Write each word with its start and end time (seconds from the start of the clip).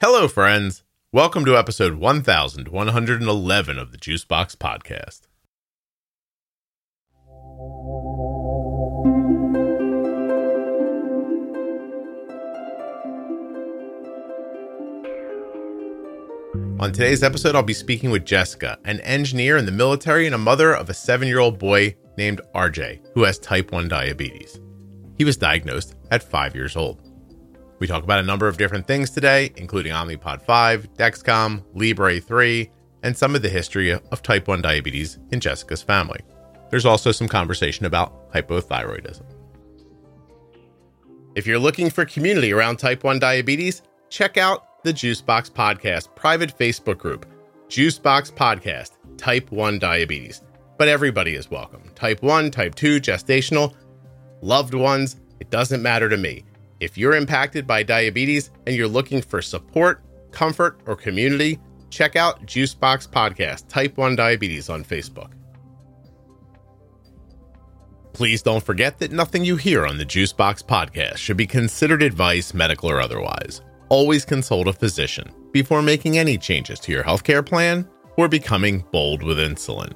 Hello, 0.00 0.28
friends. 0.28 0.84
Welcome 1.10 1.44
to 1.44 1.58
episode 1.58 1.94
1111 1.96 3.78
of 3.80 3.90
the 3.90 3.98
Juicebox 3.98 4.54
Podcast. 4.54 5.22
On 16.78 16.92
today's 16.92 17.24
episode, 17.24 17.56
I'll 17.56 17.64
be 17.64 17.74
speaking 17.74 18.12
with 18.12 18.24
Jessica, 18.24 18.78
an 18.84 19.00
engineer 19.00 19.56
in 19.56 19.66
the 19.66 19.72
military 19.72 20.26
and 20.26 20.34
a 20.36 20.38
mother 20.38 20.72
of 20.72 20.88
a 20.88 20.94
seven 20.94 21.26
year 21.26 21.40
old 21.40 21.58
boy 21.58 21.96
named 22.16 22.40
RJ, 22.54 23.00
who 23.14 23.24
has 23.24 23.40
type 23.40 23.72
1 23.72 23.88
diabetes. 23.88 24.60
He 25.16 25.24
was 25.24 25.36
diagnosed 25.36 25.96
at 26.12 26.22
five 26.22 26.54
years 26.54 26.76
old. 26.76 27.07
We 27.78 27.86
talk 27.86 28.02
about 28.02 28.18
a 28.18 28.24
number 28.24 28.48
of 28.48 28.56
different 28.56 28.86
things 28.86 29.10
today, 29.10 29.52
including 29.56 29.92
Omnipod 29.92 30.42
5, 30.42 30.94
Dexcom, 30.94 31.62
Libre 31.74 32.18
3, 32.18 32.70
and 33.04 33.16
some 33.16 33.36
of 33.36 33.42
the 33.42 33.48
history 33.48 33.92
of 33.92 34.22
type 34.22 34.48
1 34.48 34.62
diabetes 34.62 35.18
in 35.30 35.38
Jessica's 35.38 35.82
family. 35.82 36.20
There's 36.70 36.84
also 36.84 37.12
some 37.12 37.28
conversation 37.28 37.86
about 37.86 38.32
hypothyroidism. 38.32 39.22
If 41.36 41.46
you're 41.46 41.58
looking 41.60 41.88
for 41.88 42.04
community 42.04 42.52
around 42.52 42.78
type 42.78 43.04
1 43.04 43.20
diabetes, 43.20 43.82
check 44.10 44.36
out 44.36 44.82
the 44.82 44.92
Juicebox 44.92 45.52
Podcast 45.52 46.14
private 46.16 46.56
Facebook 46.58 46.98
group, 46.98 47.26
Juicebox 47.68 48.32
Podcast 48.32 48.92
Type 49.16 49.52
1 49.52 49.78
Diabetes. 49.78 50.42
But 50.78 50.88
everybody 50.88 51.36
is 51.36 51.48
welcome 51.50 51.82
type 51.94 52.22
1, 52.22 52.50
type 52.50 52.74
2, 52.74 53.00
gestational, 53.00 53.74
loved 54.42 54.74
ones, 54.74 55.16
it 55.38 55.50
doesn't 55.50 55.82
matter 55.82 56.08
to 56.08 56.16
me. 56.16 56.44
If 56.80 56.96
you're 56.96 57.14
impacted 57.14 57.66
by 57.66 57.82
diabetes 57.82 58.50
and 58.66 58.76
you're 58.76 58.86
looking 58.86 59.20
for 59.20 59.42
support, 59.42 60.04
comfort, 60.30 60.80
or 60.86 60.94
community, 60.94 61.58
check 61.90 62.14
out 62.14 62.46
Juicebox 62.46 63.08
Podcast 63.08 63.68
Type 63.68 63.96
1 63.96 64.14
Diabetes 64.14 64.68
on 64.68 64.84
Facebook. 64.84 65.32
Please 68.12 68.42
don't 68.42 68.62
forget 68.64 68.98
that 68.98 69.12
nothing 69.12 69.44
you 69.44 69.56
hear 69.56 69.86
on 69.86 69.98
the 69.98 70.06
Juicebox 70.06 70.64
Podcast 70.64 71.16
should 71.16 71.36
be 71.36 71.46
considered 71.46 72.02
advice, 72.02 72.54
medical 72.54 72.90
or 72.90 73.00
otherwise. 73.00 73.60
Always 73.88 74.24
consult 74.24 74.68
a 74.68 74.72
physician 74.72 75.32
before 75.52 75.82
making 75.82 76.18
any 76.18 76.36
changes 76.36 76.78
to 76.80 76.92
your 76.92 77.04
healthcare 77.04 77.44
plan 77.44 77.88
or 78.16 78.28
becoming 78.28 78.84
bold 78.92 79.22
with 79.22 79.38
insulin. 79.38 79.92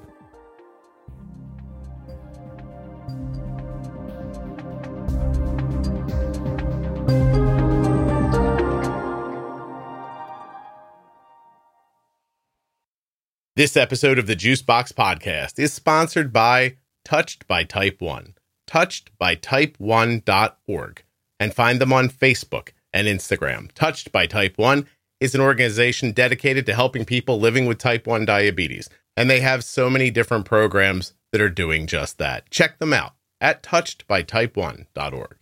This 13.55 13.77
episode 13.77 14.19
of 14.19 14.27
the 14.27 14.35
Juicebox 14.35 14.95
Podcast 14.95 15.59
is 15.59 15.75
sponsored 15.75 16.33
by 16.33 16.77
Touched 17.05 17.47
by 17.47 17.65
Type 17.65 18.01
1, 18.01 18.33
touchedbytype1.org, 18.67 21.03
and 21.39 21.53
find 21.53 21.79
them 21.79 21.93
on 21.93 22.09
Facebook 22.09 22.71
and 22.95 23.07
Instagram. 23.07 23.71
Touched 23.73 24.11
by 24.11 24.25
Type 24.25 24.57
1 24.57 24.87
is 25.21 25.35
an 25.35 25.43
organization 25.43 26.13
dedicated 26.13 26.65
to 26.65 26.75
helping 26.75 27.05
people 27.05 27.39
living 27.39 27.67
with 27.67 27.77
type 27.77 28.07
1 28.07 28.25
diabetes, 28.25 28.89
and 29.19 29.29
they 29.29 29.41
have 29.41 29.65
so 29.65 29.91
many 29.91 30.11
different 30.11 30.47
programs 30.47 31.13
that 31.31 31.43
are 31.43 31.51
doing 31.51 31.87
just 31.87 32.17
that. 32.17 32.49
Check 32.49 32.79
them 32.79 32.95
out 32.95 33.13
at 33.39 33.63
touchedbytype1.org. 33.63 35.37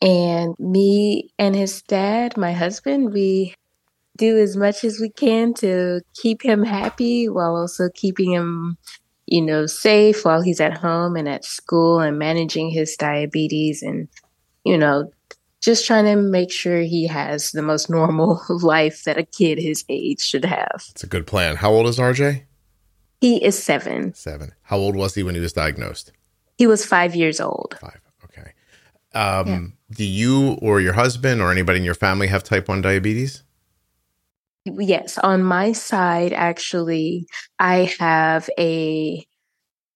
And 0.05 0.55
me 0.59 1.33
and 1.39 1.57
his 1.57 1.81
dad, 1.81 2.37
my 2.37 2.53
husband, 2.53 3.15
we 3.15 3.55
do 4.19 4.39
as 4.39 4.55
much 4.55 4.85
as 4.85 5.01
we 5.01 5.09
can 5.09 5.55
to 5.55 6.03
keep 6.15 6.45
him 6.45 6.63
happy 6.63 7.27
while 7.27 7.57
also 7.57 7.89
keeping 7.95 8.31
him, 8.31 8.77
you 9.27 9.41
know, 9.41 9.65
safe 9.65 10.27
while 10.27 10.43
he's 10.43 10.61
at 10.61 10.77
home 10.77 11.17
and 11.17 11.27
at 11.27 11.43
school 11.45 12.01
and 12.01 12.19
managing 12.19 12.69
his 12.69 12.95
diabetes 12.97 13.83
and, 13.83 14.09
you 14.63 14.77
know, 14.77 15.11
just 15.63 15.87
trying 15.87 16.05
to 16.05 16.17
make 16.17 16.53
sure 16.53 16.81
he 16.83 17.07
has 17.07 17.53
the 17.53 17.63
most 17.63 17.89
normal 17.89 18.43
life 18.51 19.05
that 19.05 19.17
a 19.17 19.25
kid 19.25 19.59
his 19.59 19.87
age 19.89 20.21
should 20.21 20.45
have. 20.45 20.85
It's 20.91 21.03
a 21.03 21.09
good 21.09 21.27
plan. 21.27 21.57
How 21.57 21.73
old 21.73 21.87
is 21.87 21.99
RJ? 21.99 22.43
He 23.23 23.43
is 23.43 23.61
seven. 23.61 24.13
Seven. 24.13 24.53
How 24.65 24.77
old 24.77 24.97
was 24.97 25.15
he 25.15 25.23
when 25.23 25.35
he 25.35 25.41
was 25.41 25.55
diagnosed? 25.55 26.13
He 26.59 26.67
was 26.67 26.85
five 26.85 27.17
years 27.17 27.41
old. 27.41 27.79
Five. 27.81 28.04
Um, 29.15 29.47
yeah. 29.47 29.61
Do 29.97 30.05
you 30.05 30.59
or 30.61 30.81
your 30.81 30.95
husband 30.95 31.41
or 31.41 31.53
anybody 31.53 31.79
in 31.79 31.85
your 31.85 31.95
family 31.95 32.27
have 32.29 32.43
type 32.43 32.69
1 32.69 32.81
diabetes? 32.83 33.43
Yes. 34.65 35.19
On 35.19 35.43
my 35.43 35.73
side, 35.73 36.33
actually, 36.33 37.27
I 37.59 37.93
have 37.99 38.49
a, 38.59 39.27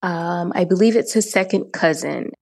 um, 0.03 0.53
I 0.55 0.65
believe 0.65 0.95
it's 0.95 1.17
a 1.17 1.23
second 1.23 1.73
cousin. 1.73 2.33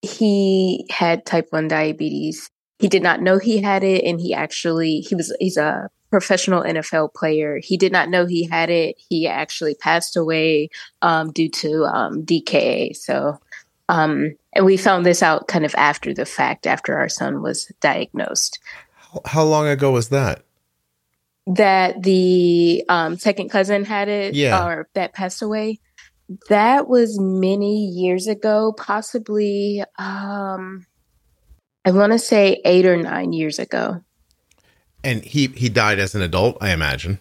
He 0.00 0.86
had 0.90 1.26
type 1.26 1.48
1 1.50 1.68
diabetes. 1.68 2.48
He 2.78 2.88
did 2.88 3.02
not 3.02 3.20
know 3.20 3.38
he 3.38 3.60
had 3.60 3.84
it, 3.84 4.04
and 4.04 4.20
he 4.20 4.32
actually, 4.32 5.00
he 5.00 5.14
was, 5.14 5.34
he's 5.38 5.56
a 5.56 5.88
professional 6.10 6.62
NFL 6.62 7.14
player. 7.14 7.58
He 7.58 7.76
did 7.76 7.90
not 7.90 8.10
know 8.10 8.26
he 8.26 8.44
had 8.44 8.70
it. 8.70 8.96
He 9.08 9.26
actually 9.26 9.74
passed 9.74 10.16
away 10.16 10.68
um, 11.00 11.32
due 11.32 11.48
to 11.48 11.84
um, 11.84 12.24
DKA. 12.24 12.94
So, 12.96 13.38
um, 13.92 14.36
and 14.54 14.64
we 14.64 14.78
found 14.78 15.04
this 15.04 15.22
out 15.22 15.48
kind 15.48 15.66
of 15.66 15.74
after 15.76 16.14
the 16.14 16.24
fact, 16.24 16.66
after 16.66 16.96
our 16.96 17.10
son 17.10 17.42
was 17.42 17.70
diagnosed. 17.82 18.58
How 19.26 19.44
long 19.44 19.68
ago 19.68 19.90
was 19.90 20.08
that? 20.08 20.44
That 21.46 22.02
the 22.02 22.84
um, 22.88 23.18
second 23.18 23.50
cousin 23.50 23.84
had 23.84 24.08
it, 24.08 24.34
yeah. 24.34 24.64
or 24.64 24.88
that 24.94 25.12
passed 25.12 25.42
away. 25.42 25.78
That 26.48 26.88
was 26.88 27.20
many 27.20 27.84
years 27.84 28.26
ago, 28.28 28.72
possibly. 28.72 29.84
Um, 29.98 30.86
I 31.84 31.90
want 31.90 32.12
to 32.12 32.18
say 32.18 32.62
eight 32.64 32.86
or 32.86 32.96
nine 32.96 33.34
years 33.34 33.58
ago. 33.58 34.02
And 35.04 35.22
he 35.22 35.48
he 35.48 35.68
died 35.68 35.98
as 35.98 36.14
an 36.14 36.22
adult, 36.22 36.56
I 36.62 36.70
imagine. 36.70 37.18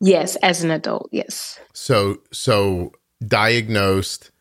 Yes, 0.00 0.34
as 0.36 0.64
an 0.64 0.72
adult. 0.72 1.10
Yes. 1.12 1.60
So 1.72 2.22
so 2.32 2.92
diagnosed 3.24 4.32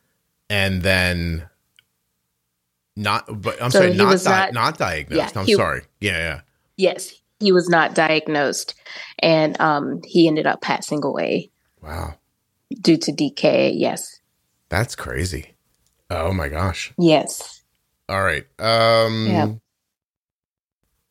and 0.54 0.84
then 0.84 1.50
not 2.96 3.26
but 3.42 3.60
i'm 3.62 3.72
so 3.72 3.80
sorry 3.80 3.94
not, 3.96 4.24
di- 4.24 4.30
not, 4.30 4.54
not 4.54 4.78
diagnosed. 4.78 5.34
yeah, 5.34 5.42
i'm 5.42 5.48
he, 5.48 5.56
sorry. 5.56 5.82
Yeah 6.00 6.18
yeah. 6.18 6.42
Yes 6.78 7.14
he 7.40 7.52
was 7.52 7.68
not 7.68 7.96
diagnosed 7.96 8.76
and 9.20 9.60
um 9.60 10.02
he 10.06 10.28
ended 10.28 10.46
up 10.46 10.62
passing 10.62 11.04
away. 11.04 11.50
Wow. 11.82 12.16
Due 12.82 12.98
to 12.98 13.12
DKA 13.12 13.74
yes. 13.76 14.20
That's 14.70 14.96
crazy. 14.96 15.56
Oh 16.10 16.32
my 16.34 16.48
gosh. 16.50 16.94
Yes. 17.00 17.64
All 18.08 18.24
right 18.24 18.46
um 18.60 19.28
yeah. 19.28 19.48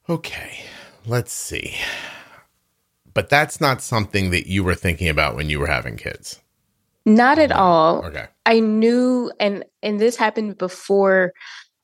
okay 0.08 0.64
let's 1.04 1.32
see. 1.32 1.74
But 3.14 3.28
that's 3.28 3.60
not 3.60 3.82
something 3.82 4.30
that 4.30 4.46
you 4.46 4.64
were 4.64 4.76
thinking 4.76 5.08
about 5.08 5.34
when 5.34 5.50
you 5.50 5.58
were 5.58 5.66
having 5.66 5.96
kids 5.96 6.41
not 7.04 7.38
at 7.38 7.52
all. 7.52 8.04
Okay. 8.06 8.26
I 8.46 8.60
knew 8.60 9.32
and 9.40 9.64
and 9.82 10.00
this 10.00 10.16
happened 10.16 10.58
before 10.58 11.32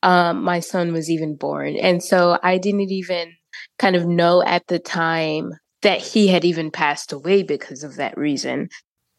um 0.03 0.43
my 0.43 0.59
son 0.59 0.93
was 0.93 1.09
even 1.09 1.35
born. 1.35 1.75
And 1.75 2.03
so 2.03 2.37
I 2.41 2.57
didn't 2.57 2.91
even 2.91 3.33
kind 3.77 3.95
of 3.95 4.05
know 4.05 4.43
at 4.43 4.67
the 4.67 4.79
time 4.79 5.51
that 5.81 5.99
he 5.99 6.27
had 6.27 6.45
even 6.45 6.71
passed 6.71 7.13
away 7.13 7.43
because 7.43 7.83
of 7.83 7.95
that 7.95 8.17
reason. 8.17 8.69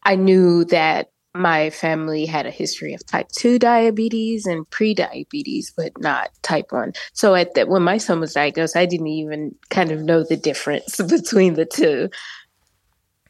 I 0.03 0.15
knew 0.15 0.65
that 0.65 1.09
my 1.33 1.69
family 1.69 2.25
had 2.25 2.45
a 2.45 2.51
history 2.51 2.93
of 2.93 3.05
type 3.05 3.29
2 3.29 3.57
diabetes 3.57 4.45
and 4.45 4.69
pre-diabetes 4.69 5.71
but 5.75 5.93
not 5.99 6.29
type 6.41 6.65
1 6.71 6.91
so 7.13 7.35
at 7.35 7.53
that 7.53 7.69
when 7.69 7.81
my 7.81 7.97
son 7.97 8.19
was 8.19 8.33
diagnosed 8.33 8.75
i 8.75 8.85
didn't 8.85 9.07
even 9.07 9.55
kind 9.69 9.91
of 9.91 10.01
know 10.01 10.23
the 10.23 10.35
difference 10.35 10.97
between 11.09 11.53
the 11.53 11.65
two 11.65 12.09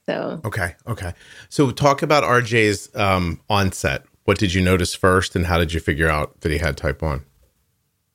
so 0.06 0.42
okay, 0.46 0.76
okay. 0.88 1.14
So 1.50 1.72
talk 1.72 2.02
about 2.02 2.24
RJ's 2.24 2.94
um, 2.96 3.40
onset. 3.50 4.04
What 4.26 4.38
did 4.38 4.54
you 4.54 4.62
notice 4.62 4.94
first, 4.94 5.36
and 5.36 5.46
how 5.46 5.58
did 5.58 5.74
you 5.74 5.80
figure 5.80 6.10
out 6.10 6.42
that 6.42 6.52
he 6.52 6.58
had 6.58 6.78
type 6.78 7.02
one? 7.02 7.26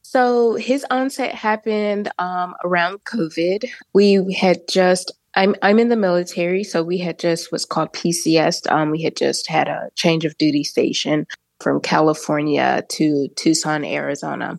So 0.03 0.55
his 0.55 0.87
onset 0.91 1.35
happened 1.35 2.11
um, 2.19 2.55
around 2.65 3.05
COVID. 3.05 3.69
We 3.93 4.33
had 4.33 4.69
just 4.69 5.12
I'm 5.35 5.55
I'm 5.62 5.79
in 5.79 5.91
the 5.91 5.97
military, 5.97 6.65
so 6.65 6.83
we 6.83 6.99
had 6.99 7.19
just 7.19 7.53
what's 7.53 7.67
called 7.67 7.93
PCS. 7.93 8.71
Um, 8.73 8.91
we 8.91 9.03
had 9.03 9.17
just 9.17 9.49
had 9.49 9.69
a 9.69 9.91
change 9.94 10.25
of 10.25 10.37
duty 10.39 10.65
station 10.65 11.27
from 11.61 11.81
California 11.81 12.85
to 12.89 13.29
Tucson, 13.37 13.85
Arizona, 13.85 14.59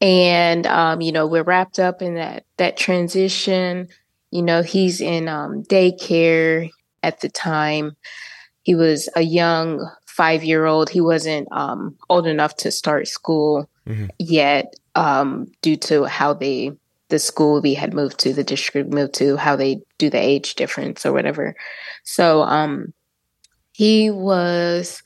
and 0.00 0.66
um, 0.66 1.00
you 1.00 1.12
know 1.12 1.26
we're 1.26 1.42
wrapped 1.42 1.78
up 1.78 2.02
in 2.02 2.14
that 2.16 2.44
that 2.58 2.76
transition. 2.76 3.88
You 4.30 4.42
know 4.42 4.62
he's 4.62 5.00
in 5.00 5.28
um, 5.28 5.62
daycare 5.64 6.70
at 7.02 7.20
the 7.20 7.28
time. 7.28 7.96
He 8.62 8.74
was 8.74 9.08
a 9.14 9.22
young 9.22 9.88
five 10.06 10.42
year 10.42 10.66
old. 10.66 10.90
He 10.90 11.00
wasn't 11.00 11.48
um, 11.52 11.96
old 12.08 12.26
enough 12.26 12.56
to 12.56 12.70
start 12.70 13.06
school 13.06 13.68
mm-hmm. 13.86 14.06
yet, 14.18 14.74
um, 14.94 15.52
due 15.62 15.76
to 15.76 16.04
how 16.04 16.32
they 16.32 16.72
the 17.08 17.18
school 17.18 17.60
we 17.60 17.74
had 17.74 17.94
moved 17.94 18.18
to, 18.18 18.32
the 18.32 18.42
district 18.42 18.92
moved 18.92 19.14
to, 19.14 19.36
how 19.36 19.54
they 19.54 19.80
do 19.98 20.10
the 20.10 20.18
age 20.18 20.56
difference 20.56 21.06
or 21.06 21.12
whatever. 21.12 21.54
So 22.02 22.42
um, 22.42 22.92
he 23.72 24.10
was 24.10 25.02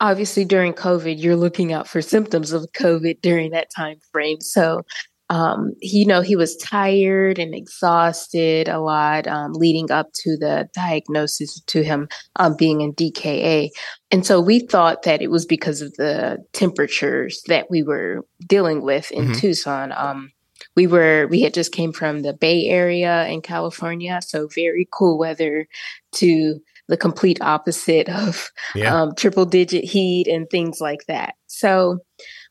obviously 0.00 0.44
during 0.44 0.72
COVID, 0.72 1.20
you're 1.20 1.36
looking 1.36 1.72
out 1.72 1.88
for 1.88 2.00
symptoms 2.00 2.52
of 2.52 2.70
COVID 2.72 3.20
during 3.22 3.50
that 3.50 3.70
time 3.74 3.98
frame. 4.12 4.40
So 4.40 4.84
um, 5.30 5.74
you 5.80 6.04
know, 6.04 6.22
he 6.22 6.34
was 6.34 6.56
tired 6.56 7.38
and 7.38 7.54
exhausted 7.54 8.68
a 8.68 8.80
lot 8.80 9.28
um, 9.28 9.52
leading 9.52 9.90
up 9.90 10.12
to 10.14 10.36
the 10.36 10.68
diagnosis 10.74 11.60
to 11.68 11.84
him 11.84 12.08
um, 12.36 12.56
being 12.56 12.80
in 12.80 12.92
DKA. 12.94 13.70
And 14.10 14.26
so 14.26 14.40
we 14.40 14.58
thought 14.58 15.04
that 15.04 15.22
it 15.22 15.30
was 15.30 15.46
because 15.46 15.82
of 15.82 15.94
the 15.94 16.38
temperatures 16.52 17.42
that 17.46 17.70
we 17.70 17.84
were 17.84 18.26
dealing 18.44 18.82
with 18.82 19.12
in 19.12 19.26
mm-hmm. 19.26 19.34
Tucson. 19.34 19.92
Um, 19.96 20.32
we 20.74 20.88
were 20.88 21.28
we 21.30 21.42
had 21.42 21.54
just 21.54 21.72
came 21.72 21.92
from 21.92 22.22
the 22.22 22.34
Bay 22.34 22.66
Area 22.66 23.26
in 23.28 23.40
California, 23.40 24.20
so 24.22 24.48
very 24.52 24.88
cool 24.92 25.16
weather 25.16 25.68
to 26.16 26.58
the 26.88 26.96
complete 26.96 27.40
opposite 27.40 28.08
of 28.10 28.50
yeah. 28.74 28.94
um, 28.94 29.14
triple 29.14 29.46
digit 29.46 29.84
heat 29.84 30.26
and 30.26 30.50
things 30.50 30.80
like 30.80 31.06
that. 31.06 31.34
So 31.46 32.00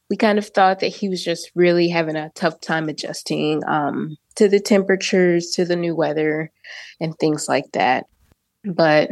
we 0.09 0.17
kind 0.17 0.39
of 0.39 0.47
thought 0.47 0.79
that 0.79 0.87
he 0.87 1.07
was 1.07 1.23
just 1.23 1.51
really 1.55 1.89
having 1.89 2.15
a 2.15 2.31
tough 2.35 2.59
time 2.61 2.89
adjusting 2.89 3.63
um, 3.67 4.17
to 4.35 4.47
the 4.49 4.59
temperatures, 4.59 5.51
to 5.51 5.65
the 5.65 5.75
new 5.75 5.95
weather, 5.95 6.51
and 6.99 7.17
things 7.17 7.47
like 7.47 7.71
that. 7.73 8.05
But 8.63 9.09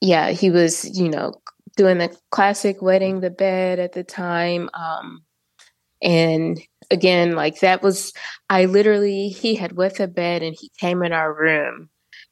yeah, 0.00 0.30
he 0.30 0.50
was, 0.50 0.98
you 0.98 1.08
know, 1.08 1.34
doing 1.76 1.98
the 1.98 2.16
classic 2.30 2.82
wetting 2.82 3.20
the 3.20 3.30
bed 3.30 3.78
at 3.78 3.92
the 3.92 4.04
time. 4.04 4.68
Um, 4.74 5.22
and 6.02 6.60
again, 6.90 7.34
like 7.34 7.60
that 7.60 7.82
was, 7.82 8.12
I 8.50 8.64
literally, 8.64 9.28
he 9.28 9.54
had 9.54 9.76
wet 9.76 9.96
the 9.96 10.08
bed 10.08 10.42
and 10.42 10.56
he 10.58 10.70
came 10.78 11.02
in 11.02 11.12
our 11.12 11.32
room 11.32 11.90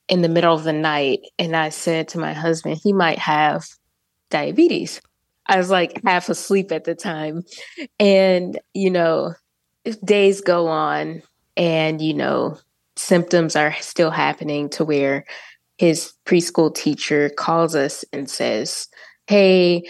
in 0.08 0.22
the 0.22 0.28
middle 0.28 0.54
of 0.54 0.64
the 0.64 0.72
night. 0.72 1.20
And 1.38 1.56
I 1.56 1.70
said 1.70 2.08
to 2.08 2.18
my 2.18 2.32
husband, 2.32 2.80
he 2.82 2.92
might 2.92 3.18
have 3.18 3.66
diabetes. 4.30 5.00
I 5.46 5.56
was 5.56 5.70
like 5.70 6.00
half 6.04 6.28
asleep 6.28 6.72
at 6.72 6.84
the 6.84 6.94
time. 6.94 7.42
And, 7.98 8.58
you 8.72 8.90
know, 8.90 9.34
days 10.04 10.40
go 10.40 10.68
on 10.68 11.22
and, 11.56 12.00
you 12.00 12.14
know, 12.14 12.58
symptoms 12.96 13.56
are 13.56 13.74
still 13.80 14.10
happening 14.10 14.68
to 14.70 14.84
where 14.84 15.24
his 15.78 16.12
preschool 16.24 16.74
teacher 16.74 17.30
calls 17.30 17.74
us 17.74 18.04
and 18.12 18.30
says, 18.30 18.88
Hey, 19.26 19.84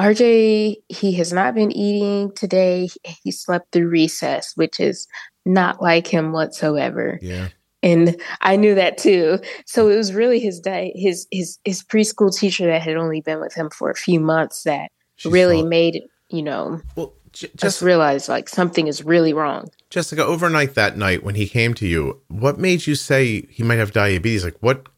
RJ, 0.00 0.76
he 0.88 1.12
has 1.14 1.32
not 1.32 1.54
been 1.54 1.72
eating 1.72 2.32
today. 2.34 2.88
He 3.22 3.30
slept 3.30 3.72
through 3.72 3.88
recess, 3.88 4.52
which 4.56 4.80
is 4.80 5.06
not 5.44 5.82
like 5.82 6.06
him 6.06 6.32
whatsoever. 6.32 7.18
Yeah. 7.22 7.48
And 7.82 8.20
I 8.40 8.56
knew 8.56 8.74
that 8.74 8.96
too. 8.96 9.38
So 9.66 9.88
it 9.88 9.96
was 9.96 10.14
really 10.14 10.40
his 10.40 10.58
di- 10.58 10.92
his 10.94 11.26
his 11.30 11.58
his 11.64 11.84
preschool 11.84 12.34
teacher 12.34 12.66
that 12.66 12.82
had 12.82 12.96
only 12.96 13.20
been 13.20 13.40
with 13.40 13.54
him 13.54 13.68
for 13.70 13.90
a 13.90 13.94
few 13.94 14.20
months 14.20 14.62
that 14.62 14.90
She's 15.24 15.32
really 15.32 15.62
made 15.62 16.02
you 16.28 16.42
know 16.42 16.80
well 16.96 17.12
j- 17.32 17.50
just 17.56 17.82
realize 17.82 18.28
like 18.28 18.48
something 18.48 18.86
is 18.86 19.04
really 19.04 19.32
wrong. 19.32 19.68
Jessica, 19.90 20.24
overnight 20.24 20.74
that 20.74 20.96
night 20.96 21.22
when 21.22 21.34
he 21.34 21.46
came 21.46 21.74
to 21.74 21.86
you, 21.86 22.20
what 22.28 22.58
made 22.58 22.86
you 22.86 22.94
say 22.94 23.42
he 23.50 23.62
might 23.62 23.78
have 23.78 23.92
diabetes? 23.92 24.44
Like 24.44 24.56
what 24.60 24.88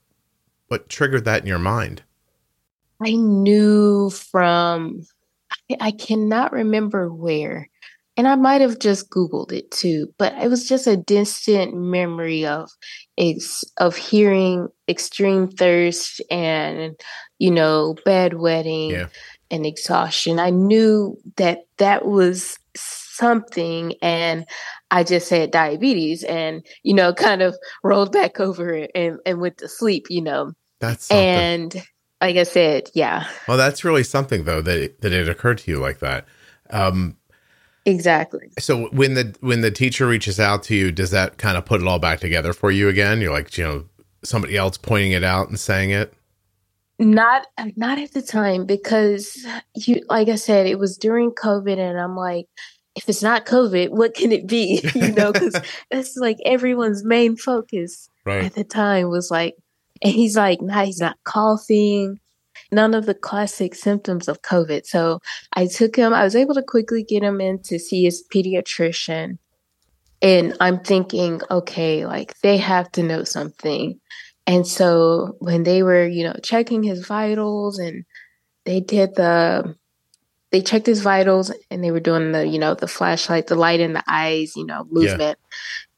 what 0.69 0.89
triggered 0.89 1.25
that 1.25 1.43
in 1.43 1.47
your 1.47 1.59
mind? 1.59 2.03
I 3.01 3.13
knew 3.13 4.11
from, 4.11 5.03
I, 5.81 5.91
cannot 5.91 6.53
remember 6.53 7.13
where, 7.13 7.69
and 8.17 8.27
I 8.27 8.37
might 8.37 8.63
have 8.63 8.79
just 8.79 9.11
Googled 9.11 9.53
it 9.53 9.71
too, 9.71 10.13
but 10.19 10.33
it 10.43 10.49
was 10.49 10.67
just 10.67 10.87
a 10.87 10.97
distant 10.97 11.77
memory 11.77 12.47
of 12.47 12.71
ex, 13.19 13.65
of 13.77 13.97
hearing 13.97 14.69
extreme 14.89 15.49
thirst 15.49 16.23
and, 16.31 16.99
you 17.39 17.51
know, 17.51 17.97
bedwetting 18.07 18.93
yeah. 18.93 19.07
And 19.51 19.67
exhaustion. 19.67 20.39
I 20.39 20.51
knew 20.51 21.17
that 21.37 21.67
that 21.79 22.07
was 22.07 22.59
something 22.75 23.95
and 24.03 24.47
I 24.91 25.05
just 25.05 25.31
had 25.31 25.51
diabetes 25.51 26.23
and, 26.25 26.65
you 26.83 26.95
know, 26.95 27.13
kind 27.13 27.43
of 27.43 27.57
rolled 27.83 28.13
back 28.13 28.41
over 28.41 28.87
and, 28.95 29.19
and 29.25 29.41
went 29.41 29.59
to 29.59 29.69
sleep, 29.69 30.07
you 30.11 30.23
know. 30.23 30.53
That's 30.81 31.07
something. 31.07 31.27
and 31.27 31.87
like 32.21 32.37
I 32.37 32.43
said, 32.45 32.91
yeah. 32.95 33.27
Well, 33.49 33.57
that's 33.57 33.85
really 33.85 34.03
something 34.03 34.45
though 34.45 34.63
that 34.63 35.01
that 35.01 35.13
it 35.13 35.29
occurred 35.29 35.59
to 35.59 35.71
you 35.71 35.79
like 35.79 36.01
that. 36.01 36.27
Um, 36.71 37.17
exactly. 37.85 38.51
So 38.59 38.87
when 38.87 39.15
the 39.15 39.35
when 39.41 39.61
the 39.63 39.71
teacher 39.71 40.07
reaches 40.07 40.39
out 40.39 40.63
to 40.65 40.75
you, 40.75 40.93
does 40.93 41.11
that 41.11 41.39
kind 41.39 41.57
of 41.57 41.65
put 41.65 41.81
it 41.81 41.87
all 41.87 41.99
back 41.99 42.21
together 42.21 42.53
for 42.53 42.71
you 42.71 42.89
again? 42.89 43.21
You're 43.21 43.33
like, 43.33 43.57
you 43.57 43.65
know, 43.65 43.85
somebody 44.23 44.57
else 44.57 44.77
pointing 44.77 45.13
it 45.13 45.25
out 45.25 45.49
and 45.49 45.59
saying 45.59 45.91
it. 45.91 46.13
Not 46.99 47.47
not 47.77 47.99
at 47.99 48.13
the 48.13 48.23
time 48.23 48.65
because 48.65 49.47
you 49.75 50.03
like 50.09 50.29
I 50.29 50.37
said, 50.37 50.67
it 50.67 50.79
was 50.79 50.97
during 50.97 51.31
COVID, 51.31 51.79
and 51.79 52.01
I'm 52.01 52.17
like, 52.17 52.47
if 52.95 53.09
it's 53.09 53.23
not 53.23 53.45
COVID, 53.45 53.91
what 53.91 54.15
can 54.15 54.33
it 54.33 54.47
be? 54.47 54.81
you 54.95 55.13
know, 55.13 55.33
because 55.33 55.61
that's 55.91 56.17
like 56.17 56.39
everyone's 56.45 57.05
main 57.05 57.37
focus 57.37 58.09
right. 58.25 58.45
at 58.45 58.55
the 58.55 58.65
time 58.65 59.11
was 59.11 59.31
like 59.31 59.57
and 60.03 60.13
he's 60.13 60.37
like, 60.37 60.61
nah, 60.61 60.85
he's 60.85 61.01
not 61.01 61.17
coughing, 61.25 62.21
none 62.73 62.95
of 62.95 63.07
the 63.07 63.15
classic 63.15 63.75
symptoms 63.75 64.29
of 64.29 64.43
COVID. 64.43 64.87
So 64.87 65.21
I 65.53 65.67
took 65.67 65.97
him, 65.97 66.13
I 66.13 66.25
was 66.25 66.37
able 66.37 66.55
to 66.55 66.63
quickly 66.63 67.03
get 67.03 67.23
him 67.23 67.41
in 67.41 67.61
to 67.65 67.79
see 67.79 68.05
his 68.05 68.25
pediatrician. 68.33 69.39
And 70.23 70.57
I'm 70.61 70.81
thinking, 70.81 71.41
okay, 71.51 72.07
like 72.07 72.39
they 72.41 72.57
have 72.57 72.91
to 72.93 73.03
know 73.03 73.25
something. 73.25 74.01
And 74.47 74.67
so 74.67 75.37
when 75.41 75.65
they 75.65 75.83
were, 75.83 76.07
you 76.07 76.25
know, 76.25 76.37
checking 76.43 76.83
his 76.83 77.07
vitals 77.07 77.79
and 77.79 78.05
they 78.65 78.81
did 78.81 79.15
the, 79.17 79.77
they 80.53 80.61
checked 80.61 80.87
his 80.87 81.03
vitals 81.03 81.53
and 81.71 81.83
they 81.83 81.91
were 81.91 82.01
doing 82.01 82.33
the, 82.33 82.47
you 82.47 82.59
know, 82.59 82.75
the 82.75 82.87
flashlight, 82.87 83.49
the 83.49 83.57
light 83.57 83.81
in 83.81 83.93
the 83.93 84.05
eyes, 84.07 84.55
you 84.57 84.65
know, 84.65 84.87
movement. 84.91 85.39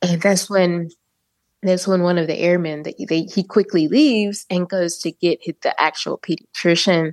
Yeah. 0.03 0.11
And 0.11 0.23
that's 0.23 0.49
when 0.49 0.91
that's 1.63 1.89
when 1.89 2.03
one 2.03 2.19
of 2.19 2.27
the 2.27 2.39
airmen 2.39 2.85
that 2.85 2.95
they, 3.09 3.23
he 3.23 3.43
quickly 3.43 3.89
leaves 3.89 4.47
and 4.49 4.69
goes 4.69 4.99
to 4.99 5.11
get 5.11 5.41
the 5.63 5.81
actual 5.81 6.17
pediatrician. 6.19 7.13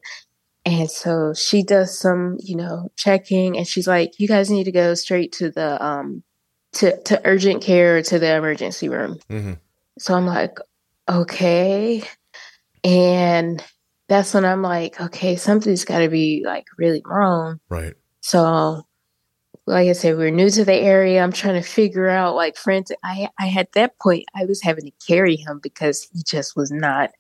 And 0.66 0.90
so 0.90 1.34
she 1.34 1.64
does 1.64 1.98
some, 1.98 2.38
you 2.40 2.56
know, 2.56 2.92
checking 2.96 3.58
and 3.58 3.68
she's 3.68 3.88
like, 3.88 4.20
you 4.20 4.28
guys 4.28 4.52
need 4.52 4.66
to 4.66 4.72
go 4.72 4.94
straight 4.94 5.32
to 5.34 5.50
the, 5.50 5.84
um, 5.84 6.24
to, 6.74 7.02
to 7.04 7.22
urgent 7.26 7.64
care 7.64 8.02
to 8.04 8.20
the 8.20 8.36
emergency 8.36 8.88
room. 8.90 9.18
Mm-hmm. 9.30 9.54
So 9.98 10.14
I'm 10.14 10.28
like, 10.28 10.58
okay. 11.10 12.04
And 12.84 13.64
that's 14.08 14.34
when 14.34 14.46
I'm 14.46 14.62
like, 14.62 15.00
okay, 15.02 15.36
something's 15.36 15.86
got 15.86 16.00
to 16.00 16.10
be 16.10 16.44
like 16.46 16.66
really 16.78 17.02
wrong. 17.06 17.60
Right. 17.70 17.94
So 18.22 18.86
like 19.68 19.90
I 19.90 19.94
said, 19.94 20.18
we 20.18 20.26
are 20.26 20.32
new 20.32 20.50
to 20.50 20.64
the 20.64 20.74
area. 20.74 21.24
I'm 21.24 21.32
trying 21.32 21.62
to 21.62 21.68
figure 21.68 22.08
out 22.08 22.36
like 22.36 22.58
friends. 22.58 22.92
I 23.04 23.30
I 23.40 23.48
had 23.48 23.68
that 23.74 24.00
point 24.00 24.26
I 24.36 24.46
was 24.46 24.62
having 24.62 24.86
to 24.86 24.92
carry 25.06 25.36
him 25.36 25.60
because 25.62 26.08
he 26.14 26.22
just 26.24 26.56
was 26.56 26.72
not 26.72 27.12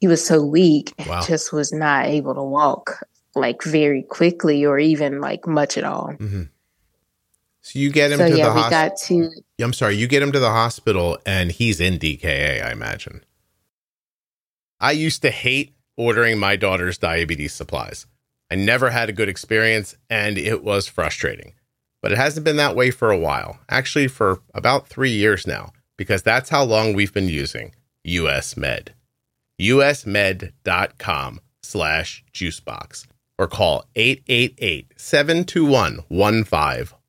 he 0.00 0.06
was 0.06 0.24
so 0.24 0.44
weak 0.44 0.94
wow. 1.06 1.22
just 1.22 1.52
was 1.52 1.72
not 1.72 2.06
able 2.06 2.34
to 2.34 2.42
walk 2.42 3.04
like 3.34 3.62
very 3.62 4.02
quickly 4.02 4.64
or 4.64 4.78
even 4.78 5.20
like 5.20 5.46
much 5.46 5.78
at 5.78 5.84
all. 5.84 6.14
Mm-hmm. 6.18 6.42
So 7.70 7.78
you 7.78 7.90
get 7.90 8.10
him 8.10 8.18
so, 8.18 8.28
to 8.28 8.36
yeah, 8.36 8.46
the 8.46 8.52
hospital. 8.52 9.30
to 9.30 9.64
I'm 9.64 9.72
sorry, 9.72 9.96
you 9.96 10.06
get 10.06 10.22
him 10.22 10.32
to 10.32 10.40
the 10.40 10.50
hospital 10.50 11.18
and 11.24 11.52
he's 11.52 11.80
in 11.80 11.98
DKA, 11.98 12.64
I 12.64 12.72
imagine. 12.72 13.24
I 14.80 14.92
used 14.92 15.22
to 15.22 15.30
hate 15.30 15.74
ordering 15.96 16.38
my 16.38 16.56
daughter's 16.56 16.98
diabetes 16.98 17.52
supplies. 17.52 18.06
I 18.50 18.56
never 18.56 18.90
had 18.90 19.08
a 19.08 19.12
good 19.12 19.28
experience 19.28 19.96
and 20.08 20.38
it 20.38 20.64
was 20.64 20.88
frustrating 20.88 21.54
but 22.02 22.12
it 22.12 22.18
hasn't 22.18 22.44
been 22.44 22.56
that 22.56 22.76
way 22.76 22.90
for 22.90 23.10
a 23.10 23.18
while. 23.18 23.58
Actually, 23.68 24.08
for 24.08 24.40
about 24.54 24.88
three 24.88 25.10
years 25.10 25.46
now, 25.46 25.72
because 25.96 26.22
that's 26.22 26.48
how 26.48 26.64
long 26.64 26.94
we've 26.94 27.12
been 27.12 27.28
using 27.28 27.74
US 28.04 28.56
Med. 28.56 28.94
usmed.com 29.60 31.40
slash 31.62 32.24
juicebox 32.32 33.06
or 33.38 33.46
call 33.46 33.84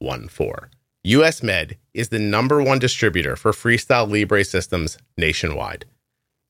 888-721-1510 0.01 0.69
US 1.03 1.41
Med 1.41 1.77
is 1.95 2.09
the 2.09 2.19
number 2.19 2.61
one 2.61 2.77
distributor 2.77 3.35
for 3.35 3.51
Freestyle 3.51 4.07
Libre 4.07 4.43
systems 4.43 4.99
nationwide. 5.17 5.85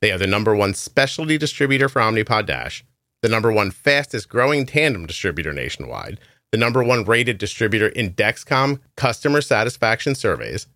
They 0.01 0.11
are 0.11 0.17
the 0.17 0.27
number 0.27 0.53
one 0.53 0.73
specialty 0.73 1.37
distributor 1.37 1.87
for 1.87 2.01
Omnipod 2.01 2.47
Dash, 2.47 2.83
the 3.21 3.29
number 3.29 3.49
one 3.49 3.71
fastest 3.71 4.27
growing 4.27 4.65
tandem 4.65 5.05
distributor 5.05 5.53
nationwide, 5.53 6.19
the 6.51 6.57
number 6.57 6.83
one 6.83 7.05
rated 7.05 7.37
distributor 7.37 7.87
in 7.87 8.11
Dexcom 8.13 8.81
customer 8.97 9.39
satisfaction 9.39 10.15
surveys. 10.15 10.67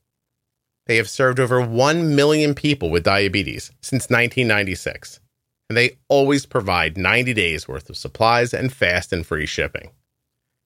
They 0.88 0.96
have 0.96 1.10
served 1.10 1.42
over 1.42 1.60
1 1.60 2.16
million 2.16 2.56
people 2.56 2.90
with 2.90 3.04
diabetes 3.04 3.72
since 3.82 4.04
1996, 4.04 5.20
and 5.70 5.76
they 5.76 5.98
always 6.08 6.46
provide 6.46 6.98
90 6.98 7.34
days 7.34 7.68
worth 7.68 7.90
of 7.90 7.98
supplies 7.98 8.54
and 8.54 8.72
fast 8.72 9.12
and 9.12 9.26
free 9.26 9.48
shipping. 9.48 9.90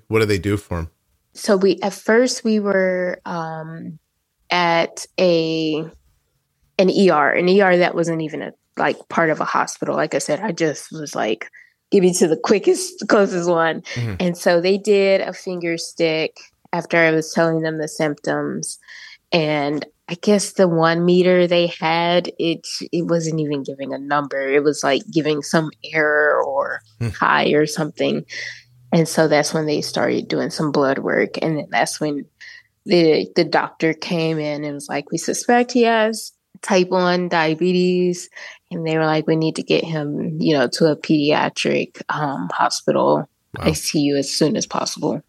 What 0.08 0.20
do 0.20 0.26
they 0.26 0.40
do 0.40 0.58
for 0.58 0.78
them? 0.78 0.90
So 1.34 1.58
we 1.58 1.80
at 1.82 1.94
first 1.94 2.44
we 2.44 2.60
were 2.60 3.22
um, 3.26 4.00
at 4.50 5.06
a 5.20 5.86
an 6.80 6.90
ER, 6.90 7.30
an 7.32 7.50
ER 7.50 7.78
that 7.78 7.96
wasn't 7.96 8.22
even 8.22 8.42
a 8.42 8.54
like 8.78 8.98
part 9.10 9.30
of 9.30 9.40
a 9.40 9.46
hospital. 9.46 9.96
Like 9.96 10.14
I 10.14 10.20
said, 10.20 10.40
I 10.40 10.52
just 10.52 10.92
was 10.92 11.16
like, 11.16 11.50
give 11.92 12.04
me 12.04 12.14
to 12.14 12.28
the 12.28 12.38
quickest, 12.38 13.06
closest 13.08 13.50
one. 13.50 13.82
Mm-hmm. 13.82 14.16
And 14.20 14.38
so 14.38 14.62
they 14.62 14.78
did 14.78 15.22
a 15.22 15.34
finger 15.34 15.78
stick 15.78 16.38
after 16.74 16.98
I 16.98 17.12
was 17.12 17.34
telling 17.34 17.62
them 17.62 17.78
the 17.78 17.88
symptoms. 17.88 18.80
And 19.32 19.86
I 20.10 20.16
guess 20.16 20.54
the 20.54 20.68
one 20.68 21.04
meter 21.04 21.48
they 21.48 21.68
had, 21.68 22.32
it 22.40 22.66
it 22.94 23.06
wasn't 23.08 23.42
even 23.42 23.64
giving 23.64 23.94
a 23.94 23.98
number. 23.98 24.40
It 24.40 24.64
was 24.64 24.84
like 24.84 25.02
giving 25.12 25.42
some 25.42 25.70
error 25.84 26.42
or 26.42 26.82
hmm. 27.00 27.10
high 27.10 27.50
or 27.50 27.66
something. 27.66 28.26
And 28.94 29.08
so 29.08 29.28
that's 29.28 29.54
when 29.54 29.66
they 29.66 29.82
started 29.82 30.30
doing 30.30 30.50
some 30.50 30.72
blood 30.72 31.00
work. 31.00 31.38
And 31.42 31.58
then 31.58 31.68
that's 31.70 32.00
when 32.00 32.26
the 32.86 33.28
the 33.36 33.44
doctor 33.44 33.94
came 33.94 34.40
in 34.40 34.64
and 34.64 34.76
was 34.76 34.88
like, 34.88 35.12
We 35.12 35.18
suspect 35.18 35.74
he 35.74 35.84
has 35.84 36.32
type 36.62 36.90
1 36.90 37.30
diabetes. 37.30 38.30
And 38.72 38.88
they 38.88 38.98
were 38.98 39.06
like, 39.06 39.28
We 39.28 39.36
need 39.36 39.58
to 39.58 39.64
get 39.64 39.84
him, 39.84 40.38
you 40.40 40.58
know, 40.58 40.68
to 40.70 40.86
a 40.86 40.96
pediatric 40.96 42.02
um, 42.08 42.50
hospital 42.54 43.30
wow. 43.58 43.66
ICU 43.66 44.18
as 44.18 44.32
soon 44.32 44.56
as 44.56 44.66
possible. 44.66 45.22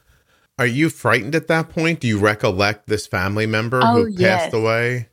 Are 0.59 0.67
you 0.67 0.91
frightened 0.91 1.35
at 1.35 1.47
that 1.49 1.69
point? 1.69 2.00
Do 2.00 2.09
you 2.09 2.19
recollect 2.19 2.88
this 2.88 3.07
family 3.07 3.47
member 3.47 3.81
oh, 3.83 4.05
who 4.05 4.09
yes. 4.09 4.43
passed 4.43 4.55
away? 4.55 5.09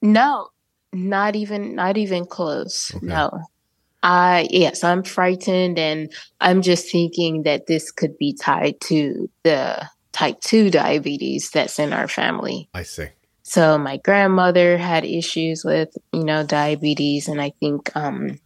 No, 0.00 0.48
not 0.92 1.36
even 1.36 1.74
not 1.74 1.96
even 1.96 2.26
close. 2.26 2.94
Okay. 2.94 3.06
No. 3.06 3.42
I 4.02 4.48
yes, 4.50 4.82
I'm 4.82 5.02
frightened 5.02 5.78
and 5.78 6.12
I'm 6.40 6.62
just 6.62 6.90
thinking 6.90 7.44
that 7.44 7.66
this 7.66 7.90
could 7.90 8.18
be 8.18 8.32
tied 8.34 8.80
to 8.82 9.30
the 9.44 9.88
type 10.12 10.40
2 10.40 10.70
diabetes 10.70 11.50
that's 11.50 11.78
in 11.78 11.92
our 11.92 12.08
family. 12.08 12.68
I 12.74 12.82
see. 12.82 13.08
So 13.42 13.78
my 13.78 13.98
grandmother 13.98 14.76
had 14.78 15.04
issues 15.04 15.64
with, 15.64 15.90
you 16.12 16.24
know, 16.24 16.44
diabetes 16.44 17.28
and 17.28 17.40
I 17.40 17.52
think 17.60 17.94
um 17.94 18.38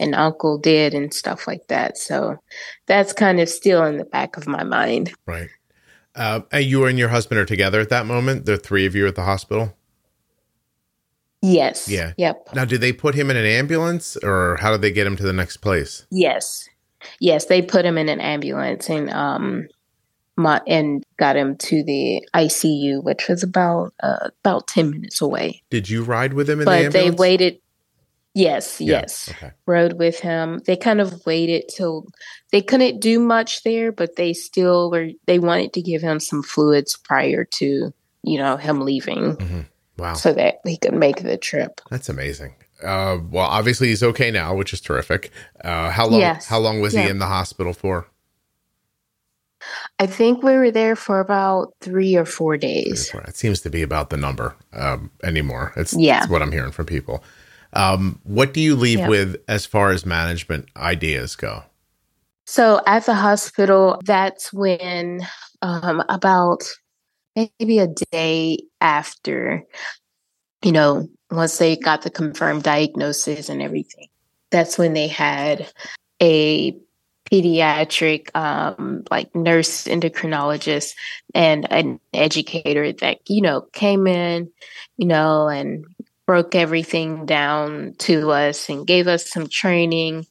an 0.00 0.14
uncle 0.14 0.58
did 0.58 0.94
and 0.94 1.12
stuff 1.12 1.46
like 1.46 1.66
that. 1.68 1.96
So 1.96 2.38
that's 2.86 3.12
kind 3.12 3.40
of 3.40 3.48
still 3.48 3.84
in 3.84 3.98
the 3.98 4.04
back 4.04 4.36
of 4.36 4.46
my 4.46 4.64
mind. 4.64 5.12
Right. 5.26 5.48
Uh, 6.14 6.40
and 6.52 6.64
you 6.64 6.84
and 6.86 6.98
your 6.98 7.08
husband 7.08 7.40
are 7.40 7.44
together 7.44 7.80
at 7.80 7.90
that 7.90 8.06
moment. 8.06 8.46
The 8.46 8.56
three 8.56 8.86
of 8.86 8.94
you 8.94 9.06
at 9.06 9.14
the 9.14 9.22
hospital. 9.22 9.76
Yes. 11.42 11.88
Yeah. 11.88 12.12
Yep. 12.16 12.54
Now, 12.54 12.64
did 12.64 12.80
they 12.80 12.92
put 12.92 13.14
him 13.14 13.30
in 13.30 13.36
an 13.36 13.44
ambulance, 13.44 14.16
or 14.16 14.56
how 14.60 14.72
did 14.72 14.80
they 14.80 14.92
get 14.92 15.06
him 15.06 15.16
to 15.16 15.22
the 15.22 15.32
next 15.32 15.58
place? 15.58 16.06
Yes. 16.10 16.68
Yes, 17.20 17.46
they 17.46 17.60
put 17.60 17.84
him 17.84 17.98
in 17.98 18.08
an 18.08 18.20
ambulance 18.20 18.88
and 18.88 19.10
um, 19.10 19.68
my, 20.36 20.62
and 20.66 21.04
got 21.18 21.36
him 21.36 21.56
to 21.56 21.84
the 21.84 22.26
ICU, 22.34 23.02
which 23.02 23.28
was 23.28 23.42
about 23.42 23.92
uh, 24.02 24.30
about 24.42 24.66
ten 24.68 24.90
minutes 24.90 25.20
away. 25.20 25.62
Did 25.68 25.90
you 25.90 26.02
ride 26.02 26.32
with 26.32 26.48
him 26.48 26.60
in 26.60 26.64
but 26.64 26.70
the 26.70 26.84
ambulance? 26.86 27.10
But 27.10 27.16
they 27.16 27.16
waited. 27.16 27.60
Yes, 28.34 28.80
yeah. 28.80 29.00
yes. 29.00 29.30
Okay. 29.30 29.52
Rode 29.66 29.94
with 29.94 30.18
him. 30.18 30.60
They 30.66 30.76
kind 30.76 31.00
of 31.00 31.24
waited 31.24 31.64
till 31.74 32.06
they 32.50 32.60
couldn't 32.60 33.00
do 33.00 33.20
much 33.20 33.62
there, 33.62 33.92
but 33.92 34.16
they 34.16 34.32
still 34.32 34.90
were 34.90 35.10
they 35.26 35.38
wanted 35.38 35.72
to 35.74 35.82
give 35.82 36.02
him 36.02 36.18
some 36.18 36.42
fluids 36.42 36.96
prior 36.96 37.44
to, 37.44 37.94
you 38.22 38.38
know, 38.38 38.56
him 38.56 38.80
leaving. 38.80 39.36
Mm-hmm. 39.36 39.60
Wow. 39.98 40.14
So 40.14 40.32
that 40.32 40.56
he 40.64 40.76
could 40.76 40.94
make 40.94 41.22
the 41.22 41.36
trip. 41.36 41.80
That's 41.90 42.08
amazing. 42.08 42.56
Uh, 42.82 43.18
well, 43.30 43.46
obviously 43.46 43.88
he's 43.88 44.02
okay 44.02 44.32
now, 44.32 44.54
which 44.54 44.72
is 44.72 44.80
terrific. 44.80 45.30
Uh, 45.62 45.90
how 45.90 46.06
long 46.08 46.20
yes. 46.20 46.46
how 46.46 46.58
long 46.58 46.80
was 46.80 46.92
yeah. 46.92 47.04
he 47.04 47.10
in 47.10 47.20
the 47.20 47.26
hospital 47.26 47.72
for? 47.72 48.08
I 49.98 50.06
think 50.06 50.42
we 50.42 50.54
were 50.54 50.70
there 50.70 50.96
for 50.96 51.20
about 51.20 51.74
three 51.80 52.16
or 52.16 52.24
four 52.24 52.56
days. 52.56 53.14
It 53.14 53.36
seems 53.36 53.60
to 53.62 53.70
be 53.70 53.82
about 53.82 54.10
the 54.10 54.16
number 54.16 54.56
um, 54.72 55.10
anymore. 55.22 55.72
It's, 55.76 55.96
yeah. 55.96 56.18
It's 56.18 56.28
what 56.28 56.42
I'm 56.42 56.52
hearing 56.52 56.72
from 56.72 56.86
people. 56.86 57.22
Um, 57.74 58.20
what 58.24 58.54
do 58.54 58.60
you 58.60 58.76
leave 58.76 59.00
yeah. 59.00 59.08
with 59.08 59.36
as 59.48 59.66
far 59.66 59.90
as 59.90 60.06
management 60.06 60.68
ideas 60.76 61.36
go? 61.36 61.64
So 62.46 62.80
at 62.86 63.06
the 63.06 63.14
hospital, 63.14 64.00
that's 64.04 64.52
when 64.52 65.26
um, 65.62 66.02
about 66.08 66.62
maybe 67.34 67.78
a 67.78 67.88
day 68.12 68.58
after, 68.80 69.64
you 70.62 70.72
know, 70.72 71.08
once 71.30 71.58
they 71.58 71.76
got 71.76 72.02
the 72.02 72.10
confirmed 72.10 72.62
diagnosis 72.62 73.48
and 73.48 73.60
everything, 73.60 74.08
that's 74.50 74.78
when 74.78 74.92
they 74.92 75.08
had 75.08 75.72
a 76.22 76.78
pediatric 77.30 78.28
um, 78.36 79.02
like 79.10 79.34
nurse 79.34 79.86
endocrinologist 79.86 80.94
and 81.34 81.70
an 81.72 81.98
educator 82.12 82.92
that 82.92 83.18
you 83.28 83.40
know 83.40 83.62
came 83.72 84.06
in 84.06 84.50
you 84.98 85.06
know 85.06 85.48
and 85.48 85.86
broke 86.26 86.54
everything 86.54 87.26
down 87.26 87.94
to 87.98 88.30
us 88.30 88.68
and 88.68 88.86
gave 88.86 89.06
us 89.06 89.30
some 89.30 89.48
training, 89.48 90.26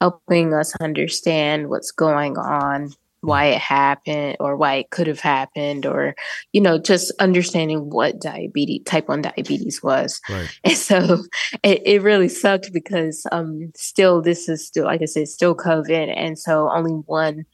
helping 0.00 0.52
us 0.54 0.74
understand 0.80 1.68
what's 1.68 1.90
going 1.92 2.36
on, 2.36 2.92
why 3.20 3.46
it 3.46 3.58
happened, 3.58 4.36
or 4.40 4.56
why 4.56 4.74
it 4.74 4.90
could 4.90 5.06
have 5.06 5.20
happened, 5.20 5.86
or, 5.86 6.14
you 6.52 6.60
know, 6.60 6.78
just 6.78 7.12
understanding 7.20 7.90
what 7.90 8.20
diabetes, 8.20 8.84
type 8.84 9.08
1 9.08 9.22
diabetes 9.22 9.82
was. 9.82 10.20
Right. 10.28 10.48
And 10.64 10.76
so 10.76 11.24
it, 11.62 11.82
it 11.84 12.02
really 12.02 12.28
sucked 12.28 12.72
because 12.72 13.26
um, 13.32 13.72
still, 13.74 14.22
this 14.22 14.48
is 14.48 14.66
still, 14.66 14.84
like 14.84 15.02
I 15.02 15.06
said, 15.06 15.28
still 15.28 15.56
COVID. 15.56 16.12
And 16.16 16.38
so 16.38 16.68
only 16.70 16.92
one 16.92 17.46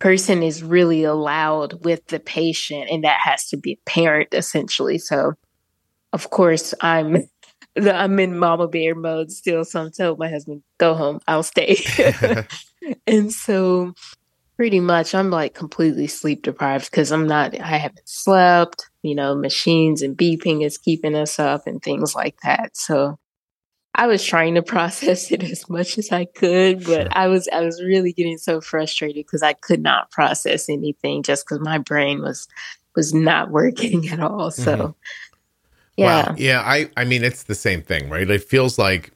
person 0.00 0.42
is 0.42 0.62
really 0.62 1.04
allowed 1.04 1.84
with 1.84 2.04
the 2.08 2.18
patient, 2.18 2.88
and 2.90 3.04
that 3.04 3.20
has 3.20 3.48
to 3.50 3.56
be 3.56 3.72
a 3.72 3.88
parent 3.88 4.30
essentially. 4.32 4.98
So, 4.98 5.34
of 6.12 6.30
course, 6.30 6.74
I'm 6.80 7.28
I'm 7.76 8.18
in 8.18 8.38
mama 8.38 8.68
bear 8.68 8.94
mode 8.94 9.30
still. 9.30 9.64
So 9.64 9.80
I'm 9.80 9.92
telling 9.92 10.18
my 10.18 10.28
husband, 10.28 10.62
go 10.78 10.94
home, 10.94 11.20
I'll 11.28 11.42
stay. 11.42 11.76
and 13.06 13.32
so 13.32 13.94
pretty 14.56 14.80
much 14.80 15.14
I'm 15.14 15.30
like 15.30 15.54
completely 15.54 16.06
sleep 16.06 16.42
deprived 16.42 16.90
because 16.90 17.12
I'm 17.12 17.26
not, 17.26 17.58
I 17.58 17.78
haven't 17.78 18.06
slept, 18.06 18.90
you 19.02 19.14
know, 19.14 19.34
machines 19.34 20.02
and 20.02 20.16
beeping 20.16 20.64
is 20.64 20.76
keeping 20.76 21.14
us 21.14 21.38
up 21.38 21.66
and 21.66 21.82
things 21.82 22.14
like 22.14 22.36
that. 22.42 22.76
So 22.76 23.18
I 23.94 24.06
was 24.06 24.22
trying 24.24 24.56
to 24.56 24.62
process 24.62 25.32
it 25.32 25.42
as 25.42 25.68
much 25.70 25.96
as 25.96 26.12
I 26.12 26.26
could, 26.26 26.84
but 26.84 27.02
sure. 27.02 27.08
I 27.12 27.28
was, 27.28 27.48
I 27.52 27.60
was 27.60 27.82
really 27.82 28.12
getting 28.12 28.38
so 28.38 28.60
frustrated 28.60 29.24
because 29.24 29.42
I 29.42 29.54
could 29.54 29.80
not 29.80 30.10
process 30.10 30.68
anything 30.68 31.22
just 31.22 31.46
because 31.46 31.60
my 31.60 31.78
brain 31.78 32.20
was, 32.20 32.46
was 32.94 33.14
not 33.14 33.50
working 33.50 34.08
at 34.10 34.20
all. 34.20 34.50
So, 34.50 34.76
mm-hmm. 34.76 34.90
Yeah. 36.00 36.28
Wow. 36.30 36.34
Yeah. 36.38 36.60
I, 36.60 36.90
I 36.96 37.04
mean, 37.04 37.22
it's 37.24 37.44
the 37.44 37.54
same 37.54 37.82
thing, 37.82 38.08
right? 38.08 38.28
It 38.28 38.44
feels 38.44 38.78
like, 38.78 39.12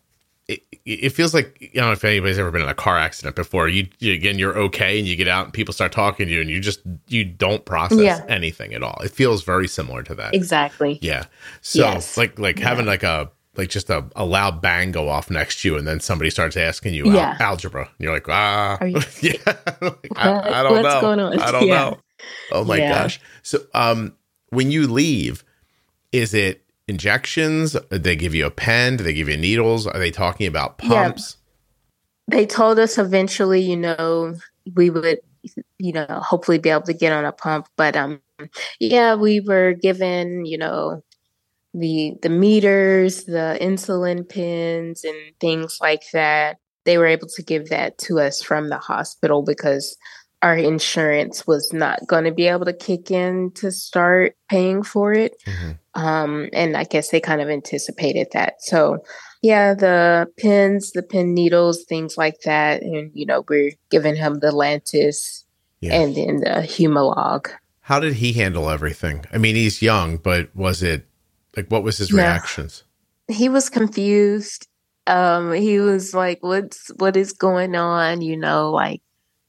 it, 0.49 0.63
it 0.85 1.11
feels 1.11 1.33
like, 1.33 1.57
you 1.75 1.81
know, 1.81 1.93
if 1.93 2.05
anybody's 2.05 2.39
ever 2.39 2.51
been 2.51 2.63
in 2.63 2.69
a 2.69 2.75
car 2.75 2.99
accident 2.99 3.35
before, 3.37 3.69
you, 3.69 3.89
you 3.99 4.13
again, 4.13 4.39
you're 4.39 4.57
okay 4.59 4.99
and 4.99 5.09
you 5.09 5.17
get 5.17 5.27
out 5.29 5.45
and 5.47 5.53
people 5.55 5.73
start 5.73 5.91
talking 5.93 6.27
to 6.27 6.33
you 6.33 6.41
and 6.41 6.51
you 6.51 6.61
just, 6.61 6.81
you 7.09 7.25
don't 7.25 7.65
process 7.65 7.99
yeah. 8.01 8.25
anything 8.29 8.75
at 8.75 8.83
all. 8.83 9.01
It 9.03 9.11
feels 9.11 9.43
very 9.43 9.67
similar 9.69 10.03
to 10.03 10.15
that. 10.17 10.35
Exactly. 10.35 10.99
Yeah. 11.01 11.25
So 11.63 11.81
yes. 11.81 12.17
like, 12.19 12.39
like 12.39 12.59
yeah. 12.59 12.69
having 12.69 12.85
like 12.87 13.03
a, 13.03 13.31
like 13.57 13.71
just 13.71 13.89
a, 13.89 14.05
a 14.17 14.25
loud 14.25 14.61
bang 14.61 14.91
go 14.91 15.09
off 15.09 15.31
next 15.31 15.63
to 15.63 15.69
you, 15.69 15.77
and 15.79 15.87
then 15.87 16.01
somebody 16.01 16.29
starts 16.29 16.57
asking 16.57 16.93
you 16.93 17.13
Yeah. 17.13 17.37
al- 17.39 17.51
algebra. 17.51 17.83
And 17.83 18.01
you're 18.01 18.13
like, 18.13 18.29
ah, 18.29 18.83
you- 18.85 19.01
yeah, 19.23 19.35
Like, 19.81 20.09
I, 20.17 20.61
I 20.61 20.63
don't 20.65 20.73
What's 20.73 20.95
know. 20.95 21.01
going 21.01 21.21
on? 21.21 21.39
I 21.39 21.53
don't 21.53 21.69
Yeah. 21.69 21.75
know. 21.91 21.99
Oh 22.51 22.65
my 22.65 22.79
Yeah. 22.79 23.03
gosh. 23.05 23.21
So, 23.45 23.61
um, 23.73 24.17
when 24.49 24.73
you 24.73 24.89
leave, 24.89 25.45
is 26.11 26.35
it 26.35 26.64
injections? 26.89 27.77
They 27.91 28.17
give 28.17 28.35
you 28.35 28.47
a 28.47 28.51
pen? 28.51 28.97
Do 28.97 29.05
they 29.05 29.15
give 29.15 29.29
you 29.29 29.37
needles? 29.37 29.87
Are 29.87 29.99
they 29.99 30.11
talking 30.11 30.47
about 30.47 30.77
Yeah. 30.83 31.05
pumps? 31.05 31.37
they 32.27 32.47
told 32.47 32.79
us 32.79 32.97
eventually, 32.97 33.61
you 33.61 33.77
know, 33.77 34.35
we 34.75 34.89
would, 34.89 35.19
you 35.79 35.93
know, 35.93 36.07
hopefully 36.09 36.57
be 36.59 36.71
able 36.71 36.81
to 36.81 36.95
get 36.95 37.13
on 37.13 37.27
a 37.27 37.33
pump. 37.33 37.67
But 37.77 37.97
um, 37.97 38.21
yeah, 38.81 39.15
we 39.15 39.41
were 39.41 39.75
given, 39.75 40.47
you 40.47 40.57
know, 40.57 41.03
the 41.75 42.15
the 42.23 42.31
meters, 42.31 43.25
the 43.25 43.59
insulin 43.61 44.27
pens, 44.27 45.05
and 45.05 45.17
things 45.39 45.77
like 45.83 46.01
that. 46.15 46.57
They 46.87 46.97
were 46.97 47.07
able 47.07 47.29
to 47.29 47.43
give 47.43 47.69
that 47.69 47.99
to 47.99 48.21
us 48.21 48.43
from 48.43 48.71
the 48.71 48.79
hospital 48.79 49.43
because 49.43 49.95
our 50.41 50.57
insurance 50.57 51.47
was 51.47 51.75
not 51.75 52.07
going 52.07 52.25
to 52.25 52.33
be 52.33 52.47
able 52.47 52.65
to 52.65 52.73
kick 52.73 53.11
in 53.11 53.51
to 53.57 53.71
start 53.71 54.35
paying 54.49 54.83
for 54.83 55.13
it. 55.13 55.35
Mhm. 55.47 55.79
Um, 55.95 56.49
and 56.53 56.77
I 56.77 56.85
guess 56.85 57.11
they 57.11 57.21
kind 57.21 57.41
of 57.41 57.49
anticipated 57.49 58.29
that. 58.33 58.55
So, 58.61 58.99
yeah, 59.43 59.75
the 59.75 60.27
pins, 60.37 60.91
the 60.93 61.03
pin 61.03 61.35
needles, 61.35 61.85
things 61.85 62.17
like 62.17 62.41
that. 62.45 62.83
And, 62.83 63.11
you 63.15 63.27
know, 63.27 63.45
we're 63.49 63.73
giving 63.91 64.17
him 64.17 64.41
the 64.41 64.51
Lantus 64.51 65.45
Yeah. 65.81 65.95
and 65.95 66.17
then 66.17 66.37
the 66.39 66.67
Humalog. 66.67 67.49
How 67.83 68.01
did 68.01 68.15
he 68.15 68.33
handle 68.33 68.71
everything? 68.71 69.25
I 69.33 69.39
mean, 69.39 69.55
he's 69.55 69.83
young, 69.83 70.17
but 70.17 70.55
was 70.57 70.83
it 70.83 71.07
like 71.57 71.69
what 71.69 71.83
was 71.85 71.99
his 71.99 72.11
Yeah. 72.11 72.17
reactions? 72.17 72.85
He 73.29 73.49
was 73.49 73.71
confused. 73.71 74.67
Um, 75.07 75.53
he 75.53 75.79
was 75.81 76.15
like, 76.15 76.39
what's, 76.43 76.91
what 76.97 77.17
is 77.17 77.33
going 77.33 77.77
on? 77.77 78.23
You 78.23 78.37
know, 78.39 78.71
like, 78.71 79.03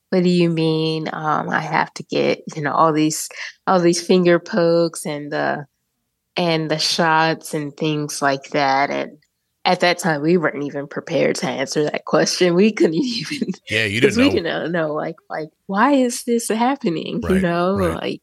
what 0.09 0.23
do 0.23 0.29
you 0.29 0.49
mean? 0.49 1.07
Um, 1.11 1.49
I 1.49 1.61
have 1.61 1.93
to 1.95 2.03
get, 2.03 2.41
you 2.55 2.61
know, 2.61 2.73
all 2.73 2.93
these, 2.93 3.29
all 3.65 3.79
these 3.79 4.05
finger 4.05 4.37
pokes 4.39 5.05
and 5.05 5.31
the, 5.31 5.65
and 6.37 6.69
the 6.69 6.79
shots 6.79 7.53
and 7.53 7.75
things 7.75 8.21
like 8.21 8.49
that. 8.51 8.89
And 8.89 9.17
at 9.63 9.79
that 9.79 9.97
time, 9.97 10.21
we 10.21 10.37
weren't 10.37 10.63
even 10.63 10.87
prepared 10.87 11.35
to 11.37 11.47
answer 11.47 11.83
that 11.83 12.05
question. 12.05 12.53
We 12.55 12.71
couldn't 12.71 12.93
even 13.03 13.49
Yeah, 13.69 13.85
you 13.85 14.01
didn't 14.01 14.17
we 14.17 14.29
know. 14.29 14.35
didn't 14.35 14.71
know, 14.71 14.93
like, 14.93 15.15
like 15.29 15.49
why 15.67 15.93
is 15.93 16.23
this 16.23 16.49
happening? 16.49 17.21
Right, 17.21 17.35
you 17.35 17.39
know, 17.41 17.75
right. 17.75 18.01
like. 18.01 18.21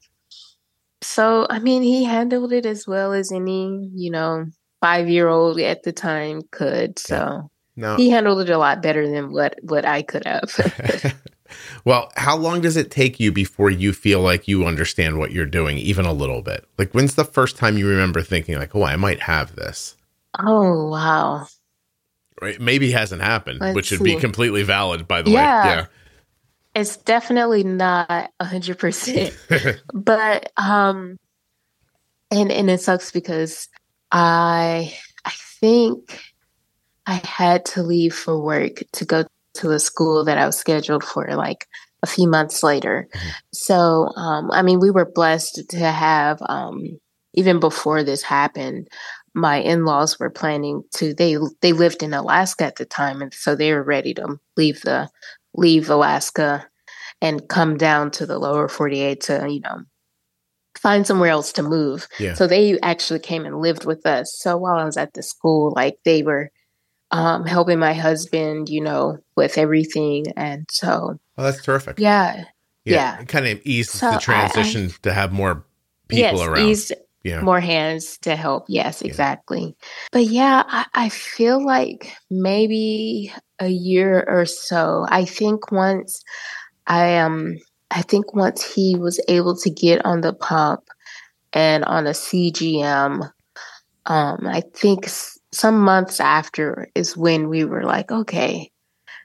So 1.03 1.47
I 1.51 1.59
mean, 1.59 1.83
he 1.83 2.05
handled 2.05 2.53
it 2.53 2.65
as 2.65 2.87
well 2.87 3.13
as 3.13 3.33
any 3.33 3.91
you 3.95 4.11
know 4.11 4.47
five 4.81 5.09
year 5.09 5.29
old 5.29 5.59
at 5.61 5.83
the 5.83 5.93
time 5.93 6.43
could. 6.53 6.99
So 6.99 7.51
No. 7.77 7.97
he 7.97 8.11
handled 8.11 8.43
it 8.43 8.51
a 8.51 8.59
lot 8.59 8.83
better 8.83 9.09
than 9.11 9.33
what 9.33 9.57
what 9.63 9.85
I 9.85 10.03
could 10.03 10.25
have. 10.27 10.51
well, 11.85 12.11
how 12.17 12.37
long 12.37 12.61
does 12.61 12.77
it 12.77 12.91
take 12.91 13.21
you 13.21 13.33
before 13.33 13.71
you 13.71 13.93
feel 13.93 14.21
like 14.21 14.49
you 14.49 14.67
understand 14.67 15.19
what 15.19 15.33
you're 15.33 15.47
doing, 15.47 15.79
even 15.79 16.05
a 16.05 16.13
little 16.13 16.43
bit? 16.43 16.67
Like, 16.79 16.93
when's 16.93 17.15
the 17.15 17.25
first 17.25 17.57
time 17.57 17.79
you 17.79 17.89
remember 17.89 18.23
thinking, 18.23 18.57
like, 18.57 18.75
oh, 18.75 18.85
I 18.85 18.97
might 18.97 19.21
have 19.21 19.57
this? 19.57 19.97
oh 20.39 20.89
wow. 20.89 21.47
Right? 22.41 22.61
Maybe 22.61 22.91
hasn't 22.91 23.23
happened, 23.23 23.61
Let's 23.61 23.75
which 23.75 23.91
would 23.93 24.03
be 24.03 24.17
completely 24.17 24.63
valid, 24.63 25.07
by 25.07 25.23
the 25.23 25.31
way. 25.31 25.37
Yeah. 25.37 25.87
It's 26.75 26.97
definitely 26.97 27.65
not 27.65 28.31
a 28.41 28.45
hundred 28.45 28.79
percent. 28.79 29.37
but 29.93 30.51
um 30.57 31.19
and 32.31 32.51
and 32.51 32.71
it 32.71 32.81
sucks 32.81 33.13
because 33.13 33.69
i 34.11 34.97
i 35.25 35.31
think 35.61 36.19
i 37.07 37.21
had 37.25 37.65
to 37.65 37.83
leave 37.83 38.15
for 38.15 38.41
work 38.41 38.83
to 38.93 39.05
go 39.05 39.25
to 39.55 39.71
a 39.71 39.79
school 39.79 40.25
that 40.25 40.39
i 40.39 40.47
was 40.47 40.57
scheduled 40.59 41.05
for 41.05 41.27
like 41.35 41.67
a 42.03 42.07
few 42.07 42.29
months 42.29 42.63
later. 42.63 43.09
So 43.53 44.09
um 44.17 44.51
i 44.51 44.63
mean 44.63 44.81
we 44.81 44.91
were 44.91 45.11
blessed 45.11 45.63
to 45.71 45.79
have 45.79 46.39
um 46.49 46.99
even 47.35 47.61
before 47.61 48.03
this 48.03 48.23
happened 48.23 48.89
my 49.35 49.57
in-laws 49.57 50.19
were 50.19 50.31
planning 50.31 50.83
to 50.95 51.15
they 51.15 51.37
they 51.61 51.73
lived 51.73 52.03
in 52.03 52.13
alaska 52.13 52.65
at 52.65 52.77
the 52.77 52.85
time 52.85 53.23
and 53.23 53.33
so 53.33 53.55
they 53.55 53.73
were 53.73 53.83
ready 53.83 54.13
to 54.15 54.37
leave 54.57 54.83
the 54.83 55.09
leave 55.55 55.89
alaska 55.89 56.67
and 57.23 57.49
come 57.49 57.77
down 57.77 58.11
to 58.11 58.27
the 58.27 58.39
lower 58.39 58.69
48 58.69 59.21
to 59.23 59.47
you 59.49 59.61
know 59.61 59.83
find 60.79 61.07
somewhere 61.07 61.31
else 61.31 61.53
to 61.53 61.63
move. 61.63 62.09
Yeah. 62.19 62.35
so 62.35 62.47
they 62.47 62.79
actually 62.81 63.21
came 63.21 63.45
and 63.45 63.61
lived 63.61 63.85
with 63.85 64.05
us. 64.07 64.35
So 64.39 64.57
while 64.57 64.79
i 64.79 64.85
was 64.85 64.97
at 64.97 65.15
the 65.15 65.23
school 65.23 65.73
like 65.77 65.99
they 66.05 66.23
were 66.23 66.51
um, 67.13 67.47
helping 67.47 67.79
my 67.79 67.93
husband 67.93 68.69
you 68.69 68.81
know 68.81 69.19
with 69.37 69.59
everything 69.59 70.27
and 70.37 70.67
so 70.71 71.19
oh, 71.39 71.43
that's 71.43 71.63
terrific. 71.63 71.99
yeah 71.99 72.45
yeah. 72.85 73.21
It 73.21 73.29
kind 73.29 73.47
of 73.47 73.61
eases 73.65 74.01
So 74.01 74.09
I- 74.09 74.11
the 74.11 74.17
I- 74.17 74.21
transition 74.21 74.91
to 75.03 75.13
have 75.13 75.33
more 75.33 75.65
people 76.09 76.39
yes 76.39 76.49
around. 76.49 76.67
eased 76.69 76.93
yeah. 77.23 77.41
more 77.41 77.61
hands 77.61 78.19
to 78.23 78.35
help. 78.35 78.65
Yes, 78.67 79.03
exactly. 79.03 79.77
But 80.11 80.25
yeah, 80.25 80.65
I, 80.67 80.87
I 80.93 81.09
feel 81.09 81.65
like 81.65 82.13
maybe 82.29 83.33
a 83.61 83.69
year 83.69 84.25
or 84.27 84.45
so. 84.47 85.07
I 85.09 85.25
think 85.25 85.71
once 85.71 86.25
I 86.89 87.19
um 87.19 87.57
I 87.93 88.03
think 88.03 88.35
once 88.35 88.65
he 88.75 88.97
was 88.97 89.21
able 89.29 89.55
to 89.59 89.71
get 89.71 90.05
on 90.05 90.21
the 90.23 90.33
pump 90.33 90.83
and 91.53 91.85
on 91.85 92.09
a 92.09 92.15
CGM, 92.15 93.31
um, 94.07 94.47
I 94.49 94.63
think 94.75 95.09
some 95.53 95.81
months 95.81 96.21
after 96.21 96.89
is 96.95 97.17
when 97.17 97.49
we 97.49 97.65
were 97.65 97.85
like, 97.85 98.11
okay, 98.11 98.71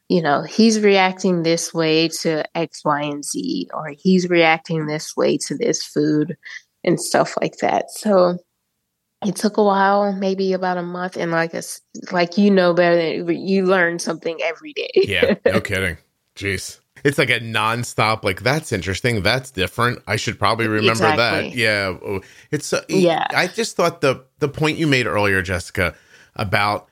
you 0.10 0.22
know, 0.22 0.42
he's 0.42 0.80
reacting 0.80 1.44
this 1.44 1.74
way 1.74 2.08
to 2.08 2.44
X, 2.58 2.84
Y, 2.86 3.02
and 3.02 3.26
Z, 3.26 3.70
or 3.74 3.90
he's 3.90 4.30
reacting 4.30 4.86
this 4.86 5.16
way 5.18 5.38
to 5.40 5.58
this 5.58 5.84
food 5.84 6.38
and 6.84 7.00
stuff 7.00 7.36
like 7.42 7.58
that. 7.58 7.92
So 7.92 8.38
it 9.26 9.36
took 9.36 9.58
a 9.58 9.64
while, 9.64 10.14
maybe 10.14 10.54
about 10.54 10.78
a 10.78 10.84
month, 10.84 11.18
and 11.18 11.32
like 11.32 11.54
us, 11.56 11.82
like 12.12 12.38
you 12.38 12.52
know 12.52 12.74
better 12.74 13.24
than 13.24 13.36
you 13.48 13.66
learn 13.66 14.00
something 14.00 14.38
every 14.44 14.74
day. 14.74 14.92
yeah, 14.96 15.36
no 15.46 15.60
kidding. 15.60 15.98
Jeez. 16.36 16.80
It's 17.04 17.18
like 17.18 17.30
a 17.30 17.40
nonstop, 17.40 18.24
like, 18.24 18.42
that's 18.42 18.72
interesting. 18.72 19.22
That's 19.22 19.52
different. 19.52 20.02
I 20.08 20.16
should 20.16 20.40
probably 20.40 20.68
remember 20.68 21.16
that. 21.16 21.54
Yeah. 21.54 21.96
Oh, 22.04 22.22
It's, 22.52 22.74
uh, 22.74 22.84
Yeah. 22.90 23.28
I 23.36 23.48
just 23.48 23.76
thought 23.76 24.02
the, 24.02 24.26
the 24.40 24.48
point 24.50 24.78
you 24.78 24.88
made 24.88 25.06
earlier, 25.06 25.42
Jessica, 25.42 25.96
about 26.38 26.88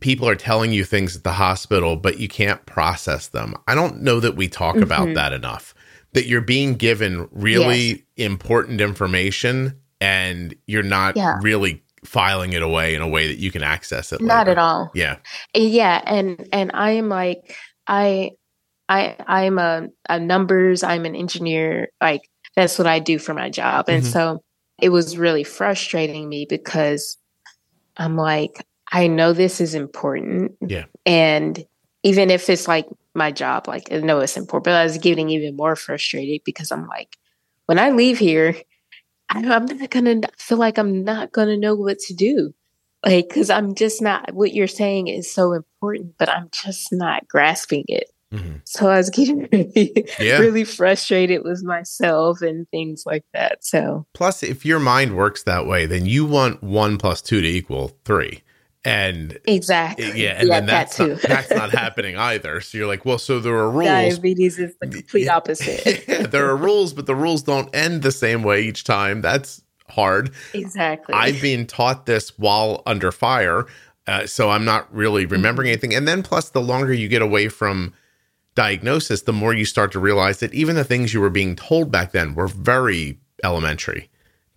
people 0.00 0.28
are 0.28 0.36
telling 0.36 0.72
you 0.72 0.84
things 0.84 1.16
at 1.16 1.24
the 1.24 1.32
hospital, 1.32 1.96
but 1.96 2.18
you 2.18 2.28
can't 2.28 2.64
process 2.66 3.28
them. 3.28 3.54
I 3.66 3.74
don't 3.74 4.00
know 4.02 4.20
that 4.20 4.36
we 4.36 4.48
talk 4.48 4.76
about 4.76 5.08
Mhm. 5.08 5.14
that 5.14 5.32
enough. 5.32 5.74
That 6.12 6.26
you're 6.26 6.40
being 6.40 6.74
given 6.74 7.28
really 7.32 8.04
important 8.16 8.80
information 8.80 9.74
and 10.00 10.54
you're 10.66 10.82
not 10.84 11.16
Yeah. 11.16 11.38
really 11.42 11.82
filing 12.04 12.52
it 12.52 12.62
away 12.62 12.94
in 12.94 13.02
a 13.02 13.08
way 13.08 13.26
that 13.26 13.38
you 13.38 13.50
can 13.50 13.64
access 13.64 14.12
it. 14.12 14.20
Not 14.20 14.46
later. 14.46 14.52
at 14.52 14.58
all. 14.58 14.90
Yeah. 14.94 15.16
Yeah, 15.54 16.00
and 16.06 16.48
and 16.52 16.70
I 16.74 16.92
am 16.92 17.08
like 17.08 17.56
I 17.88 18.30
I 18.88 19.16
I'm 19.26 19.58
a, 19.58 19.88
a 20.08 20.20
numbers. 20.20 20.82
I'm 20.84 21.04
an 21.06 21.16
engineer. 21.16 21.88
Like 22.00 22.22
that's 22.54 22.78
what 22.78 22.86
I 22.86 23.00
do 23.00 23.18
for 23.18 23.34
my 23.34 23.50
job, 23.50 23.88
and 23.88 24.04
Mhm. 24.04 24.12
so 24.12 24.42
it 24.80 24.90
was 24.90 25.18
really 25.18 25.42
frustrating 25.42 26.28
me 26.28 26.46
because 26.48 27.18
I'm 27.96 28.16
like 28.16 28.64
I 28.90 29.06
know 29.06 29.32
this 29.32 29.60
is 29.60 29.74
important. 29.74 30.52
Yeah. 30.66 30.84
and 31.06 31.64
even 32.04 32.30
if 32.30 32.48
it's 32.48 32.68
like 32.68 32.86
my 33.14 33.32
job, 33.32 33.66
like 33.68 33.92
I 33.92 33.98
know 33.98 34.20
it's 34.20 34.36
important, 34.36 34.64
but 34.66 34.74
I 34.74 34.84
was 34.84 34.98
getting 34.98 35.30
even 35.30 35.56
more 35.56 35.74
frustrated 35.76 36.42
because 36.44 36.70
I'm 36.70 36.86
like, 36.86 37.16
when 37.66 37.78
I 37.78 37.90
leave 37.90 38.18
here, 38.18 38.54
I, 39.28 39.38
I'm 39.40 39.66
not 39.66 39.90
gonna 39.90 40.20
feel 40.38 40.58
like 40.58 40.78
I'm 40.78 41.04
not 41.04 41.32
gonna 41.32 41.56
know 41.56 41.74
what 41.74 41.98
to 42.00 42.14
do 42.14 42.54
like 43.06 43.28
because 43.28 43.48
i'm 43.48 43.76
just 43.76 44.02
not 44.02 44.34
what 44.34 44.52
you're 44.52 44.66
saying 44.66 45.06
is 45.06 45.30
so 45.32 45.52
important 45.52 46.14
but 46.18 46.28
i'm 46.28 46.48
just 46.50 46.88
not 46.92 47.28
grasping 47.28 47.84
it 47.86 48.10
Mhm. 48.34 48.60
so 48.64 48.88
i 48.90 48.96
was 48.96 49.08
getting 49.08 49.48
really, 49.52 50.04
Yeah. 50.18 50.38
really 50.38 50.64
frustrated 50.64 51.42
with 51.44 51.62
myself 51.62 52.42
and 52.42 52.68
things 52.70 53.04
like 53.06 53.24
that 53.34 53.64
so 53.64 54.04
Plus, 54.14 54.42
if 54.42 54.66
your 54.66 54.80
mind 54.80 55.16
works 55.16 55.44
that 55.44 55.64
way, 55.66 55.86
then 55.86 56.06
you 56.06 56.26
want 56.26 56.60
one 56.62 56.98
plus 56.98 57.22
two 57.22 57.40
to 57.40 57.46
equal 57.46 57.92
three. 58.04 58.42
And 58.84 59.38
exactly 59.46 60.12
yeah, 60.22 60.36
and 60.38 60.48
then 60.50 60.66
that 60.66 60.92
that's 60.92 60.98
not, 60.98 61.20
that's 61.22 61.50
not 61.50 61.70
happening 61.72 62.16
either. 62.16 62.60
So 62.60 62.78
you're 62.78 62.86
like, 62.86 63.04
well, 63.04 63.18
so 63.18 63.40
there 63.40 63.56
are 63.56 63.70
rules. 63.70 63.88
diabetes 63.88 64.58
is 64.58 64.74
the 64.80 64.86
complete 64.86 65.24
Yeah. 65.24 65.36
opposite 65.36 66.04
yeah, 66.08 66.22
there 66.26 66.48
are 66.48 66.56
rules, 66.56 66.92
but 66.92 67.06
the 67.06 67.14
rules 67.14 67.42
don't 67.42 67.74
end 67.74 68.02
the 68.02 68.12
same 68.12 68.42
way 68.42 68.62
each 68.62 68.84
time. 68.84 69.20
That's 69.20 69.62
hard. 69.88 70.30
exactly 70.54 71.14
I've 71.14 71.40
been 71.42 71.66
taught 71.66 72.06
this 72.06 72.38
while 72.38 72.82
under 72.86 73.10
fire, 73.10 73.66
uh, 74.06 74.26
so 74.26 74.50
I'm 74.50 74.64
not 74.64 74.92
really 74.94 75.26
remembering 75.26 75.68
anything. 75.68 75.94
And 75.94 76.06
then, 76.06 76.22
plus, 76.22 76.50
the 76.50 76.60
longer 76.62 76.92
you 76.92 77.08
get 77.08 77.20
away 77.22 77.48
from 77.48 77.92
diagnosis, 78.54 79.22
the 79.22 79.32
more 79.32 79.54
you 79.54 79.64
start 79.64 79.92
to 79.92 79.98
realize 79.98 80.40
that 80.40 80.52
even 80.54 80.76
the 80.76 80.84
things 80.84 81.12
you 81.14 81.20
were 81.20 81.30
being 81.30 81.56
told 81.56 81.90
back 81.90 82.12
then 82.12 82.34
were 82.34 82.48
very 82.48 83.18
elementary 83.44 84.08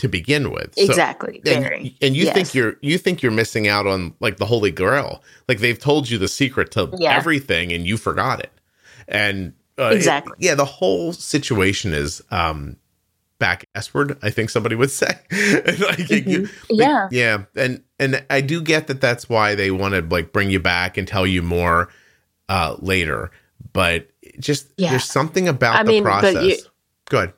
to 0.01 0.07
begin 0.07 0.49
with. 0.49 0.73
So, 0.73 0.83
exactly. 0.83 1.43
and, 1.45 1.93
and, 2.01 2.15
you 2.15 2.25
yes. 2.25 2.33
think 2.33 2.55
you're 2.55 2.75
you 2.81 2.97
think 2.97 3.21
you're 3.21 3.31
missing 3.31 3.67
out 3.67 3.85
on 3.85 4.15
like 4.19 4.37
the 4.37 4.47
holy 4.47 4.71
grail. 4.71 5.23
Like 5.47 5.59
they've 5.59 5.77
told 5.77 6.09
you 6.09 6.17
the 6.17 6.27
secret 6.27 6.71
to 6.71 6.89
yeah. 6.97 7.15
everything 7.15 7.71
and 7.71 7.85
you 7.85 7.97
forgot 7.97 8.39
it. 8.39 8.51
And 9.07 9.53
uh, 9.77 9.91
exactly. 9.93 10.33
It, 10.39 10.45
yeah, 10.45 10.55
the 10.55 10.65
whole 10.65 11.13
situation 11.13 11.93
is 11.93 12.23
um 12.31 12.77
back 13.37 13.69
S-word, 13.75 14.17
I 14.23 14.31
think 14.31 14.49
somebody 14.49 14.75
would 14.75 14.89
say. 14.91 15.05
like, 15.05 15.19
mm-hmm. 15.29 16.29
you, 16.29 16.49
yeah. 16.71 17.07
yeah. 17.11 17.43
And 17.55 17.83
and 17.99 18.25
I 18.31 18.41
do 18.41 18.59
get 18.59 18.87
that 18.87 19.01
that's 19.01 19.29
why 19.29 19.53
they 19.53 19.69
want 19.69 19.93
to 19.93 20.01
like 20.01 20.33
bring 20.33 20.49
you 20.49 20.59
back 20.59 20.97
and 20.97 21.07
tell 21.07 21.27
you 21.27 21.43
more 21.43 21.89
uh 22.49 22.75
later. 22.79 23.29
But 23.71 24.09
just 24.39 24.65
yeah. 24.77 24.89
there's 24.89 25.05
something 25.05 25.47
about 25.47 25.75
I 25.75 25.83
the 25.83 25.91
mean, 25.91 26.03
process. 26.03 26.43
You, 26.43 26.57
Good. 27.07 27.33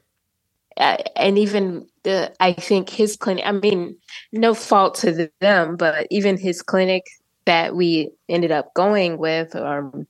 Uh, 0.78 0.98
and 1.18 1.38
even 1.38 1.88
the, 2.04 2.34
I 2.40 2.54
think 2.54 2.90
his 2.90 3.16
clinic. 3.16 3.46
I 3.46 3.52
mean, 3.52 3.98
no 4.32 4.54
fault 4.54 4.96
to 4.96 5.30
them, 5.40 5.76
but 5.76 6.08
even 6.10 6.38
his 6.38 6.62
clinic 6.62 7.06
that 7.46 7.76
we 7.76 8.12
ended 8.30 8.52
up 8.52 8.74
going 8.74 9.18
with, 9.18 9.56
um, 9.56 10.08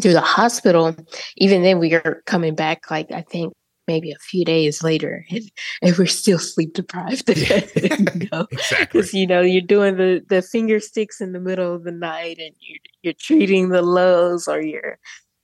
through 0.00 0.12
the 0.12 0.20
hospital. 0.20 0.94
Even 1.36 1.62
then, 1.62 1.78
we 1.78 1.94
are 1.94 2.22
coming 2.26 2.54
back. 2.54 2.90
Like 2.90 3.10
I 3.12 3.22
think 3.22 3.54
maybe 3.86 4.12
a 4.12 4.18
few 4.18 4.44
days 4.44 4.82
later, 4.82 5.24
and, 5.30 5.50
and 5.82 5.98
we're 5.98 6.06
still 6.06 6.38
sleep 6.38 6.74
deprived. 6.74 7.28
Yeah. 7.36 7.66
you 7.76 8.28
know? 8.32 8.46
exactly. 8.50 9.00
Because 9.00 9.14
you 9.14 9.26
know 9.26 9.40
you're 9.40 9.62
doing 9.62 9.96
the 9.96 10.24
the 10.28 10.42
finger 10.42 10.80
sticks 10.80 11.20
in 11.20 11.32
the 11.32 11.40
middle 11.40 11.74
of 11.74 11.84
the 11.84 11.92
night, 11.92 12.38
and 12.38 12.54
you're 12.60 12.78
you're 13.02 13.14
treating 13.14 13.70
the 13.70 13.82
lows, 13.82 14.46
or 14.48 14.60
you're 14.60 14.98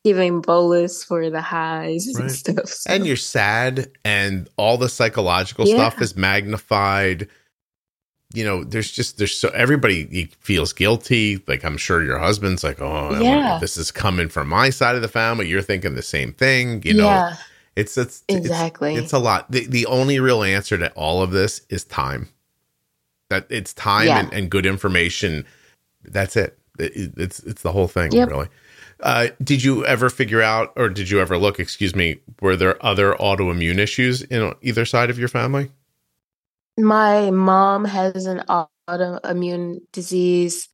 giving 0.06 0.40
bolus 0.40 1.02
for 1.02 1.30
the 1.30 1.40
highs 1.40 2.06
right. 2.14 2.22
and 2.22 2.30
stuff. 2.30 2.68
So. 2.68 2.92
And 2.92 3.04
you're 3.04 3.16
sad, 3.16 3.90
and 4.04 4.48
all 4.56 4.78
the 4.78 4.88
psychological 4.88 5.66
yeah. 5.66 5.74
stuff 5.74 6.00
is 6.00 6.16
magnified. 6.16 7.28
You 8.32 8.44
know, 8.44 8.62
there's 8.62 8.92
just 8.92 9.18
there's 9.18 9.36
so 9.36 9.48
everybody 9.48 10.26
feels 10.38 10.72
guilty. 10.72 11.42
Like 11.48 11.64
I'm 11.64 11.76
sure 11.76 12.04
your 12.04 12.20
husband's 12.20 12.62
like, 12.62 12.80
oh, 12.80 13.20
yeah. 13.20 13.58
this 13.60 13.76
is 13.76 13.90
coming 13.90 14.28
from 14.28 14.48
my 14.48 14.70
side 14.70 14.94
of 14.94 15.02
the 15.02 15.08
family. 15.08 15.48
You're 15.48 15.60
thinking 15.60 15.96
the 15.96 16.02
same 16.02 16.32
thing. 16.32 16.82
You 16.84 16.94
know, 16.94 17.06
yeah. 17.06 17.36
it's 17.74 17.98
it's 17.98 18.22
exactly 18.28 18.94
it's, 18.94 19.06
it's 19.06 19.12
a 19.12 19.18
lot. 19.18 19.50
The 19.50 19.66
the 19.66 19.86
only 19.86 20.20
real 20.20 20.44
answer 20.44 20.78
to 20.78 20.92
all 20.92 21.20
of 21.20 21.32
this 21.32 21.62
is 21.68 21.82
time. 21.82 22.28
That 23.28 23.48
it's 23.50 23.74
time 23.74 24.06
yeah. 24.06 24.20
and, 24.20 24.32
and, 24.32 24.50
good 24.50 24.66
information. 24.66 25.44
That's 26.04 26.36
it. 26.36 26.56
it. 26.78 27.14
It's 27.16 27.40
it's 27.40 27.62
the 27.62 27.72
whole 27.72 27.88
thing, 27.88 28.12
yep. 28.12 28.28
really. 28.28 28.46
Uh, 29.00 29.28
did 29.42 29.62
you 29.62 29.84
ever 29.84 30.08
figure 30.08 30.42
out, 30.42 30.72
or 30.76 30.88
did 30.88 31.10
you 31.10 31.20
ever 31.20 31.36
look, 31.36 31.60
excuse 31.60 31.94
me, 31.94 32.18
were 32.40 32.56
there 32.56 32.84
other 32.84 33.14
autoimmune 33.14 33.78
issues 33.78 34.22
in 34.22 34.54
either 34.62 34.84
side 34.84 35.10
of 35.10 35.18
your 35.18 35.28
family? 35.28 35.70
My 36.78 37.30
mom 37.30 37.84
has 37.84 38.26
an 38.26 38.42
autoimmune 38.48 39.80
disease. 39.92 40.68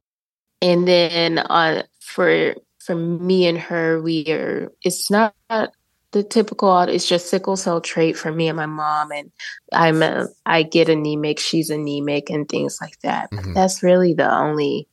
And 0.60 0.86
then 0.86 1.38
uh, 1.38 1.82
for 2.00 2.54
for 2.78 2.94
me 2.96 3.46
and 3.46 3.58
her, 3.58 4.02
we 4.02 4.26
are, 4.28 4.72
it's 4.82 5.08
not 5.08 5.34
the 6.12 6.22
typical 6.22 6.78
it's 6.80 7.08
just 7.08 7.28
sickle 7.28 7.56
cell 7.56 7.80
trait 7.80 8.16
for 8.16 8.30
me 8.30 8.46
and 8.46 8.56
my 8.56 8.66
mom 8.66 9.10
and 9.10 9.32
i'm 9.72 10.02
a, 10.02 10.28
i 10.46 10.62
get 10.62 10.88
anemic 10.88 11.38
she's 11.38 11.70
anemic 11.70 12.30
and 12.30 12.48
things 12.48 12.78
like 12.80 12.98
that 13.00 13.30
mm-hmm. 13.30 13.54
that's 13.54 13.82
really 13.82 14.12
the 14.12 14.30
only 14.30 14.86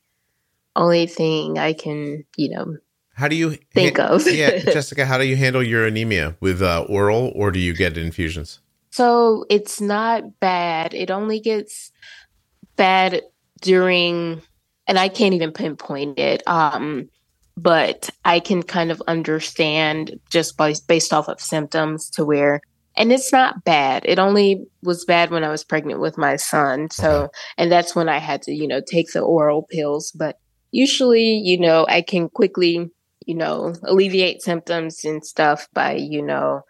only 0.76 1.06
thing 1.06 1.58
i 1.58 1.72
can 1.72 2.24
you 2.36 2.48
know 2.48 2.76
how 3.20 3.28
do 3.28 3.36
you 3.36 3.58
think 3.74 3.98
ha- 3.98 4.14
of? 4.14 4.26
yeah, 4.26 4.58
Jessica, 4.58 5.04
how 5.04 5.18
do 5.18 5.24
you 5.24 5.36
handle 5.36 5.62
your 5.62 5.86
anemia 5.86 6.36
with 6.40 6.62
uh, 6.62 6.86
oral 6.88 7.30
or 7.34 7.50
do 7.50 7.58
you 7.58 7.74
get 7.74 7.98
infusions? 7.98 8.60
So 8.90 9.44
it's 9.50 9.78
not 9.80 10.40
bad. 10.40 10.94
It 10.94 11.10
only 11.10 11.38
gets 11.38 11.92
bad 12.76 13.20
during, 13.60 14.40
and 14.86 14.98
I 14.98 15.08
can't 15.08 15.34
even 15.34 15.52
pinpoint 15.52 16.18
it. 16.18 16.42
Um, 16.48 17.10
but 17.58 18.08
I 18.24 18.40
can 18.40 18.62
kind 18.62 18.90
of 18.90 19.02
understand 19.06 20.18
just 20.30 20.56
by, 20.56 20.74
based 20.88 21.12
off 21.12 21.28
of 21.28 21.40
symptoms 21.40 22.08
to 22.10 22.24
where, 22.24 22.62
and 22.96 23.12
it's 23.12 23.32
not 23.32 23.64
bad. 23.64 24.02
It 24.06 24.18
only 24.18 24.64
was 24.82 25.04
bad 25.04 25.30
when 25.30 25.44
I 25.44 25.50
was 25.50 25.62
pregnant 25.62 26.00
with 26.00 26.16
my 26.16 26.36
son. 26.36 26.88
So, 26.90 27.24
okay. 27.24 27.32
and 27.58 27.70
that's 27.70 27.94
when 27.94 28.08
I 28.08 28.18
had 28.18 28.40
to, 28.42 28.52
you 28.52 28.66
know, 28.66 28.80
take 28.80 29.12
the 29.12 29.20
oral 29.20 29.62
pills. 29.70 30.10
But 30.10 30.38
usually, 30.70 31.34
you 31.44 31.60
know, 31.60 31.86
I 31.86 32.00
can 32.00 32.30
quickly 32.30 32.90
you 33.26 33.34
know, 33.34 33.74
alleviate 33.84 34.42
symptoms 34.42 35.04
and 35.04 35.24
stuff 35.24 35.68
by, 35.72 35.94
you 35.94 36.22
know, 36.22 36.62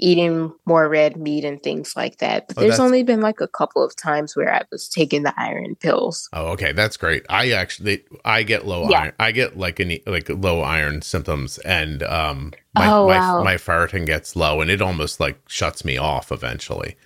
eating 0.00 0.52
more 0.64 0.88
red 0.88 1.16
meat 1.16 1.44
and 1.44 1.62
things 1.62 1.96
like 1.96 2.18
that. 2.18 2.46
But 2.48 2.58
oh, 2.58 2.60
there's 2.60 2.78
only 2.78 3.02
been 3.02 3.20
like 3.20 3.40
a 3.40 3.48
couple 3.48 3.84
of 3.84 3.96
times 3.96 4.36
where 4.36 4.52
I 4.52 4.62
was 4.70 4.88
taking 4.88 5.24
the 5.24 5.34
iron 5.36 5.74
pills. 5.74 6.28
Oh, 6.32 6.46
okay, 6.52 6.72
that's 6.72 6.96
great. 6.96 7.26
I 7.28 7.50
actually 7.50 8.04
I 8.24 8.42
get 8.44 8.66
low 8.66 8.88
yeah. 8.88 9.00
iron. 9.00 9.12
I 9.18 9.32
get 9.32 9.58
like 9.58 9.80
any 9.80 10.02
like 10.06 10.28
low 10.28 10.60
iron 10.60 11.02
symptoms, 11.02 11.58
and 11.58 12.02
um, 12.04 12.52
my 12.74 12.90
oh, 12.90 13.06
wow. 13.06 13.38
my, 13.38 13.44
my 13.44 13.54
ferritin 13.56 14.06
gets 14.06 14.36
low, 14.36 14.60
and 14.60 14.70
it 14.70 14.80
almost 14.80 15.20
like 15.20 15.40
shuts 15.48 15.84
me 15.84 15.98
off 15.98 16.30
eventually. 16.30 16.96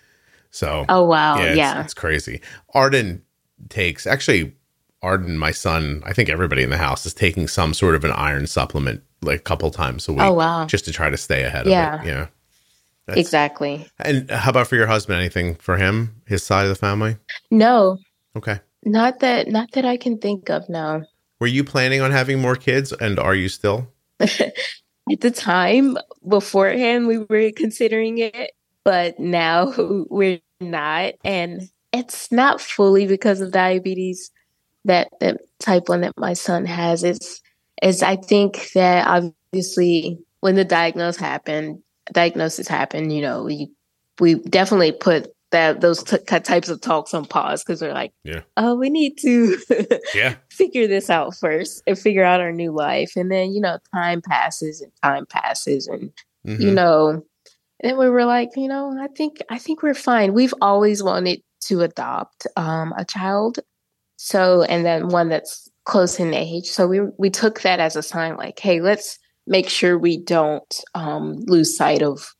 So 0.50 0.84
oh 0.88 1.04
wow, 1.04 1.38
yeah, 1.38 1.44
it's, 1.44 1.56
yeah. 1.56 1.80
it's 1.82 1.94
crazy. 1.94 2.42
Arden 2.74 3.22
takes 3.68 4.06
actually 4.06 4.54
Arden, 5.02 5.36
my 5.36 5.50
son, 5.50 6.02
I 6.06 6.12
think 6.12 6.28
everybody 6.28 6.62
in 6.62 6.70
the 6.70 6.78
house 6.78 7.04
is 7.04 7.14
taking 7.14 7.48
some 7.48 7.74
sort 7.74 7.94
of 7.94 8.04
an 8.04 8.12
iron 8.12 8.46
supplement 8.46 9.02
like 9.20 9.40
a 9.40 9.42
couple 9.42 9.70
times 9.70 10.08
a 10.08 10.12
week. 10.12 10.22
Oh 10.22 10.32
wow! 10.32 10.66
Just 10.66 10.84
to 10.84 10.92
try 10.92 11.10
to 11.10 11.16
stay 11.16 11.42
ahead 11.42 11.66
yeah. 11.66 11.94
of 11.96 12.04
it. 12.04 12.06
Yeah. 12.08 12.26
That's, 13.06 13.18
exactly. 13.18 13.86
And 13.98 14.30
how 14.30 14.50
about 14.50 14.68
for 14.68 14.76
your 14.76 14.86
husband? 14.86 15.18
Anything 15.18 15.56
for 15.56 15.76
him, 15.76 16.22
his 16.26 16.44
side 16.44 16.64
of 16.64 16.68
the 16.68 16.76
family? 16.76 17.16
No. 17.50 17.98
Okay. 18.36 18.60
Not 18.84 19.20
that 19.20 19.48
not 19.48 19.72
that 19.72 19.84
I 19.84 19.96
can 19.96 20.18
think 20.18 20.48
of 20.48 20.68
now. 20.68 21.02
Were 21.40 21.48
you 21.48 21.64
planning 21.64 22.00
on 22.00 22.12
having 22.12 22.40
more 22.40 22.54
kids 22.54 22.92
and 22.92 23.18
are 23.18 23.34
you 23.34 23.48
still? 23.48 23.88
At 24.20 25.20
the 25.20 25.32
time 25.32 25.98
beforehand 26.28 27.08
we 27.08 27.18
were 27.18 27.50
considering 27.50 28.18
it, 28.18 28.52
but 28.84 29.18
now 29.18 29.72
we're 30.08 30.40
not 30.60 31.14
and 31.24 31.68
it's 31.92 32.30
not 32.30 32.60
fully 32.60 33.06
because 33.06 33.40
of 33.40 33.50
diabetes 33.50 34.30
that 34.84 35.08
that 35.20 35.40
type 35.58 35.88
one 35.88 36.00
that 36.02 36.14
my 36.16 36.32
son 36.32 36.66
has 36.66 37.04
is 37.04 37.40
is 37.82 38.02
I 38.02 38.16
think 38.16 38.72
that 38.74 39.06
obviously 39.06 40.18
when 40.40 40.54
the 40.54 40.64
diagnosis 40.64 41.20
happened, 41.20 41.82
diagnosis 42.12 42.68
happened, 42.68 43.12
you 43.12 43.22
know, 43.22 43.44
we 43.44 43.70
we 44.20 44.34
definitely 44.34 44.92
put 44.92 45.32
that 45.52 45.80
those 45.80 46.02
t- 46.02 46.18
types 46.18 46.68
of 46.68 46.80
talks 46.80 47.14
on 47.14 47.24
pause 47.24 47.62
because 47.62 47.80
we're 47.80 47.92
like, 47.92 48.12
yeah, 48.24 48.40
oh, 48.56 48.74
we 48.74 48.90
need 48.90 49.16
to 49.18 49.58
yeah 50.14 50.34
figure 50.50 50.86
this 50.86 51.10
out 51.10 51.36
first 51.36 51.82
and 51.86 51.98
figure 51.98 52.24
out 52.24 52.40
our 52.40 52.52
new 52.52 52.72
life, 52.72 53.12
and 53.16 53.30
then 53.30 53.52
you 53.52 53.60
know, 53.60 53.78
time 53.94 54.20
passes 54.20 54.80
and 54.80 54.92
time 55.02 55.26
passes, 55.26 55.86
and 55.86 56.10
mm-hmm. 56.46 56.60
you 56.60 56.70
know, 56.72 57.22
and 57.80 57.98
we 57.98 58.08
were 58.08 58.24
like, 58.24 58.50
you 58.56 58.68
know, 58.68 58.96
I 59.00 59.08
think 59.08 59.42
I 59.48 59.58
think 59.58 59.82
we're 59.82 59.94
fine. 59.94 60.32
We've 60.32 60.54
always 60.60 61.02
wanted 61.02 61.42
to 61.66 61.82
adopt 61.82 62.46
um, 62.56 62.92
a 62.96 63.04
child, 63.04 63.60
so, 64.24 64.62
and 64.62 64.86
then 64.86 65.08
one 65.08 65.30
that's 65.30 65.68
close 65.82 66.20
in 66.20 66.32
age. 66.32 66.66
So 66.66 66.86
we 66.86 67.00
we 67.18 67.28
took 67.28 67.62
that 67.62 67.80
as 67.80 67.96
a 67.96 68.04
sign, 68.04 68.36
like, 68.36 68.56
hey, 68.60 68.80
let's 68.80 69.18
make 69.48 69.68
sure 69.68 69.98
we 69.98 70.16
don't 70.16 70.80
um, 70.94 71.40
lose 71.48 71.76
sight 71.76 72.02
of 72.02 72.32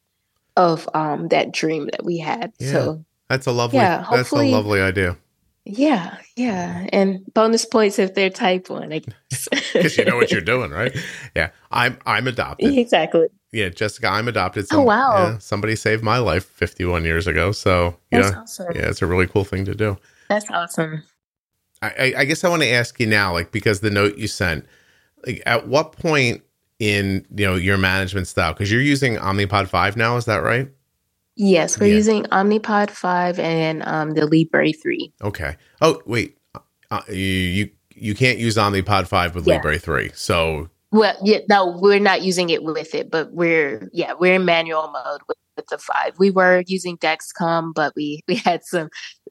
of 0.57 0.89
um, 0.95 1.27
that 1.29 1.51
dream 1.51 1.89
that 1.91 2.05
we 2.05 2.19
had. 2.19 2.53
Yeah, 2.61 2.71
so 2.71 3.05
that's 3.29 3.49
a 3.49 3.53
lovely. 3.53 3.81
Yeah, 3.81 4.07
that's 4.09 4.31
a 4.31 4.37
lovely 4.37 4.81
idea. 4.81 5.17
Yeah, 5.65 6.19
yeah, 6.37 6.87
and 6.93 7.21
bonus 7.35 7.65
points 7.65 7.99
if 7.99 8.15
they're 8.15 8.31
type 8.31 8.71
one, 8.71 8.91
because 8.91 9.99
you 9.99 10.05
know 10.05 10.15
what 10.15 10.31
you're 10.31 10.41
doing, 10.41 10.71
right? 10.71 10.97
Yeah, 11.35 11.51
I'm 11.73 11.99
I'm 12.07 12.29
adopted. 12.29 12.79
Exactly. 12.79 13.27
Yeah, 13.51 13.71
Jessica, 13.71 14.07
I'm 14.07 14.29
adopted. 14.29 14.69
Some, 14.69 14.81
oh 14.81 14.83
wow! 14.85 15.17
Yeah, 15.17 15.39
somebody 15.39 15.75
saved 15.75 16.05
my 16.05 16.19
life 16.19 16.45
51 16.45 17.05
years 17.05 17.27
ago, 17.27 17.51
so 17.51 17.97
yeah, 18.13 18.43
awesome. 18.43 18.69
yeah, 18.73 18.89
it's 18.89 19.03
a 19.03 19.07
really 19.07 19.27
cool 19.27 19.43
thing 19.43 19.65
to 19.65 19.75
do. 19.75 19.99
That's 20.29 20.49
awesome. 20.49 21.03
I, 21.83 22.15
I 22.19 22.25
guess 22.25 22.45
I 22.45 22.49
want 22.49 22.63
to 22.63 22.69
ask 22.69 22.99
you 23.01 23.07
now, 23.07 23.33
like 23.33 23.51
because 23.51 23.81
the 23.81 23.91
note 23.91 24.17
you 24.17 24.29
sent, 24.29 24.67
like 25.27 25.43
at 25.47 25.67
what 25.69 25.93
point 25.93 26.43
in 26.79 27.27
you 27.35 27.47
know 27.47 27.57
your 27.57 27.79
management 27.79 28.29
style, 28.29 28.53
because 28.53 28.71
you're 28.71 28.81
using 28.81 29.17
Omnipod 29.17 29.69
five 29.69 29.97
now, 29.97 30.17
is 30.17 30.25
that 30.27 30.39
right? 30.39 30.71
Yes, 31.35 31.81
we're 31.81 31.87
yeah. 31.87 31.95
using 31.95 32.25
Omnipod 32.25 32.91
five 32.91 33.39
and 33.39 33.83
um, 33.85 34.13
the 34.13 34.27
Libre 34.27 34.73
three. 34.73 35.13
Okay. 35.23 35.57
Oh 35.81 36.01
wait, 36.07 36.39
uh, 36.91 37.01
you, 37.09 37.15
you 37.17 37.71
you 37.95 38.15
can't 38.15 38.39
use 38.39 38.57
Omnipod 38.57 39.07
five 39.07 39.35
with 39.35 39.47
yeah. 39.47 39.57
Libre 39.57 39.79
three, 39.79 40.11
so. 40.15 40.69
Well, 40.91 41.17
yeah, 41.23 41.39
no, 41.49 41.79
we're 41.81 41.99
not 41.99 42.21
using 42.21 42.51
it 42.51 42.63
with 42.63 42.95
it, 42.95 43.11
but 43.11 43.33
we're 43.33 43.89
yeah, 43.93 44.13
we're 44.13 44.35
in 44.35 44.45
manual 44.45 44.91
mode 44.93 45.23
with 45.27 45.39
with 45.63 45.81
the 45.81 45.83
five. 45.83 46.19
We 46.19 46.31
were 46.31 46.63
using 46.67 46.99
Dexcom, 46.99 47.73
but 47.75 47.95
we 47.97 48.23
we 48.29 48.37
had 48.37 48.65
some 48.65 48.89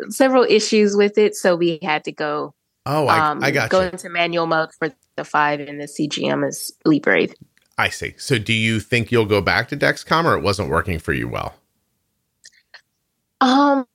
several 0.09 0.43
issues 0.43 0.95
with 0.95 1.17
it, 1.17 1.35
so 1.35 1.55
we 1.55 1.79
had 1.81 2.03
to 2.05 2.11
go. 2.11 2.53
Oh, 2.85 3.07
I, 3.07 3.29
um, 3.29 3.43
I 3.43 3.51
got 3.51 3.69
go 3.69 3.81
you. 3.81 3.89
into 3.89 4.09
manual 4.09 4.47
mode 4.47 4.69
for 4.77 4.89
the 5.15 5.23
five, 5.23 5.59
and 5.59 5.79
the 5.79 5.85
CGM 5.85 6.47
is 6.47 6.71
Libre. 6.85 7.27
I 7.77 7.89
see. 7.89 8.15
So, 8.17 8.37
do 8.37 8.53
you 8.53 8.79
think 8.79 9.11
you'll 9.11 9.25
go 9.25 9.41
back 9.41 9.67
to 9.69 9.77
Dexcom, 9.77 10.25
or 10.25 10.35
it 10.35 10.41
wasn't 10.41 10.69
working 10.69 10.99
for 10.99 11.13
you 11.13 11.27
well? 11.27 11.55
Um, 13.39 13.85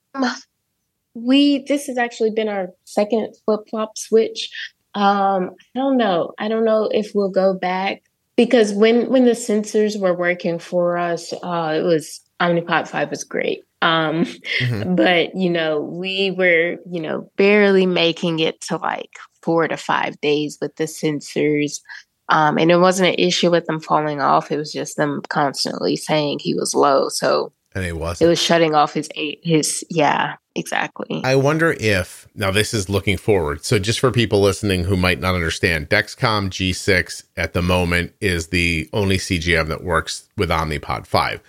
we 1.15 1.65
this 1.67 1.87
has 1.87 1.99
actually 1.99 2.31
been 2.31 2.49
our 2.49 2.69
second 2.85 3.35
flip 3.45 3.61
flop 3.71 3.97
switch. 3.99 4.51
Um, 4.95 5.51
I 5.75 5.79
don't 5.79 5.97
know. 5.97 6.33
I 6.39 6.49
don't 6.49 6.65
know 6.65 6.89
if 6.93 7.13
we'll 7.15 7.31
go 7.31 7.55
back 7.55 8.03
because 8.37 8.73
when 8.73 9.09
when 9.11 9.25
the 9.25 9.33
sensors 9.33 9.99
were 9.99 10.15
working 10.15 10.59
for 10.59 10.97
us, 10.97 11.33
uh, 11.43 11.75
it 11.77 11.83
was 11.83 12.21
Omnipod 12.41 12.89
five 12.89 13.11
was 13.11 13.25
great. 13.25 13.65
Um, 13.83 14.25
mm-hmm. 14.25 14.95
but 14.97 15.35
you 15.35 15.51
know, 15.51 15.81
we 15.81 16.31
were 16.31 16.77
you 16.91 17.01
know 17.01 17.31
barely 17.37 17.87
making 17.87 18.41
it 18.41 18.61
to 18.63 18.77
like 18.77 19.11
four 19.43 19.69
to 19.69 19.77
five 19.77 20.21
days 20.21 20.59
with 20.61 20.77
the 20.77 20.85
sensors. 20.85 21.81
Um, 22.29 22.59
and 22.59 22.73
it 22.73 22.79
wasn't 22.79 23.11
an 23.11 23.25
issue 23.25 23.53
with 23.53 23.67
them 23.67 23.79
falling 23.79 24.21
off. 24.21 24.51
It 24.51 24.57
was 24.57 24.73
just 24.73 24.97
them 24.97 25.23
constantly 25.29 25.95
saying 25.95 26.41
he 26.41 26.55
was 26.55 26.75
low. 26.75 27.09
So 27.09 27.53
and 27.77 27.85
it 27.85 27.97
was 27.97 28.21
it 28.21 28.27
was 28.27 28.43
shutting 28.43 28.75
off 28.75 28.95
his 28.95 29.09
eight 29.15 29.41
his 29.45 29.85
yeah 29.91 30.37
exactly. 30.55 31.21
I 31.23 31.37
wonder 31.37 31.77
if 31.79 32.27
now 32.35 32.51
this 32.51 32.73
is 32.73 32.89
looking 32.89 33.19
forward. 33.19 33.65
So 33.65 33.79
just 33.79 34.01
for 34.01 34.11
people 34.11 34.41
listening 34.41 34.85
who 34.85 34.97
might 34.97 35.21
not 35.21 35.35
understand, 35.35 35.91
Dexcom 35.91 36.49
G6 36.49 37.25
at 37.37 37.53
the 37.53 37.63
moment 37.63 38.15
is 38.21 38.49
the 38.49 38.89
only 38.93 39.19
CGM 39.19 39.69
that 39.69 39.85
works 39.85 40.29
with 40.39 40.49
Omnipod 40.49 41.07
5. 41.07 41.41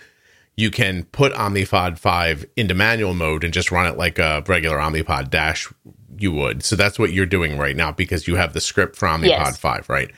You 0.58 0.72
can 0.72 1.04
put 1.04 1.32
Omnipod 1.34 1.98
5 1.98 2.44
into 2.56 2.74
manual 2.74 3.14
mode 3.14 3.44
and 3.44 3.54
just 3.54 3.70
run 3.70 3.86
it 3.86 3.96
like 3.96 4.18
a 4.18 4.42
regular 4.48 4.78
Omnipod 4.78 5.30
Dash 5.30 5.72
you 6.18 6.32
would. 6.32 6.64
So 6.64 6.74
that's 6.74 6.98
what 6.98 7.12
you're 7.12 7.26
doing 7.26 7.56
right 7.56 7.76
now 7.76 7.92
because 7.92 8.26
you 8.26 8.34
have 8.34 8.54
the 8.54 8.60
script 8.60 8.96
for 8.96 9.06
Omnipod 9.06 9.28
yes. 9.28 9.56
5, 9.56 9.88
right? 9.88 10.10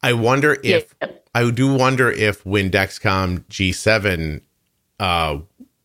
I 0.00 0.12
wonder 0.12 0.56
if 0.62 0.94
yeah. 1.02 1.08
I 1.34 1.50
do 1.50 1.74
wonder 1.74 2.08
if 2.12 2.46
when 2.46 2.70
Dexcom 2.70 3.44
G7 3.46 4.42
uh, 5.00 5.38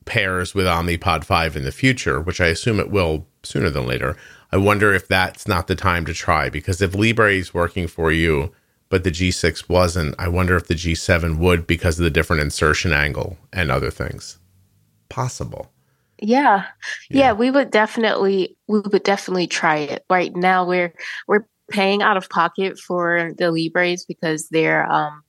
pairs 0.06 0.54
with 0.54 0.68
Omnipod 0.68 1.24
5 1.24 1.56
in 1.56 1.64
the 1.64 1.72
future, 1.72 2.22
which 2.22 2.40
I 2.40 2.48
assume 2.48 2.80
it 2.80 2.92
will 2.92 3.26
sooner 3.42 3.72
than 3.72 3.88
later. 3.88 4.16
I 4.52 4.58
wonder 4.58 4.94
if 4.94 5.08
that's 5.08 5.48
not 5.48 5.66
the 5.66 5.76
time 5.76 6.06
to 6.06 6.14
try 6.14 6.50
because 6.50 6.84
if 6.84 6.94
Libre 6.94 7.34
is 7.34 7.52
working 7.52 7.88
for 7.88 8.12
you, 8.12 8.52
but 8.90 9.04
the 9.04 9.12
G6 9.12 9.68
wasn't, 9.68 10.16
I 10.18 10.28
wonder 10.28 10.56
if 10.56 10.68
the 10.68 10.76
G7 10.76 11.38
would 11.40 11.68
because 11.68 12.00
of 12.00 12.04
the 12.04 12.10
different 12.10 12.42
insertion 12.42 12.94
angle 12.94 13.38
and 13.52 13.70
other 13.70 13.92
things. 13.92 14.38
Possible. 15.10 15.72
Yeah. 16.20 16.66
yeah. 17.10 17.20
Yeah, 17.20 17.34
we 17.34 17.52
would 17.52 17.72
definitely 17.72 18.58
we 18.68 18.80
would 18.80 19.04
definitely 19.04 19.48
try 19.48 19.78
it. 19.78 20.04
Right 20.10 20.36
now 20.36 20.66
we're 20.66 20.94
we're 21.28 21.46
paying 21.70 22.02
out 22.02 22.18
of 22.18 22.30
pocket 22.30 22.80
for 22.80 23.34
the 23.38 23.52
Libres 23.52 24.06
because 24.06 24.48
they're 24.50 24.90
um 24.92 25.22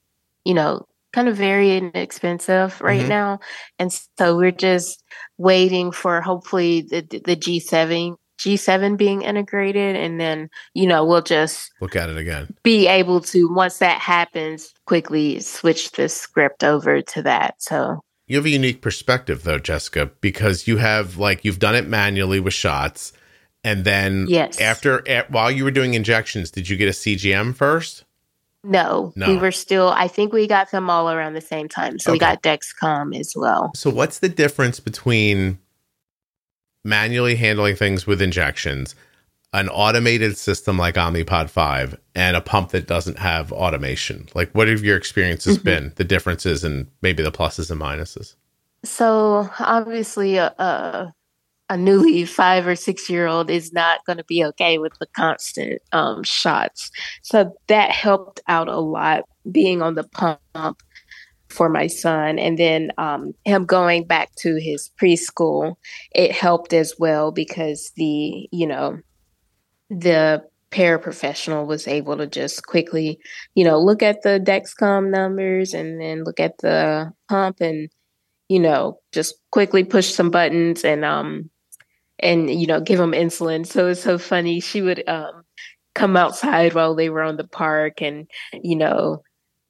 you 0.44 0.54
know 0.54 0.86
kind 1.12 1.28
of 1.28 1.36
very 1.36 1.76
inexpensive 1.76 2.80
right 2.80 3.00
mm-hmm. 3.00 3.08
now, 3.08 3.40
and 3.78 3.92
so 4.18 4.36
we're 4.36 4.50
just 4.50 5.02
waiting 5.36 5.92
for 5.92 6.20
hopefully 6.20 6.82
the 6.82 7.02
the 7.24 7.36
G 7.36 7.60
seven 7.60 8.16
G7 8.38 8.96
being 8.96 9.22
integrated 9.22 9.96
and 9.96 10.20
then 10.20 10.48
you 10.74 10.86
know 10.86 11.04
we'll 11.04 11.22
just 11.22 11.72
look 11.80 11.96
at 11.96 12.08
it 12.08 12.16
again. 12.16 12.54
Be 12.62 12.86
able 12.86 13.20
to 13.22 13.52
once 13.52 13.78
that 13.78 14.00
happens 14.00 14.72
quickly 14.86 15.40
switch 15.40 15.92
the 15.92 16.08
script 16.08 16.64
over 16.64 17.02
to 17.02 17.22
that. 17.22 17.56
So 17.58 18.00
you 18.26 18.36
have 18.36 18.46
a 18.46 18.50
unique 18.50 18.82
perspective 18.82 19.42
though, 19.42 19.58
Jessica, 19.58 20.10
because 20.20 20.68
you 20.68 20.76
have 20.78 21.18
like 21.18 21.44
you've 21.44 21.58
done 21.58 21.74
it 21.74 21.86
manually 21.86 22.40
with 22.40 22.54
shots 22.54 23.12
and 23.64 23.84
then 23.84 24.26
yes. 24.28 24.60
after 24.60 25.02
while 25.28 25.50
you 25.50 25.64
were 25.64 25.70
doing 25.70 25.94
injections, 25.94 26.50
did 26.50 26.68
you 26.68 26.76
get 26.76 26.88
a 26.88 26.92
CGM 26.92 27.54
first? 27.54 28.04
No, 28.64 29.12
no, 29.14 29.28
we 29.28 29.36
were 29.36 29.52
still. 29.52 29.88
I 29.88 30.08
think 30.08 30.32
we 30.32 30.46
got 30.46 30.70
them 30.70 30.90
all 30.90 31.10
around 31.10 31.34
the 31.34 31.40
same 31.40 31.68
time. 31.68 31.98
So 31.98 32.10
okay. 32.10 32.14
we 32.14 32.18
got 32.18 32.42
Dexcom 32.42 33.18
as 33.18 33.34
well. 33.36 33.70
So 33.74 33.88
what's 33.88 34.18
the 34.18 34.28
difference 34.28 34.80
between 34.80 35.58
manually 36.84 37.36
handling 37.36 37.76
things 37.76 38.06
with 38.06 38.22
injections, 38.22 38.94
an 39.52 39.68
automated 39.68 40.36
system 40.36 40.76
like 40.78 40.94
Omnipod 40.96 41.50
five, 41.50 41.98
and 42.14 42.36
a 42.36 42.40
pump 42.40 42.70
that 42.70 42.86
doesn't 42.86 43.18
have 43.18 43.52
automation? 43.52 44.28
Like, 44.34 44.50
what 44.52 44.68
have 44.68 44.84
your 44.84 44.96
experiences 44.96 45.56
mm-hmm. 45.56 45.64
been? 45.64 45.92
The 45.96 46.04
differences 46.04 46.64
and 46.64 46.88
maybe 47.02 47.22
the 47.22 47.32
pluses 47.32 47.70
and 47.70 47.80
minuses. 47.80 48.34
So 48.84 49.50
obviously, 49.58 50.38
uh 50.38 51.10
a 51.68 51.76
newly 51.76 52.24
five 52.24 52.66
or 52.66 52.74
six 52.74 53.10
year 53.10 53.26
old 53.26 53.50
is 53.50 53.72
not 53.72 54.04
going 54.06 54.16
to 54.18 54.24
be 54.24 54.44
okay 54.44 54.78
with 54.78 54.94
the 54.98 55.06
constant 55.06 55.82
um, 55.92 56.22
shots. 56.22 56.90
So 57.22 57.54
that 57.66 57.90
helped 57.90 58.40
out 58.48 58.68
a 58.68 58.80
lot 58.80 59.24
being 59.50 59.82
on 59.82 59.94
the 59.94 60.04
pump 60.04 60.82
for 61.48 61.68
my 61.68 61.86
son. 61.86 62.38
And 62.38 62.58
then 62.58 62.90
um, 62.98 63.32
him 63.44 63.64
going 63.64 64.04
back 64.04 64.34
to 64.36 64.56
his 64.56 64.90
preschool, 65.00 65.76
it 66.14 66.32
helped 66.32 66.72
as 66.72 66.94
well 66.98 67.32
because 67.32 67.92
the, 67.96 68.48
you 68.52 68.66
know, 68.66 68.98
the 69.90 70.44
paraprofessional 70.70 71.66
was 71.66 71.88
able 71.88 72.16
to 72.18 72.26
just 72.26 72.66
quickly, 72.66 73.18
you 73.54 73.64
know, 73.64 73.80
look 73.80 74.02
at 74.02 74.22
the 74.22 74.38
Dexcom 74.38 75.10
numbers 75.10 75.72
and 75.72 76.00
then 76.00 76.24
look 76.24 76.40
at 76.40 76.58
the 76.58 77.12
pump 77.28 77.60
and, 77.60 77.88
you 78.48 78.60
know, 78.60 79.00
just 79.12 79.34
quickly 79.50 79.84
push 79.84 80.08
some 80.08 80.30
buttons 80.30 80.84
and 80.84 81.04
um 81.04 81.50
and 82.20 82.50
you 82.50 82.66
know 82.66 82.80
give 82.80 82.98
him 82.98 83.12
insulin 83.12 83.66
so 83.66 83.88
it's 83.88 84.02
so 84.02 84.18
funny 84.18 84.60
she 84.60 84.82
would 84.82 85.06
um, 85.08 85.44
come 85.94 86.16
outside 86.16 86.74
while 86.74 86.94
they 86.94 87.08
were 87.08 87.22
on 87.22 87.36
the 87.36 87.46
park 87.46 88.02
and 88.02 88.28
you 88.52 88.76
know 88.76 89.22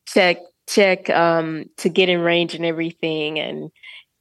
check 0.07 0.39
check 0.69 1.11
um, 1.11 1.65
to 1.79 1.89
get 1.89 2.09
in 2.09 2.21
range 2.21 2.55
and 2.55 2.65
everything 2.65 3.39
and 3.39 3.71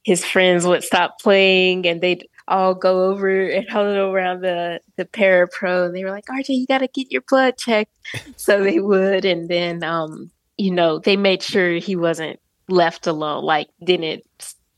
his 0.04 0.24
friends 0.24 0.66
would 0.66 0.82
stop 0.82 1.20
playing 1.20 1.86
and 1.86 2.00
they'd 2.00 2.26
all 2.46 2.74
go 2.74 3.04
over 3.10 3.48
and 3.48 3.68
huddle 3.70 4.10
around 4.12 4.40
the 4.40 4.80
the 4.96 5.04
parapro 5.04 5.86
and 5.86 5.94
they 5.94 6.04
were 6.04 6.10
like 6.10 6.24
rj 6.26 6.48
you 6.48 6.66
got 6.66 6.78
to 6.78 6.88
get 6.88 7.12
your 7.12 7.22
blood 7.28 7.56
checked 7.58 7.92
so 8.36 8.62
they 8.62 8.80
would 8.80 9.24
and 9.24 9.48
then 9.48 9.84
um 9.84 10.30
you 10.56 10.70
know 10.70 10.98
they 10.98 11.16
made 11.16 11.42
sure 11.42 11.74
he 11.74 11.94
wasn't 11.94 12.40
left 12.68 13.06
alone 13.06 13.44
like 13.44 13.68
didn't 13.84 14.24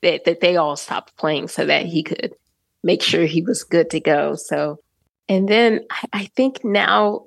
that, 0.02 0.24
that 0.24 0.40
they 0.40 0.56
all 0.56 0.76
stopped 0.76 1.16
playing 1.16 1.48
so 1.48 1.66
that 1.66 1.86
he 1.86 2.02
could 2.02 2.34
make 2.82 3.02
sure 3.02 3.24
he 3.24 3.42
was 3.42 3.64
good 3.64 3.90
to 3.90 4.00
go. 4.00 4.34
So, 4.34 4.78
and 5.28 5.48
then 5.48 5.80
I, 5.90 6.04
I 6.12 6.24
think 6.36 6.64
now, 6.64 7.26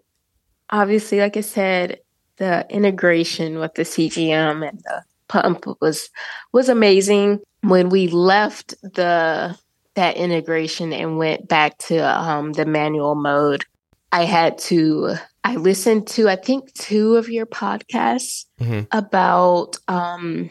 obviously, 0.70 1.20
like 1.20 1.38
I 1.38 1.42
said, 1.42 2.00
the 2.38 2.66
integration 2.70 3.60
with 3.60 3.76
the 3.76 3.84
CGM 3.84 4.68
and 4.68 4.80
the 4.80 5.04
pump 5.28 5.66
was 5.82 6.10
was 6.52 6.70
amazing. 6.70 7.42
When 7.62 7.90
we 7.90 8.08
left 8.08 8.76
the 8.82 9.58
that 9.96 10.18
integration 10.18 10.92
and 10.92 11.18
went 11.18 11.48
back 11.48 11.78
to 11.78 11.98
um, 11.98 12.54
the 12.54 12.66
manual 12.66 13.16
mode, 13.16 13.66
I 14.12 14.26
had 14.26 14.58
to. 14.60 15.16
I 15.46 15.56
listened 15.58 16.08
to 16.08 16.30
I 16.30 16.38
think 16.38 16.74
two 16.74 17.16
of 17.16 17.30
your 17.30 17.46
podcasts 17.46 18.46
mm-hmm. 18.60 18.82
about 18.92 19.78
um, 19.88 20.50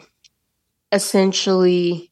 essentially 0.91 2.11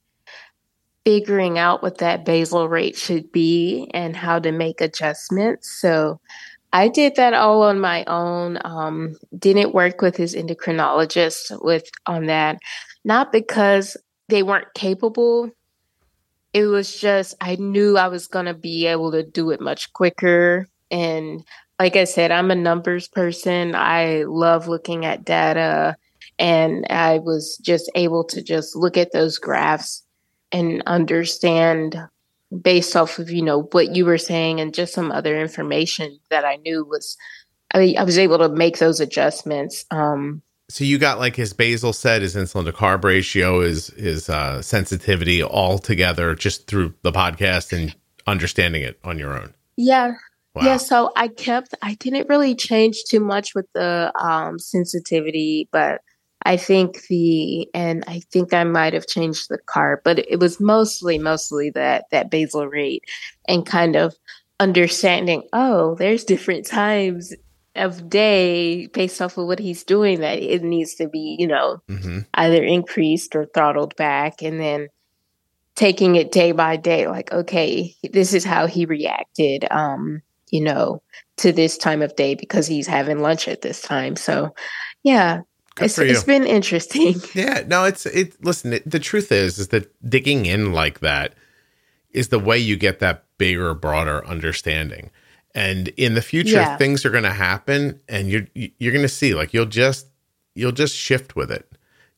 figuring 1.06 1.58
out 1.58 1.82
what 1.82 2.00
that 2.00 2.26
basal 2.26 2.70
rate 2.70 2.96
should 2.96 3.32
be 3.32 3.90
and 3.94 4.16
how 4.16 4.40
to 4.40 4.52
make 4.52 4.82
adjustments. 4.82 5.70
So 5.80 6.20
I 6.74 6.88
did 6.88 7.16
that 7.16 7.34
all 7.34 7.64
on 7.64 7.80
my 7.80 8.06
own. 8.06 8.58
Um, 8.64 9.16
didn't 9.38 9.74
work 9.74 10.02
with 10.02 10.16
his 10.16 10.36
endocrinologist 10.36 11.64
with 11.64 11.90
on 12.06 12.28
that, 12.28 12.60
not 13.04 13.32
because 13.32 13.98
they 14.30 14.44
weren't 14.44 14.74
capable. 14.74 15.52
It 16.54 16.66
was 16.66 17.00
just 17.00 17.36
I 17.42 17.56
knew 17.56 17.98
I 17.98 18.08
was 18.08 18.28
to 18.46 18.54
be 18.54 18.88
able 18.88 19.12
to 19.12 19.24
do 19.24 19.52
it 19.52 19.62
much 19.62 19.92
quicker. 19.94 20.68
And 20.90 21.44
like 21.80 21.96
I 21.96 22.04
said, 22.04 22.32
I'm 22.32 22.52
a 22.52 22.56
numbers 22.56 23.08
person. 23.08 23.76
I 23.76 24.24
love 24.24 24.68
looking 24.68 25.06
at 25.06 25.26
data. 25.26 25.96
And 26.40 26.86
I 26.90 27.20
was 27.20 27.58
just 27.62 27.90
able 27.96 28.24
to 28.26 28.42
just 28.42 28.76
look 28.76 28.98
at 28.98 29.12
those 29.12 29.38
graphs 29.38 30.04
and 30.52 30.84
understand 30.86 31.98
based 32.60 32.96
off 32.96 33.20
of 33.20 33.30
you 33.30 33.42
know 33.42 33.64
what 33.72 33.96
you 33.96 34.06
were 34.06 34.18
saying 34.18 34.60
and 34.60 34.74
just 34.74 34.94
some 34.94 35.12
other 35.12 35.40
information 35.40 36.20
that 36.30 36.46
I 36.46 36.58
knew 36.58 36.84
was 36.84 37.18
I, 37.74 37.96
I 37.98 38.04
was 38.04 38.18
able 38.18 38.40
to 38.40 38.50
make 38.50 38.78
those 38.80 39.00
adjustments. 39.00 39.86
Um, 39.92 40.42
so 40.70 40.84
you 40.84 40.98
got 40.98 41.20
like 41.20 41.36
his 41.36 41.54
basal 41.54 41.94
set, 41.94 42.22
his 42.22 42.36
insulin 42.36 42.66
to 42.66 42.72
carb 42.72 43.04
ratio, 43.04 43.62
his 43.62 43.88
his 43.88 44.30
uh, 44.30 44.62
sensitivity 44.62 45.44
all 45.44 45.78
together 45.78 46.36
just 46.36 46.68
through 46.68 46.94
the 47.02 47.12
podcast 47.12 47.78
and 47.78 47.96
understanding 48.28 48.84
it 48.84 49.00
on 49.04 49.20
your 49.20 49.38
own. 49.38 49.54
Yeah. 49.76 50.14
Wow. 50.54 50.64
Yeah, 50.64 50.78
so 50.78 51.12
I 51.16 51.30
kept 51.30 51.76
I 51.82 51.96
didn't 51.96 52.28
really 52.28 52.56
change 52.56 53.04
too 53.08 53.22
much 53.22 53.56
with 53.56 53.68
the 53.74 54.12
um 54.20 54.60
sensitivity, 54.60 55.70
but 55.72 56.02
I 56.44 56.58
think 56.58 57.08
the 57.08 57.70
and 57.74 58.04
I 58.08 58.22
think 58.32 58.54
I 58.54 58.64
might 58.64 58.94
have 58.94 59.08
changed 59.08 59.50
the 59.50 59.60
carb, 59.60 59.98
but 60.04 60.20
it 60.20 60.40
was 60.40 60.60
mostly 60.60 61.18
mostly 61.18 61.70
that 61.72 62.06
that 62.12 62.32
basal 62.32 62.68
rate 62.68 63.04
and 63.48 63.66
kind 63.66 63.96
of 63.96 64.16
understanding. 64.60 65.44
Oh, 65.54 65.96
there's 65.96 66.24
different 66.24 66.66
times 66.66 67.34
of 67.76 68.10
day 68.10 68.88
based 68.88 69.22
off 69.22 69.38
of 69.38 69.48
what 69.48 69.60
he's 69.60 69.86
doing 69.86 70.20
that 70.20 70.40
it 70.40 70.62
needs 70.62 70.96
to 70.96 71.08
be 71.08 71.38
you 71.40 71.48
know 71.48 71.82
mm-hmm. 71.88 72.20
either 72.34 72.62
increased 72.62 73.36
or 73.36 73.46
throttled 73.46 73.96
back, 73.96 74.42
and 74.42 74.60
then 74.60 74.88
taking 75.76 76.16
it 76.16 76.32
day 76.32 76.52
by 76.52 76.76
day, 76.76 77.08
like, 77.08 77.32
okay, 77.32 77.96
this 78.12 78.34
is 78.34 78.44
how 78.44 78.68
he 78.68 78.86
reacted, 78.86 79.66
um, 79.72 80.22
you 80.50 80.62
know, 80.62 81.02
to 81.38 81.52
this 81.52 81.78
time 81.78 82.02
of 82.02 82.16
day 82.16 82.36
because 82.36 82.68
he's 82.68 82.88
having 82.88 83.20
lunch 83.20 83.48
at 83.48 83.62
this 83.62 83.82
time. 83.82 84.16
So, 84.16 84.54
yeah, 85.04 85.42
it's, 85.80 85.98
it's 85.98 86.24
been 86.24 86.46
interesting. 86.46 87.16
Yeah, 87.34 87.64
no, 87.66 87.86
it's 87.86 88.06
it. 88.06 88.44
Listen, 88.44 88.74
it, 88.74 88.90
the 88.90 89.00
truth 89.00 89.32
is, 89.32 89.58
is 89.58 89.70
that 89.70 89.92
digging 90.08 90.46
in 90.46 90.74
like 90.74 91.00
that 91.00 91.34
is 92.12 92.28
the 92.28 92.40
way 92.40 92.58
you 92.58 92.76
get 92.76 93.00
that 93.00 93.24
bigger, 93.38 93.74
broader 93.74 94.26
understanding. 94.28 95.12
And 95.54 95.90
in 95.90 96.14
the 96.14 96.22
future, 96.22 96.58
yeah. 96.58 96.78
things 96.78 97.06
are 97.06 97.10
going 97.10 97.24
to 97.24 97.34
happen, 97.34 98.00
and 98.08 98.30
you're 98.30 98.48
you're 98.54 98.92
going 98.92 99.02
to 99.02 99.10
see 99.10 99.34
like 99.34 99.54
you'll 99.54 99.66
just 99.66 100.08
you'll 100.56 100.72
just 100.72 100.96
shift 100.96 101.36
with 101.36 101.52
it. 101.52 101.70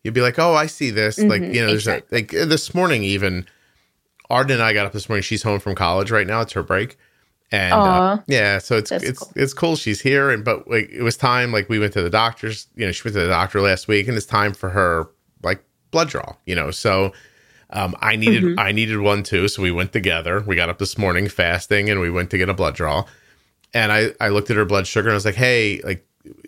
You'll 0.03 0.13
be 0.13 0.21
like, 0.21 0.37
oh, 0.37 0.53
I 0.53 0.67
see 0.67 0.89
this. 0.89 1.17
Mm-hmm, 1.17 1.29
like 1.29 1.41
you 1.41 1.61
know, 1.61 1.67
there's 1.67 1.87
exactly. 1.87 2.17
a, 2.17 2.21
like 2.21 2.49
this 2.49 2.73
morning 2.73 3.03
even. 3.03 3.45
Arden 4.29 4.53
and 4.53 4.63
I 4.63 4.73
got 4.73 4.85
up 4.85 4.93
this 4.93 5.09
morning. 5.09 5.21
She's 5.21 5.43
home 5.43 5.59
from 5.59 5.75
college 5.75 6.09
right 6.09 6.25
now. 6.25 6.41
It's 6.41 6.53
her 6.53 6.63
break, 6.63 6.97
and 7.53 7.73
uh, 7.73 8.17
yeah, 8.25 8.57
so 8.57 8.77
it's 8.77 8.91
it's 8.91 9.19
cool. 9.19 9.31
it's 9.35 9.53
cool. 9.53 9.75
She's 9.75 10.01
here, 10.01 10.31
and 10.31 10.43
but 10.43 10.67
like 10.67 10.89
it 10.89 11.03
was 11.03 11.15
time. 11.15 11.51
Like 11.51 11.69
we 11.69 11.77
went 11.77 11.93
to 11.93 12.01
the 12.01 12.09
doctor's. 12.09 12.67
You 12.75 12.87
know, 12.87 12.91
she 12.91 13.03
went 13.03 13.13
to 13.13 13.21
the 13.21 13.27
doctor 13.27 13.61
last 13.61 13.87
week, 13.87 14.07
and 14.07 14.17
it's 14.17 14.25
time 14.25 14.55
for 14.55 14.71
her 14.71 15.07
like 15.43 15.63
blood 15.91 16.09
draw. 16.09 16.35
You 16.47 16.55
know, 16.55 16.71
so 16.71 17.13
um, 17.69 17.95
I 17.99 18.15
needed 18.15 18.43
mm-hmm. 18.43 18.59
I 18.59 18.71
needed 18.71 18.97
one 18.97 19.21
too, 19.21 19.47
so 19.47 19.61
we 19.61 19.69
went 19.69 19.93
together. 19.93 20.41
We 20.41 20.55
got 20.55 20.69
up 20.69 20.79
this 20.79 20.97
morning 20.97 21.29
fasting, 21.29 21.91
and 21.91 21.99
we 21.99 22.09
went 22.09 22.31
to 22.31 22.39
get 22.39 22.49
a 22.49 22.55
blood 22.55 22.73
draw. 22.73 23.05
And 23.71 23.91
I 23.91 24.13
I 24.19 24.29
looked 24.29 24.49
at 24.49 24.57
her 24.57 24.65
blood 24.65 24.87
sugar, 24.87 25.09
and 25.09 25.13
I 25.13 25.17
was 25.17 25.25
like, 25.25 25.35
hey, 25.35 25.79
like 25.83 26.07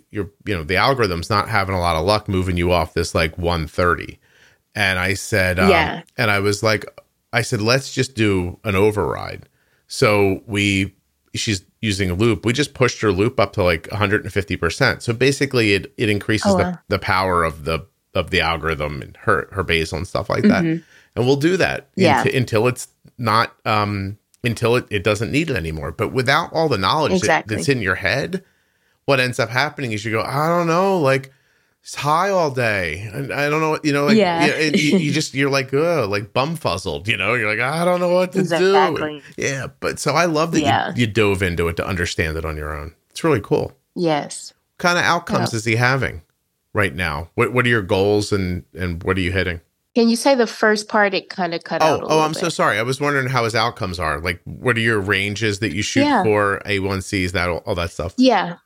you're 0.09 0.31
you 0.43 0.55
know 0.55 0.63
the 0.63 0.77
algorithm's 0.77 1.29
not 1.29 1.49
having 1.49 1.75
a 1.75 1.79
lot 1.79 1.95
of 1.95 2.03
luck 2.03 2.27
moving 2.27 2.57
you 2.57 2.71
off 2.71 2.95
this 2.95 3.13
like 3.13 3.37
130. 3.37 4.19
And 4.73 4.97
I 4.97 5.13
said, 5.13 5.59
um, 5.59 5.69
yeah, 5.69 6.01
and 6.17 6.31
I 6.31 6.39
was 6.39 6.63
like, 6.63 6.83
I 7.31 7.43
said, 7.43 7.61
let's 7.61 7.93
just 7.93 8.15
do 8.15 8.59
an 8.63 8.73
override. 8.73 9.47
So 9.87 10.41
we 10.47 10.94
she's 11.35 11.63
using 11.81 12.09
a 12.09 12.13
loop. 12.13 12.45
We 12.45 12.53
just 12.53 12.73
pushed 12.73 13.01
her 13.01 13.11
loop 13.11 13.39
up 13.39 13.53
to 13.53 13.63
like 13.63 13.83
150%. 13.89 15.01
So 15.01 15.13
basically 15.13 15.73
it 15.73 15.93
it 15.97 16.09
increases 16.09 16.53
oh, 16.53 16.57
wow. 16.57 16.71
the, 16.71 16.79
the 16.89 16.99
power 16.99 17.43
of 17.43 17.65
the 17.65 17.85
of 18.15 18.29
the 18.29 18.41
algorithm 18.41 19.01
and 19.01 19.17
her 19.17 19.47
her 19.51 19.61
basal 19.61 19.97
and 19.97 20.07
stuff 20.07 20.29
like 20.29 20.43
mm-hmm. 20.43 20.75
that 20.75 20.83
and 21.15 21.25
we'll 21.25 21.35
do 21.35 21.57
that 21.57 21.89
yeah. 21.95 22.21
until, 22.21 22.37
until 22.37 22.67
it's 22.67 22.87
not 23.17 23.55
um 23.65 24.17
until 24.43 24.75
it, 24.75 24.85
it 24.89 25.03
doesn't 25.03 25.31
need 25.31 25.49
it 25.49 25.55
anymore 25.55 25.91
but 25.91 26.13
without 26.13 26.51
all 26.53 26.69
the 26.69 26.77
knowledge 26.77 27.11
exactly. 27.11 27.55
that, 27.55 27.59
that's 27.59 27.69
in 27.69 27.81
your 27.81 27.95
head 27.95 28.43
what 29.05 29.19
ends 29.19 29.39
up 29.39 29.49
happening 29.49 29.91
is 29.91 30.05
you 30.05 30.11
go 30.11 30.21
i 30.21 30.47
don't 30.47 30.67
know 30.67 30.97
like 30.99 31.31
high 31.93 32.29
all 32.29 32.49
day 32.49 33.07
and 33.13 33.31
i 33.31 33.47
don't 33.47 33.61
know 33.61 33.77
you 33.83 33.93
know 33.93 34.07
like 34.07 34.17
yeah, 34.17 34.45
you, 34.45 34.71
you, 34.71 34.97
you, 34.97 35.11
just 35.13 35.35
you're 35.35 35.51
like 35.51 35.71
uh 35.71 36.07
like 36.07 36.33
bumfuzzled 36.33 37.07
you 37.07 37.15
know 37.15 37.35
you're 37.35 37.47
like 37.47 37.59
i 37.59 37.85
don't 37.85 37.99
know 37.99 38.09
what 38.09 38.31
to 38.31 38.39
exactly. 38.39 39.21
do 39.37 39.43
yeah 39.43 39.67
but 39.79 39.99
so 39.99 40.13
i 40.13 40.25
love 40.25 40.51
that 40.51 40.61
yeah. 40.61 40.89
you, 40.95 41.01
you 41.01 41.07
dove 41.07 41.43
into 41.43 41.67
it 41.67 41.77
to 41.77 41.85
understand 41.85 42.37
it 42.37 42.43
on 42.45 42.57
your 42.57 42.75
own 42.75 42.93
it's 43.11 43.23
really 43.23 43.41
cool 43.41 43.71
yes 43.93 44.51
what 44.77 44.79
kind 44.79 44.97
of 44.97 45.05
outcomes 45.05 45.53
is 45.53 45.63
he 45.65 45.75
having 45.75 46.23
right 46.73 46.95
now 46.95 47.29
what 47.35 47.53
what 47.53 47.65
are 47.65 47.69
your 47.69 47.83
goals 47.83 48.31
and 48.31 48.63
and 48.73 49.03
what 49.03 49.15
are 49.15 49.21
you 49.21 49.31
hitting 49.31 49.61
can 49.95 50.09
you 50.09 50.17
say 50.17 50.35
the 50.35 50.45
first 50.45 50.89
part? 50.89 51.13
It 51.13 51.29
kind 51.29 51.53
of 51.53 51.63
cut 51.63 51.81
oh, 51.81 51.85
out. 51.85 52.03
oh, 52.03 52.19
I'm 52.19 52.33
bit. 52.33 52.41
so 52.41 52.49
sorry. 52.49 52.77
I 52.77 52.83
was 52.83 52.99
wondering 52.99 53.29
how 53.29 53.45
his 53.45 53.55
outcomes 53.55 53.97
are. 53.97 54.19
Like, 54.19 54.41
what 54.43 54.75
are 54.75 54.81
your 54.81 54.99
ranges 54.99 55.59
that 55.59 55.73
you 55.73 55.81
shoot 55.81 56.03
for 56.23 56.61
A1Cs, 56.65 57.31
that 57.31 57.47
all 57.47 57.75
that 57.75 57.91
stuff? 57.91 58.13
Yeah, 58.17 58.57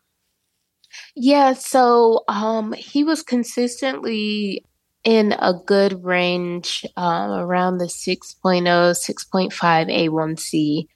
yeah. 1.16 1.54
So, 1.54 2.24
um, 2.28 2.74
he 2.74 3.04
was 3.04 3.24
consistently 3.24 4.64
in 5.04 5.34
a 5.40 5.54
good 5.66 6.04
range, 6.04 6.86
um, 6.98 7.32
around 7.32 7.78
the 7.78 7.86
6.0, 7.86 8.64
6.5 8.64 9.52
A1C 9.52 10.88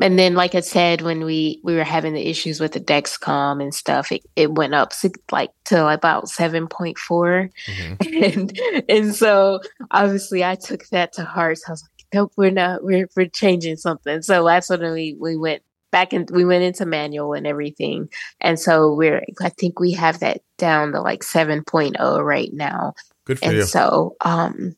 and 0.00 0.18
then 0.18 0.34
like 0.34 0.54
i 0.54 0.60
said 0.60 1.00
when 1.00 1.24
we 1.24 1.60
we 1.62 1.74
were 1.74 1.84
having 1.84 2.12
the 2.12 2.28
issues 2.28 2.60
with 2.60 2.72
the 2.72 2.80
dexcom 2.80 3.62
and 3.62 3.74
stuff 3.74 4.12
it, 4.12 4.22
it 4.36 4.52
went 4.52 4.74
up 4.74 4.92
like 5.32 5.50
to 5.64 5.86
about 5.88 6.26
7.4 6.26 6.94
mm-hmm. 6.96 8.24
and 8.24 8.60
and 8.88 9.14
so 9.14 9.60
obviously 9.90 10.44
i 10.44 10.54
took 10.54 10.86
that 10.88 11.12
to 11.12 11.24
heart 11.24 11.58
so 11.58 11.68
i 11.68 11.72
was 11.72 11.82
like 11.82 12.06
nope 12.14 12.32
we're 12.36 12.50
not 12.50 12.84
we're, 12.84 13.08
we're 13.16 13.26
changing 13.26 13.76
something 13.76 14.22
so 14.22 14.44
that's 14.44 14.68
when 14.68 14.92
we 14.92 15.16
we 15.18 15.36
went 15.36 15.62
back 15.96 16.12
and 16.12 16.28
we 16.30 16.44
went 16.44 16.62
into 16.62 16.84
manual 16.84 17.32
and 17.32 17.46
everything. 17.46 18.10
And 18.40 18.60
so 18.60 18.92
we're 18.92 19.24
i 19.40 19.48
think 19.48 19.80
we 19.80 19.92
have 19.92 20.20
that 20.20 20.42
down 20.58 20.92
to 20.92 21.00
like 21.00 21.22
7.0 21.22 22.24
right 22.24 22.52
now. 22.52 22.92
Good 23.24 23.38
for 23.38 23.46
and 23.46 23.54
you. 23.56 23.62
so 23.62 24.16
um 24.20 24.76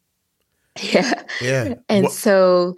yeah. 0.81 1.25
Yeah. 1.43 1.75
And 1.89 2.05
what- 2.05 2.13
so 2.13 2.77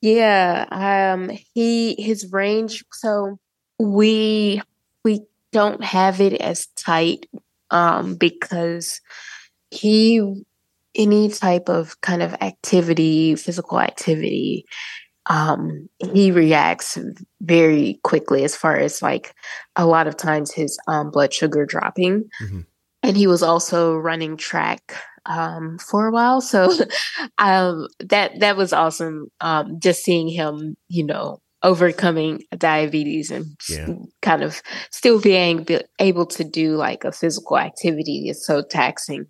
yeah, 0.00 0.66
um 0.70 1.30
he 1.54 1.94
his 2.02 2.32
range 2.32 2.84
so 2.92 3.38
we 3.78 4.60
we 5.04 5.20
don't 5.52 5.84
have 5.84 6.20
it 6.20 6.34
as 6.40 6.66
tight 6.76 7.26
um 7.70 8.16
because 8.16 9.00
he 9.70 10.44
any 10.96 11.28
type 11.28 11.68
of 11.68 12.00
kind 12.00 12.20
of 12.20 12.34
activity, 12.40 13.36
physical 13.36 13.78
activity, 13.78 14.66
um, 15.26 15.88
he 16.12 16.30
reacts 16.30 16.98
very 17.40 18.00
quickly 18.02 18.44
as 18.44 18.56
far 18.56 18.76
as 18.76 19.02
like 19.02 19.34
a 19.76 19.86
lot 19.86 20.06
of 20.06 20.16
times 20.16 20.52
his 20.52 20.78
um, 20.88 21.10
blood 21.10 21.32
sugar 21.32 21.66
dropping. 21.66 22.28
Mm-hmm. 22.42 22.60
And 23.02 23.16
he 23.16 23.26
was 23.26 23.42
also 23.42 23.96
running 23.96 24.36
track 24.36 24.94
um, 25.26 25.78
for 25.78 26.06
a 26.06 26.10
while. 26.10 26.40
So 26.40 26.72
um, 27.38 27.88
that 28.00 28.40
that 28.40 28.56
was 28.56 28.72
awesome. 28.72 29.28
Um, 29.40 29.78
just 29.78 30.04
seeing 30.04 30.28
him, 30.28 30.76
you 30.88 31.04
know, 31.04 31.40
overcoming 31.62 32.42
diabetes 32.56 33.30
and 33.30 33.46
yeah. 33.68 33.88
kind 34.22 34.42
of 34.42 34.62
still 34.90 35.20
being 35.20 35.66
able 35.98 36.26
to 36.26 36.44
do 36.44 36.76
like 36.76 37.04
a 37.04 37.12
physical 37.12 37.58
activity 37.58 38.28
is 38.28 38.44
so 38.44 38.62
taxing. 38.62 39.26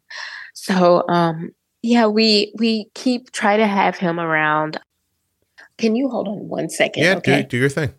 So 0.55 1.05
um, 1.09 1.50
yeah, 1.83 2.07
we 2.07 2.53
we 2.59 2.90
keep 2.94 3.33
try 3.33 3.57
to 3.57 3.66
have 3.66 3.96
him 3.96 4.20
around. 4.20 4.79
Can 5.81 5.97
you 5.97 6.09
hold 6.09 6.29
on 6.29 6.49
one 6.49 6.69
second? 6.71 7.03
Yeah, 7.03 7.14
okay? 7.16 7.43
do 7.43 7.49
do 7.49 7.57
your 7.59 7.69
thing. 7.69 7.93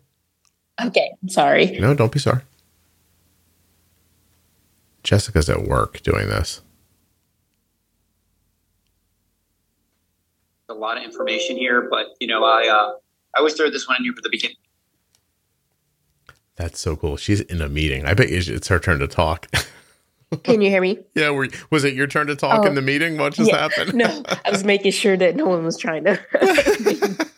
Okay, 0.82 1.12
I'm 1.22 1.28
sorry. 1.28 1.78
No, 1.78 1.94
don't 1.94 2.12
be 2.12 2.18
sorry. 2.18 2.42
Jessica's 5.02 5.50
at 5.50 5.64
work 5.64 6.00
doing 6.02 6.28
this. 6.28 6.62
a 10.72 10.74
lot 10.74 10.96
of 10.96 11.04
information 11.04 11.56
here, 11.56 11.88
but 11.88 12.06
you 12.18 12.26
know, 12.26 12.44
I 12.44 12.68
uh, 12.68 12.92
I 13.34 13.38
always 13.38 13.54
throw 13.54 13.70
this 13.70 13.86
one 13.86 13.98
in 13.98 14.04
here 14.04 14.12
for 14.14 14.22
the 14.22 14.30
beginning. 14.30 14.56
That's 16.56 16.80
so 16.80 16.96
cool. 16.96 17.16
She's 17.16 17.40
in 17.40 17.60
a 17.60 17.68
meeting. 17.68 18.04
I 18.04 18.14
bet 18.14 18.28
it's 18.30 18.68
her 18.68 18.78
turn 18.78 18.98
to 18.98 19.08
talk. 19.08 19.48
Can 20.44 20.60
you 20.60 20.70
hear 20.70 20.80
me? 20.80 20.98
yeah. 21.14 21.30
Were, 21.30 21.48
was 21.70 21.84
it 21.84 21.94
your 21.94 22.06
turn 22.06 22.26
to 22.26 22.36
talk 22.36 22.64
oh, 22.64 22.66
in 22.66 22.74
the 22.74 22.82
meeting? 22.82 23.18
What 23.18 23.34
just 23.34 23.50
yeah, 23.50 23.68
happened? 23.68 23.94
no, 23.94 24.22
I 24.44 24.50
was 24.50 24.64
making 24.64 24.92
sure 24.92 25.16
that 25.16 25.36
no 25.36 25.46
one 25.46 25.64
was 25.64 25.78
trying 25.78 26.04
to. 26.04 27.26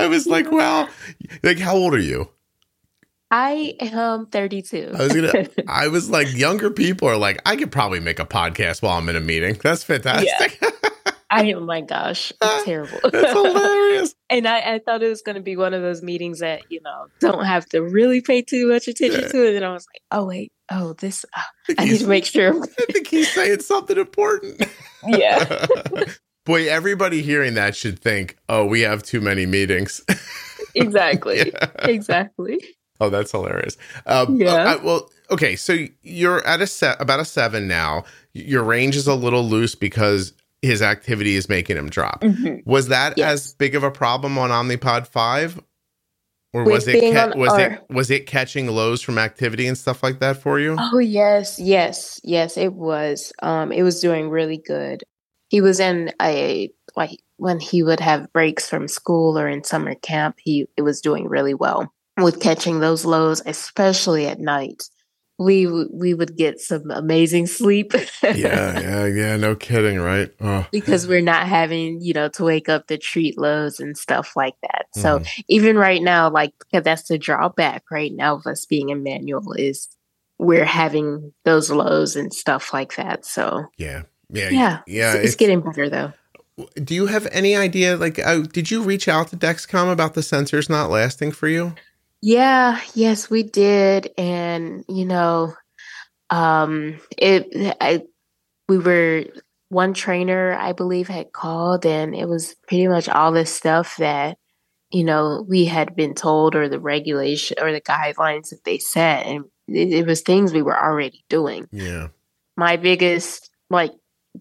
I 0.00 0.06
was 0.06 0.26
like, 0.26 0.50
"Well, 0.50 0.88
like, 1.42 1.58
how 1.58 1.76
old 1.76 1.94
are 1.94 1.98
you?" 1.98 2.30
I 3.30 3.76
am 3.78 4.26
32. 4.26 4.92
I 4.94 5.02
was 5.02 5.12
gonna. 5.12 5.48
I 5.68 5.88
was 5.88 6.10
like, 6.10 6.34
younger 6.34 6.70
people 6.70 7.08
are 7.08 7.16
like, 7.16 7.40
I 7.46 7.56
could 7.56 7.70
probably 7.70 8.00
make 8.00 8.18
a 8.18 8.26
podcast 8.26 8.82
while 8.82 8.98
I'm 8.98 9.08
in 9.08 9.16
a 9.16 9.20
meeting. 9.20 9.58
That's 9.62 9.84
fantastic. 9.84 10.58
Yeah. 10.60 10.70
I 11.32 11.52
oh 11.52 11.60
my 11.60 11.80
gosh, 11.80 12.32
terrible. 12.64 12.98
It's 13.04 13.32
hilarious. 13.32 14.14
and 14.30 14.48
I, 14.48 14.74
I 14.74 14.78
thought 14.80 15.02
it 15.02 15.08
was 15.08 15.22
going 15.22 15.36
to 15.36 15.42
be 15.42 15.56
one 15.56 15.74
of 15.74 15.82
those 15.82 16.02
meetings 16.02 16.40
that 16.40 16.62
you 16.70 16.80
know 16.82 17.06
don't 17.20 17.44
have 17.44 17.66
to 17.66 17.82
really 17.82 18.20
pay 18.20 18.42
too 18.42 18.68
much 18.68 18.88
attention 18.88 19.22
yeah. 19.22 19.28
to 19.28 19.48
it. 19.48 19.54
And 19.54 19.64
I 19.64 19.72
was 19.72 19.86
like, 19.94 20.02
oh 20.10 20.26
wait, 20.26 20.52
oh 20.72 20.94
this, 20.94 21.24
uh, 21.32 21.40
oh, 21.40 21.74
I, 21.78 21.82
I 21.82 21.84
need 21.84 22.00
to 22.00 22.08
make 22.08 22.24
sure. 22.24 22.60
I 22.60 22.92
think 22.92 23.06
he's 23.06 23.32
saying 23.32 23.60
something 23.60 23.96
important. 23.96 24.66
Yeah. 25.06 25.68
Boy, 26.50 26.68
everybody 26.68 27.22
hearing 27.22 27.54
that 27.54 27.76
should 27.76 28.00
think, 28.00 28.36
oh, 28.48 28.64
we 28.64 28.80
have 28.80 29.04
too 29.04 29.20
many 29.20 29.46
meetings. 29.46 30.02
exactly. 30.74 31.38
Yeah. 31.38 31.70
Exactly. 31.84 32.58
Oh, 33.00 33.08
that's 33.08 33.30
hilarious. 33.30 33.76
Um, 34.04 34.34
yeah. 34.34 34.54
Uh, 34.54 34.78
well, 34.82 35.10
okay. 35.30 35.54
So 35.54 35.86
you're 36.02 36.44
at 36.44 36.60
a 36.60 36.66
set 36.66 37.00
about 37.00 37.20
a 37.20 37.24
seven 37.24 37.68
now. 37.68 38.02
Your 38.32 38.64
range 38.64 38.96
is 38.96 39.06
a 39.06 39.14
little 39.14 39.44
loose 39.44 39.76
because 39.76 40.32
his 40.60 40.82
activity 40.82 41.36
is 41.36 41.48
making 41.48 41.76
him 41.76 41.88
drop. 41.88 42.22
Mm-hmm. 42.22 42.68
Was 42.68 42.88
that 42.88 43.16
yes. 43.16 43.32
as 43.32 43.54
big 43.54 43.76
of 43.76 43.84
a 43.84 43.90
problem 43.92 44.36
on 44.36 44.50
Omnipod 44.50 45.06
5? 45.06 45.62
Or 46.52 46.64
was 46.64 46.88
it 46.88 47.14
ca- 47.14 47.38
was 47.38 47.52
our- 47.52 47.60
it 47.60 47.84
was 47.90 48.10
it 48.10 48.26
catching 48.26 48.66
lows 48.66 49.02
from 49.02 49.18
activity 49.18 49.68
and 49.68 49.78
stuff 49.78 50.02
like 50.02 50.18
that 50.18 50.38
for 50.38 50.58
you? 50.58 50.74
Oh 50.76 50.98
yes, 50.98 51.60
yes, 51.60 52.20
yes, 52.24 52.56
it 52.56 52.72
was. 52.72 53.32
Um 53.40 53.70
it 53.70 53.84
was 53.84 54.00
doing 54.00 54.30
really 54.30 54.58
good. 54.58 55.04
He 55.50 55.60
was 55.60 55.80
in 55.80 56.12
a 56.20 56.72
like 56.96 57.22
when 57.36 57.60
he 57.60 57.82
would 57.82 58.00
have 58.00 58.32
breaks 58.32 58.68
from 58.68 58.88
school 58.88 59.38
or 59.38 59.46
in 59.48 59.64
summer 59.64 59.94
camp, 59.94 60.38
he 60.42 60.66
it 60.76 60.82
was 60.82 61.00
doing 61.00 61.28
really 61.28 61.54
well 61.54 61.92
with 62.16 62.40
catching 62.40 62.80
those 62.80 63.04
lows, 63.04 63.42
especially 63.44 64.26
at 64.26 64.40
night 64.40 64.82
we 65.40 65.66
we 65.90 66.12
would 66.12 66.36
get 66.36 66.60
some 66.60 66.90
amazing 66.90 67.46
sleep. 67.46 67.94
yeah, 68.22 68.78
yeah, 68.78 69.06
yeah. 69.06 69.36
No 69.38 69.56
kidding, 69.56 69.98
right? 69.98 70.30
Oh. 70.38 70.66
because 70.70 71.08
we're 71.08 71.22
not 71.22 71.48
having 71.48 72.02
you 72.02 72.12
know 72.12 72.28
to 72.28 72.44
wake 72.44 72.68
up 72.68 72.86
to 72.88 72.98
treat 72.98 73.38
lows 73.38 73.80
and 73.80 73.96
stuff 73.96 74.36
like 74.36 74.54
that. 74.60 74.86
So 74.94 75.18
mm-hmm. 75.18 75.40
even 75.48 75.78
right 75.78 76.02
now, 76.02 76.30
like 76.30 76.52
that's 76.70 77.08
the 77.08 77.16
drawback 77.16 77.84
right 77.90 78.12
now 78.14 78.36
of 78.36 78.46
us 78.46 78.66
being 78.66 78.90
in 78.90 79.02
manual 79.02 79.54
is 79.54 79.88
we're 80.38 80.66
having 80.66 81.32
those 81.44 81.70
lows 81.70 82.16
and 82.16 82.34
stuff 82.34 82.74
like 82.74 82.96
that. 82.96 83.24
So 83.24 83.64
yeah, 83.78 84.02
yeah, 84.32 84.48
yeah, 84.50 84.80
yeah. 84.86 85.14
it's, 85.14 85.24
it's 85.24 85.36
getting 85.36 85.60
better 85.60 85.88
though. 85.88 86.12
Do 86.74 86.94
you 86.94 87.06
have 87.06 87.26
any 87.32 87.56
idea? 87.56 87.96
Like, 87.96 88.18
uh, 88.18 88.40
did 88.40 88.70
you 88.70 88.82
reach 88.82 89.08
out 89.08 89.28
to 89.28 89.36
Dexcom 89.36 89.90
about 89.90 90.14
the 90.14 90.20
sensors 90.20 90.68
not 90.68 90.90
lasting 90.90 91.32
for 91.32 91.48
you? 91.48 91.74
Yeah, 92.22 92.80
yes, 92.94 93.30
we 93.30 93.42
did, 93.42 94.10
and 94.18 94.84
you 94.88 95.06
know, 95.06 95.54
um, 96.28 97.00
it. 97.16 97.76
I 97.80 98.02
we 98.68 98.78
were 98.78 99.24
one 99.70 99.94
trainer, 99.94 100.56
I 100.58 100.72
believe, 100.72 101.08
had 101.08 101.32
called, 101.32 101.86
and 101.86 102.14
it 102.14 102.28
was 102.28 102.56
pretty 102.68 102.88
much 102.88 103.08
all 103.08 103.32
this 103.32 103.54
stuff 103.54 103.96
that 103.96 104.36
you 104.90 105.02
know 105.02 105.46
we 105.48 105.64
had 105.64 105.96
been 105.96 106.14
told, 106.14 106.54
or 106.54 106.68
the 106.68 106.80
regulation, 106.80 107.56
or 107.60 107.72
the 107.72 107.80
guidelines 107.80 108.50
that 108.50 108.64
they 108.64 108.78
set, 108.78 109.24
and 109.24 109.46
it, 109.66 109.92
it 109.92 110.06
was 110.06 110.20
things 110.20 110.52
we 110.52 110.62
were 110.62 110.78
already 110.78 111.24
doing. 111.30 111.68
Yeah. 111.72 112.08
My 112.56 112.76
biggest 112.76 113.48
like 113.70 113.92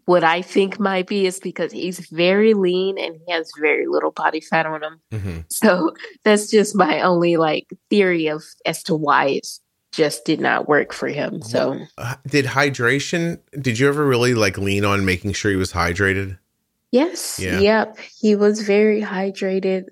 what 0.06 0.24
I 0.24 0.42
think 0.42 0.80
might 0.80 1.08
be 1.08 1.26
is 1.26 1.40
because 1.40 1.72
he's 1.72 2.00
very 2.12 2.54
lean 2.54 2.98
and 3.00 3.16
he 3.26 3.32
has 3.34 3.52
very 3.60 3.88
little 3.88 4.12
body 4.12 4.40
fat 4.42 4.66
on 4.66 4.84
him. 4.84 5.00
hmm 5.12 5.40
So 5.50 5.94
that's 6.24 6.50
just 6.52 6.76
my 6.76 7.02
only 7.02 7.38
like 7.38 7.68
theory 7.90 8.28
of 8.28 8.44
as 8.66 8.84
to 8.84 8.96
why 8.96 9.26
it 9.28 9.48
just 9.92 10.26
did 10.26 10.40
not 10.40 10.68
work 10.70 10.94
for 10.94 11.08
him. 11.08 11.42
So 11.42 11.80
did 12.28 12.46
hydration? 12.46 13.40
Did 13.60 13.80
you 13.80 13.88
ever 13.88 14.06
really 14.06 14.36
like 14.36 14.58
lean 14.60 14.86
on 14.86 15.06
making 15.06 15.34
sure 15.34 15.50
he 15.52 15.58
was 15.58 15.74
hydrated? 15.74 16.38
yes, 16.92 17.40
Yeah. 17.40 17.60
yep, 17.60 17.98
he 18.20 18.36
was 18.36 18.62
very 18.62 19.02
hydrated. 19.02 19.86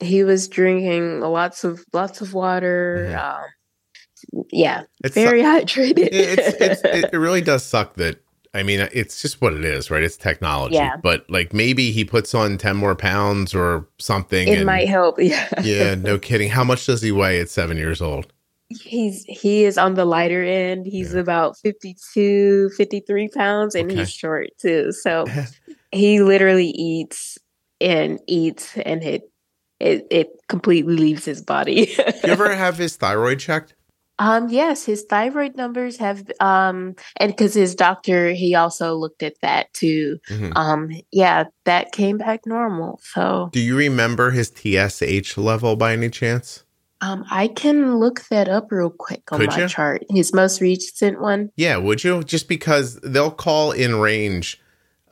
He 0.00 0.22
was 0.24 0.46
drinking 0.48 1.20
lots 1.20 1.64
of 1.64 1.84
lots 1.92 2.20
of 2.20 2.34
water. 2.34 3.08
Mhm. 3.10 3.24
Um, 4.34 4.44
yeah, 4.52 4.82
It's 5.04 5.14
very 5.14 5.42
hydrated. 5.52 6.08
it's, 6.12 6.56
it's 6.60 6.82
it 7.12 7.16
really 7.16 7.40
does 7.40 7.64
suck 7.64 7.94
that 7.94 8.20
I 8.56 8.62
mean 8.62 8.80
it's 8.92 9.20
just 9.22 9.40
what 9.40 9.52
it 9.52 9.64
is, 9.64 9.90
right? 9.90 10.02
It's 10.02 10.16
technology. 10.16 10.74
Yeah. 10.76 10.96
But 11.02 11.28
like 11.30 11.52
maybe 11.52 11.92
he 11.92 12.04
puts 12.04 12.34
on 12.34 12.58
ten 12.58 12.76
more 12.76 12.94
pounds 12.96 13.54
or 13.54 13.86
something. 13.98 14.48
it 14.48 14.58
and- 14.58 14.66
might 14.66 14.88
help. 14.88 15.18
Yeah, 15.20 15.48
yeah, 15.62 15.94
no 15.94 16.18
kidding. 16.18 16.48
How 16.50 16.64
much 16.64 16.86
does 16.86 17.02
he 17.02 17.12
weigh 17.12 17.40
at 17.40 17.48
seven 17.50 17.76
years 17.76 18.00
old? 18.02 18.32
he's 18.68 19.24
he 19.28 19.62
is 19.64 19.78
on 19.78 19.94
the 19.94 20.04
lighter 20.04 20.42
end 20.42 20.86
he's 20.86 21.14
Yeah. 21.14 21.20
about 21.20 21.56
52 21.58 22.70
53 22.76 23.28
pounds 23.28 23.76
and 23.76 23.88
Okay. 23.88 24.00
he's 24.00 24.10
short 24.10 24.48
too 24.58 24.90
so 24.90 25.24
he 25.92 26.20
literally 26.20 26.70
eats 26.70 27.38
and 27.80 28.18
eats 28.26 28.76
and 28.78 29.04
it 29.04 29.22
it, 29.78 30.08
it 30.10 30.30
completely 30.48 30.96
leaves 30.96 31.24
his 31.24 31.42
body 31.42 31.94
you 31.98 32.04
ever 32.24 32.52
have 32.56 32.76
his 32.76 32.96
thyroid 32.96 33.38
checked? 33.38 33.74
Um 34.18 34.48
yes 34.48 34.84
his 34.84 35.04
thyroid 35.08 35.56
numbers 35.56 35.96
have 35.98 36.24
um 36.40 36.94
and 37.18 37.32
because 37.32 37.54
his 37.54 37.74
doctor 37.74 38.30
he 38.32 38.54
also 38.54 38.94
looked 38.94 39.22
at 39.22 39.34
that 39.42 39.72
too 39.74 40.18
Mhm. 40.28 40.52
um 40.56 40.90
yeah 41.12 41.44
that 41.64 41.92
came 41.92 42.18
back 42.18 42.46
normal 42.46 43.00
so 43.02 43.50
Do 43.52 43.60
you 43.60 43.76
remember 43.76 44.30
his 44.30 44.50
TSH 44.50 45.36
level 45.36 45.76
by 45.76 45.92
any 45.92 46.08
chance? 46.10 46.62
um 47.02 47.24
i 47.30 47.46
can 47.48 47.98
look 47.98 48.24
that 48.30 48.48
up 48.48 48.72
real 48.72 48.88
quick 48.90 49.30
on 49.30 49.38
Could 49.40 49.50
my 49.50 49.58
you? 49.62 49.68
chart 49.68 50.02
his 50.08 50.32
most 50.32 50.60
recent 50.62 51.20
one 51.20 51.50
Yeah, 51.56 51.76
would 51.76 52.02
you? 52.04 52.22
Just 52.24 52.48
because 52.48 52.96
they'll 53.00 53.30
call 53.30 53.72
in 53.72 53.96
range 53.96 54.58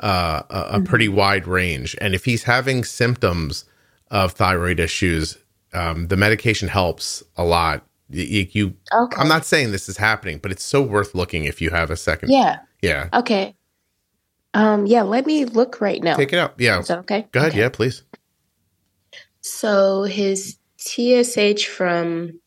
uh, 0.01 0.43
a, 0.51 0.77
a 0.77 0.81
pretty 0.81 1.09
Mm-hmm. 1.09 1.17
wide 1.17 1.47
range, 1.47 1.95
and 2.01 2.15
if 2.15 2.25
he's 2.25 2.43
having 2.45 2.85
symptoms 2.85 3.65
of 4.11 4.33
thyroid 4.33 4.81
issues, 4.81 5.39
um, 5.73 6.09
the 6.09 6.17
medication 6.17 6.69
helps 6.69 7.23
a 7.37 7.45
lot. 7.45 7.85
Y- 8.11 8.29
y- 8.31 8.49
You, 8.53 8.75
okay 8.93 9.17
I'm 9.21 9.29
not 9.29 9.45
saying 9.47 9.73
this 9.73 9.89
is 9.89 9.97
happening, 9.97 10.39
but 10.39 10.51
it's 10.53 10.63
so 10.65 10.83
worth 10.83 11.15
looking 11.15 11.45
if 11.45 11.61
you 11.63 11.71
have 11.71 11.91
a 11.91 11.97
second. 11.97 12.31
yeah 12.31 12.59
yeah. 12.83 13.09
Okay. 13.15 13.55
Um, 14.53 14.87
yeah, 14.87 15.03
let 15.03 15.27
me 15.27 15.45
look 15.47 15.81
right 15.81 16.01
now. 16.03 16.17
Take 16.17 16.33
it 16.33 16.39
out. 16.39 16.55
Yeah, 16.59 16.79
Is 16.81 16.89
that 16.89 16.99
okay? 17.01 17.27
go 17.33 17.41
ahead. 17.41 17.53
Okay. 17.53 17.61
Yeah, 17.61 17.71
please. 17.71 18.03
So 19.41 20.05
his 20.05 20.59
TSH 20.79 21.67
from 21.67 22.39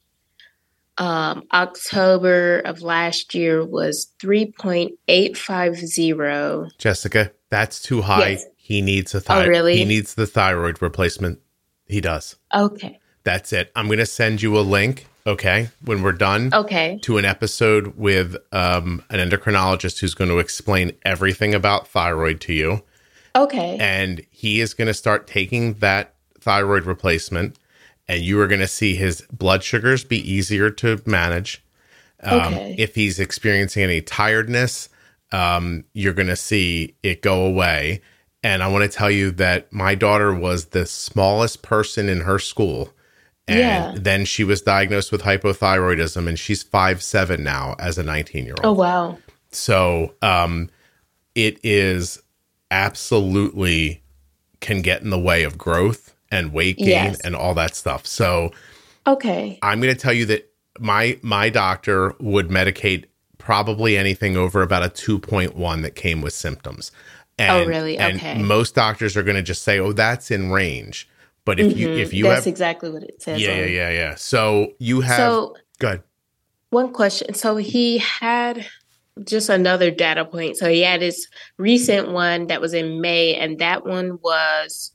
um, 0.97 1.43
October 1.51 2.59
of 2.59 2.81
last 2.81 3.35
year 3.35 3.65
was 3.65 4.07
3.850. 4.19 6.69
Jessica, 6.77 7.31
that's 7.49 7.81
too 7.81 8.01
high. 8.01 8.29
Yes. 8.29 8.45
He 8.57 8.81
needs 8.81 9.13
a 9.15 9.21
thyroid. 9.21 9.45
Oh, 9.47 9.49
really? 9.49 9.77
He 9.77 9.85
needs 9.85 10.15
the 10.15 10.27
thyroid 10.27 10.81
replacement. 10.81 11.39
He 11.87 12.01
does. 12.01 12.35
Okay. 12.53 12.99
That's 13.23 13.53
it. 13.53 13.71
I'm 13.75 13.87
going 13.87 13.99
to 13.99 14.05
send 14.05 14.41
you 14.41 14.57
a 14.57 14.61
link. 14.61 15.07
Okay, 15.27 15.69
when 15.83 16.03
we're 16.03 16.13
done. 16.13 16.53
Okay. 16.53 16.99
to 17.01 17.17
an 17.17 17.25
episode 17.25 17.97
with 17.97 18.37
um, 18.53 19.03
an 19.09 19.19
endocrinologist 19.19 19.99
who's 19.99 20.13
going 20.13 20.29
to 20.29 20.39
explain 20.39 20.93
everything 21.03 21.53
about 21.53 21.87
thyroid 21.87 22.39
to 22.41 22.53
you. 22.53 22.81
Okay. 23.35 23.77
And 23.79 24.25
he 24.31 24.61
is 24.61 24.73
going 24.73 24.87
to 24.87 24.93
start 24.93 25.27
taking 25.27 25.73
that 25.75 26.13
thyroid 26.39 26.85
replacement, 26.85 27.57
and 28.07 28.21
you 28.21 28.39
are 28.39 28.47
going 28.47 28.61
to 28.61 28.67
see 28.67 28.95
his 28.95 29.21
blood 29.31 29.63
sugars 29.63 30.05
be 30.05 30.17
easier 30.31 30.69
to 30.71 31.01
manage. 31.05 31.61
Um, 32.23 32.53
Okay. 32.53 32.75
If 32.77 32.95
he's 32.95 33.19
experiencing 33.19 33.83
any 33.83 34.01
tiredness, 34.01 34.87
um, 35.33 35.83
you're 35.93 36.13
going 36.13 36.29
to 36.29 36.37
see 36.37 36.95
it 37.03 37.21
go 37.21 37.45
away. 37.45 38.01
And 38.43 38.63
I 38.63 38.69
want 38.69 38.89
to 38.89 38.97
tell 38.97 39.11
you 39.11 39.31
that 39.31 39.73
my 39.73 39.93
daughter 39.93 40.33
was 40.33 40.67
the 40.67 40.85
smallest 40.85 41.63
person 41.63 42.07
in 42.07 42.21
her 42.21 42.39
school. 42.39 42.93
And 43.47 43.59
Yeah. 43.59 43.91
then 43.95 44.25
she 44.25 44.43
was 44.43 44.61
diagnosed 44.61 45.11
with 45.11 45.21
hypothyroidism, 45.23 46.27
and 46.27 46.37
she's 46.37 46.63
five 46.63 47.01
seven 47.01 47.43
now 47.43 47.75
as 47.79 47.97
a 47.97 48.03
19 48.03 48.45
year 48.45 48.55
old. 48.61 48.77
Oh, 48.77 48.81
wow. 48.81 49.17
So 49.51 50.13
um, 50.21 50.69
it 51.35 51.57
is 51.63 52.21
absolutely 52.71 54.01
can 54.59 54.81
get 54.81 55.01
in 55.01 55.09
the 55.09 55.19
way 55.19 55.43
of 55.43 55.57
growth 55.57 56.13
and 56.31 56.51
weight 56.51 56.77
gain 56.77 56.87
Yes. 56.87 57.21
and 57.21 57.35
all 57.35 57.53
that 57.53 57.75
stuff. 57.75 58.05
So 58.05 58.51
Okay. 59.05 59.57
I'm 59.61 59.79
going 59.79 59.93
to 59.93 59.99
tell 59.99 60.11
you 60.13 60.25
that 60.25 60.51
my 60.79 61.17
my 61.21 61.49
doctor 61.49 62.13
would 62.19 62.49
medicate 62.49 63.05
probably 63.37 63.97
anything 63.97 64.35
over 64.35 64.61
about 64.61 64.83
a 64.83 64.89
2.1 64.89 65.81
that 65.83 65.95
came 65.95 66.21
with 66.21 66.33
symptoms. 66.33 66.91
And, 67.39 67.51
Oh, 67.51 67.65
really? 67.65 67.97
And 67.97 68.17
Okay. 68.17 68.37
most 68.41 68.75
doctors 68.75 69.15
are 69.15 69.23
going 69.23 69.37
to 69.37 69.43
just 69.43 69.63
say, 69.63 69.79
"Oh, 69.79 69.93
that's 69.93 70.31
in 70.31 70.51
range." 70.51 71.07
But 71.47 71.61
if 71.61 71.77
you 71.77 71.87
Mhm. 71.87 71.97
if 71.97 72.13
you 72.13 72.25
That's 72.25 72.39
have 72.43 72.47
exactly 72.47 72.89
what 72.89 73.03
it 73.03 73.21
says. 73.21 73.41
yeah, 73.41 73.59
yeah, 73.59 73.65
yeah, 73.67 73.89
yeah. 73.89 74.15
So 74.15 74.73
you 74.79 74.99
have 74.99 75.15
So, 75.17 75.55
good. 75.79 76.03
One 76.71 76.91
question. 76.91 77.33
So 77.35 77.55
he 77.55 77.99
had 77.99 78.65
just 79.23 79.47
another 79.47 79.89
data 79.89 80.25
point. 80.25 80.57
So 80.57 80.67
he 80.69 80.81
had 80.81 81.01
his 81.01 81.25
recent 81.57 82.11
one 82.11 82.47
that 82.47 82.59
was 82.59 82.73
in 82.73 82.99
May, 82.99 83.33
and 83.33 83.59
that 83.59 83.85
one 83.85 84.19
was 84.21 84.91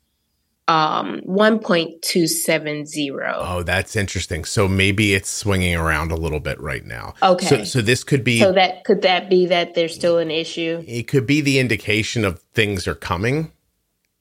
um 0.69 1.23
1.270. 1.27 3.11
Oh, 3.39 3.63
that's 3.63 3.97
interesting. 3.97 4.45
So 4.45 4.69
maybe 4.69 5.15
it's 5.15 5.31
swinging 5.31 5.75
around 5.75 6.13
a 6.13 6.17
little 6.17 6.39
bit 6.39 6.61
right 6.61 6.85
now. 6.85 7.15
Okay. 7.23 7.47
So, 7.47 7.65
so 7.65 7.81
this 7.81 8.05
could 8.05 8.25
be 8.25 8.41
So 8.41 8.53
that 8.53 8.85
could 8.85 9.01
that 9.03 9.31
be 9.31 9.47
that 9.47 9.75
there's 9.75 9.95
still 9.95 10.19
an 10.19 10.31
issue? 10.31 10.85
it 10.87 11.05
could 11.09 11.27
be 11.27 11.41
the 11.41 11.59
indication 11.59 12.27
of 12.27 12.41
things 12.53 12.87
are 12.87 12.95
coming. 12.95 13.53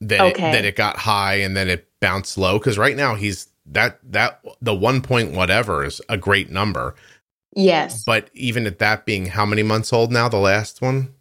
That 0.00 0.20
Okay. 0.32 0.48
it, 0.48 0.52
that 0.52 0.64
it 0.64 0.76
got 0.76 0.96
high 0.96 1.34
and 1.34 1.54
then 1.54 1.68
it 1.68 1.86
bounced 2.02 2.36
low 2.36 2.58
because 2.58 2.76
right 2.76 2.96
now 2.96 3.14
he's 3.14 3.48
that 3.64 3.98
that 4.12 4.42
the 4.60 4.74
one 4.74 5.00
point 5.00 5.32
whatever 5.32 5.82
is 5.84 6.02
a 6.10 6.18
great 6.18 6.50
number. 6.50 6.94
Yes. 7.56 8.04
But 8.04 8.28
even 8.34 8.66
at 8.66 8.78
that 8.80 9.06
being 9.06 9.26
how 9.26 9.46
many 9.46 9.62
months 9.62 9.92
old 9.92 10.12
now? 10.12 10.28
The 10.28 10.38
last 10.38 10.82
one 10.82 11.14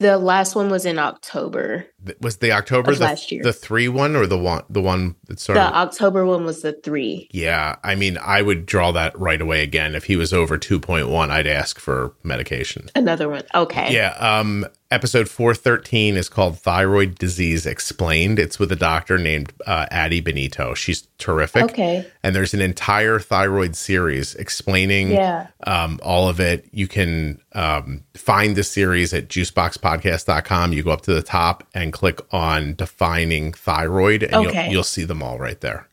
The 0.00 0.18
last 0.18 0.56
one 0.56 0.68
was 0.70 0.84
in 0.84 0.98
October. 0.98 1.86
Th- 2.04 2.18
was 2.20 2.38
the 2.38 2.50
October 2.52 2.92
the, 2.94 3.04
last 3.04 3.30
year. 3.30 3.42
the 3.44 3.52
three 3.52 3.86
one 3.86 4.16
or 4.16 4.26
the 4.26 4.38
one 4.38 4.64
the 4.68 4.80
one 4.82 5.14
that 5.28 5.38
sort 5.38 5.56
The 5.56 5.62
of 5.68 5.74
October 5.74 6.24
one 6.26 6.44
was 6.44 6.62
the 6.62 6.72
three. 6.72 7.28
yeah. 7.32 7.76
I 7.84 7.94
mean, 7.94 8.18
I 8.18 8.42
would 8.42 8.66
draw 8.66 8.90
that 8.92 9.16
right 9.18 9.40
away 9.40 9.62
again 9.62 9.94
if 9.94 10.04
he 10.04 10.16
was 10.16 10.32
over 10.32 10.58
two 10.58 10.80
point 10.80 11.08
one. 11.08 11.30
I'd 11.30 11.46
ask 11.46 11.78
for 11.78 12.14
medication. 12.24 12.90
Another 12.96 13.28
one. 13.28 13.44
Okay. 13.54 13.92
Yeah. 13.94 14.14
Um, 14.18 14.66
episode 14.92 15.28
413 15.28 16.16
is 16.16 16.28
called 16.28 16.58
Thyroid 16.58 17.16
Disease 17.16 17.64
Explained. 17.66 18.38
It's 18.38 18.58
with 18.58 18.70
a 18.70 18.76
doctor 18.76 19.16
named 19.18 19.52
uh, 19.66 19.86
Addie 19.90 20.20
Benito. 20.20 20.74
She's 20.74 21.08
terrific. 21.18 21.64
Okay. 21.64 22.06
And 22.22 22.36
there's 22.36 22.52
an 22.54 22.60
entire 22.60 23.18
thyroid 23.18 23.74
series 23.74 24.34
explaining 24.34 25.12
Yeah. 25.12 25.46
um, 25.66 25.98
all 26.02 26.28
of 26.28 26.38
it. 26.40 26.68
You 26.72 26.86
can 26.86 27.40
um, 27.52 28.04
find 28.14 28.54
the 28.54 28.62
series 28.62 29.14
at 29.14 29.28
juiceboxpodcast.com. 29.28 30.72
You 30.72 30.82
go 30.82 30.90
up 30.90 31.02
to 31.02 31.14
the 31.14 31.22
top 31.22 31.66
and 31.74 31.92
click 31.92 32.20
on 32.32 32.74
defining 32.74 33.52
thyroid, 33.52 34.22
and 34.22 34.34
Okay. 34.46 34.64
you'll, 34.64 34.72
you'll 34.72 34.82
see 34.84 35.04
them 35.04 35.22
all 35.22 35.38
right 35.38 35.60
there. 35.60 35.88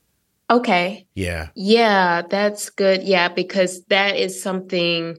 Okay. 0.51 1.05
Yeah. 1.13 1.49
Yeah, 1.55 2.23
that's 2.29 2.69
good. 2.71 3.03
Yeah, 3.03 3.27
because 3.29 3.83
that 3.85 4.15
is 4.17 4.41
something 4.41 5.17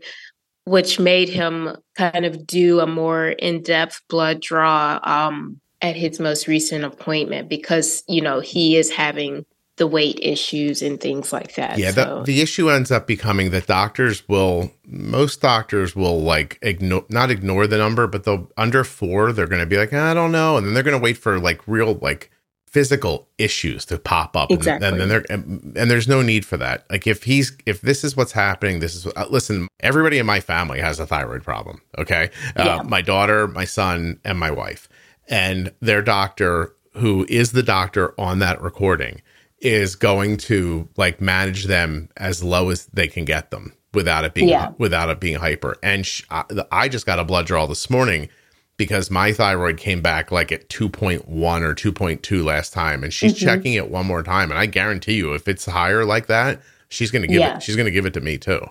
which 0.71 1.01
made 1.01 1.29
him 1.29 1.77
kind 1.97 2.25
of 2.25 2.47
do 2.47 2.79
a 2.79 2.87
more 2.87 3.27
in-depth 3.27 4.03
blood 4.09 4.41
draw 4.41 5.01
um, 5.03 5.61
at 5.83 5.97
his 5.97 6.21
most 6.21 6.47
recent 6.47 6.85
appointment 6.85 7.49
because 7.49 8.05
you 8.07 8.23
know 8.23 8.39
he 8.39 8.77
is 8.77 8.89
having 8.89 9.45
the 9.79 9.89
weight 9.89 10.21
issues 10.23 10.81
and 10.81 11.01
things 11.01 11.33
like 11.33 11.57
that. 11.57 11.77
Yeah, 11.77 11.91
so. 11.91 12.19
the, 12.19 12.35
the 12.35 12.41
issue 12.41 12.71
ends 12.71 12.93
up 12.93 13.09
becoming 13.09 13.51
that 13.51 13.67
doctors 13.67 14.29
will, 14.29 14.71
most 14.87 15.41
doctors 15.41 15.97
will 15.97 16.23
like 16.23 16.59
ignore, 16.63 17.05
not 17.09 17.33
ignore 17.33 17.67
the 17.67 17.79
number, 17.79 18.07
but 18.07 18.23
they'll 18.23 18.49
under 18.57 18.85
four, 18.85 19.33
they're 19.33 19.49
going 19.49 19.63
to 19.63 19.67
be 19.67 19.79
like, 19.79 19.93
I 19.93 20.15
don't 20.15 20.31
know. 20.31 20.57
And 20.57 20.67
then 20.67 20.75
they're 20.75 20.85
going 20.85 20.99
to 20.99 21.03
wait 21.03 21.19
for 21.19 21.41
like 21.41 21.67
real, 21.67 21.95
like 21.95 22.31
physical 22.71 23.29
issues 23.37 23.85
to 23.85 23.99
pop 23.99 24.37
up. 24.37 24.51
Exactly. 24.51 24.87
And, 24.87 24.95
and 24.95 25.01
then 25.01 25.09
there, 25.09 25.25
and, 25.29 25.77
and, 25.77 25.91
there's 25.91 26.07
no 26.07 26.23
need 26.23 26.47
for 26.47 26.57
that. 26.57 26.87
Like 26.89 27.07
if 27.07 27.25
he's, 27.25 27.57
if 27.67 27.81
this 27.81 28.05
is 28.05 28.17
what's 28.17 28.33
happening, 28.33 28.79
this 28.79 28.95
is, 28.95 29.07
uh, 29.07 29.27
listen, 29.29 29.67
everybody 29.81 30.19
in 30.19 30.27
my 30.27 30.39
family 30.39 30.81
has 30.81 31.01
a 31.01 31.07
thyroid 31.07 31.43
problem. 31.43 31.83
Okay. 31.99 32.31
Uh, 32.57 32.65
yeah. 32.65 32.83
my 32.83 33.03
daughter, 33.03 33.49
my 33.49 33.65
son, 33.65 34.21
and 34.25 34.39
my 34.39 34.53
wife. 34.53 34.89
And 35.29 35.73
their 35.81 36.01
doctor, 36.01 36.73
who 36.95 37.27
is 37.29 37.53
the 37.53 37.63
doctor 37.65 38.15
on 38.19 38.39
that 38.39 38.63
recording, 38.63 39.21
is 39.59 39.97
going 39.97 40.37
to 40.37 40.89
like 40.97 41.21
manage 41.21 41.67
them 41.67 42.09
as 42.17 42.43
low 42.43 42.71
as 42.71 42.87
they 42.87 43.09
can 43.09 43.25
get 43.25 43.51
them 43.51 43.75
without 43.93 44.25
it 44.25 44.33
being 44.33 44.49
yeah. 44.49 44.71
without 44.79 45.11
it 45.11 45.19
being 45.19 45.39
hyper. 45.39 45.77
And 45.83 46.07
sh- 46.07 46.23
I, 46.31 46.45
I 46.71 46.89
just 46.89 47.05
got 47.05 47.19
a 47.19 47.25
blood 47.25 47.47
draw 47.47 47.67
this 47.67 47.91
morning 47.91 48.29
because 48.81 49.11
my 49.11 49.31
thyroid 49.31 49.77
came 49.77 50.01
back 50.01 50.33
like 50.33 50.51
at 50.51 50.71
2.1 50.71 51.23
or 51.29 51.75
2.2 51.75 52.45
last 52.45 52.73
time 52.73 53.05
and 53.05 53.13
she's 53.13 53.35
mm-hmm. 53.35 53.45
checking 53.45 53.75
it 53.75 53.91
one 53.91 54.07
more 54.07 54.23
time 54.23 54.51
and 54.51 54.59
I 54.59 54.65
guarantee 54.65 55.15
you 55.15 55.35
if 55.35 55.47
it's 55.47 55.67
higher 55.67 56.05
like 56.07 56.29
that, 56.29 56.63
she's 56.89 57.11
going 57.11 57.23
to 57.23 57.29
give 57.29 57.41
yeah. 57.41 57.57
it 57.57 57.63
she's 57.63 57.77
going 57.77 57.85
to 57.85 57.91
give 57.91 58.07
it 58.07 58.15
to 58.15 58.23
me 58.23 58.39
too. 58.39 58.67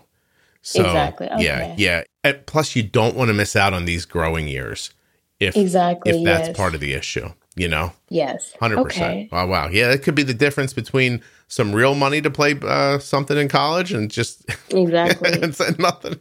So 0.63 0.83
exactly. 0.83 1.29
Okay. 1.29 1.45
yeah, 1.45 1.75
yeah. 1.77 2.03
And 2.23 2.43
plus 2.47 2.75
you 2.75 2.81
don't 2.81 3.15
want 3.15 3.27
to 3.27 3.35
miss 3.35 3.55
out 3.55 3.73
on 3.73 3.85
these 3.85 4.05
growing 4.05 4.47
years 4.47 4.91
if 5.39 5.55
exactly 5.55 6.11
if 6.11 6.25
that's 6.25 6.47
yes. 6.47 6.57
part 6.57 6.73
of 6.73 6.81
the 6.81 6.93
issue 6.93 7.29
you 7.59 7.67
know? 7.67 7.91
Yes. 8.09 8.55
100%. 8.61 8.77
Okay. 8.79 9.29
Oh, 9.33 9.45
wow. 9.45 9.67
Yeah, 9.67 9.91
it 9.91 10.01
could 10.01 10.15
be 10.15 10.23
the 10.23 10.33
difference 10.33 10.73
between 10.73 11.21
some 11.49 11.75
real 11.75 11.93
money 11.93 12.21
to 12.21 12.29
play 12.29 12.57
uh, 12.63 12.99
something 12.99 13.37
in 13.37 13.49
college 13.49 13.91
and 13.91 14.09
just 14.09 14.45
exactly 14.69 15.33
and 15.41 15.79
nothing. 15.79 16.19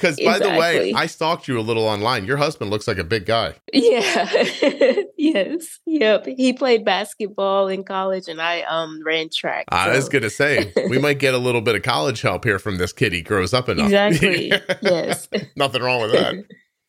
Because 0.00 0.16
by 0.16 0.36
exactly. 0.36 0.50
the 0.50 0.58
way, 0.58 0.92
I 0.94 1.06
stalked 1.06 1.46
you 1.46 1.58
a 1.58 1.60
little 1.60 1.84
online. 1.84 2.24
Your 2.24 2.38
husband 2.38 2.70
looks 2.70 2.88
like 2.88 2.96
a 2.96 3.04
big 3.04 3.26
guy. 3.26 3.54
Yeah. 3.72 4.28
yes. 5.18 5.78
Yep. 5.86 6.26
He 6.26 6.54
played 6.54 6.84
basketball 6.84 7.68
in 7.68 7.84
college, 7.84 8.28
and 8.28 8.40
I 8.40 8.62
um 8.62 9.00
ran 9.04 9.28
track. 9.34 9.66
So. 9.70 9.76
I 9.76 9.94
was 9.94 10.08
gonna 10.08 10.30
say 10.30 10.72
we 10.88 10.98
might 10.98 11.18
get 11.18 11.34
a 11.34 11.38
little 11.50 11.60
bit 11.60 11.74
of 11.74 11.82
college 11.82 12.22
help 12.22 12.44
here 12.44 12.58
from 12.58 12.78
this 12.78 12.92
kid. 12.92 13.12
He 13.12 13.22
grows 13.22 13.52
up 13.52 13.68
enough. 13.68 13.86
Exactly. 13.86 14.48
yes. 14.82 15.28
Nothing 15.56 15.82
wrong 15.82 16.00
with 16.00 16.12
that. 16.12 16.34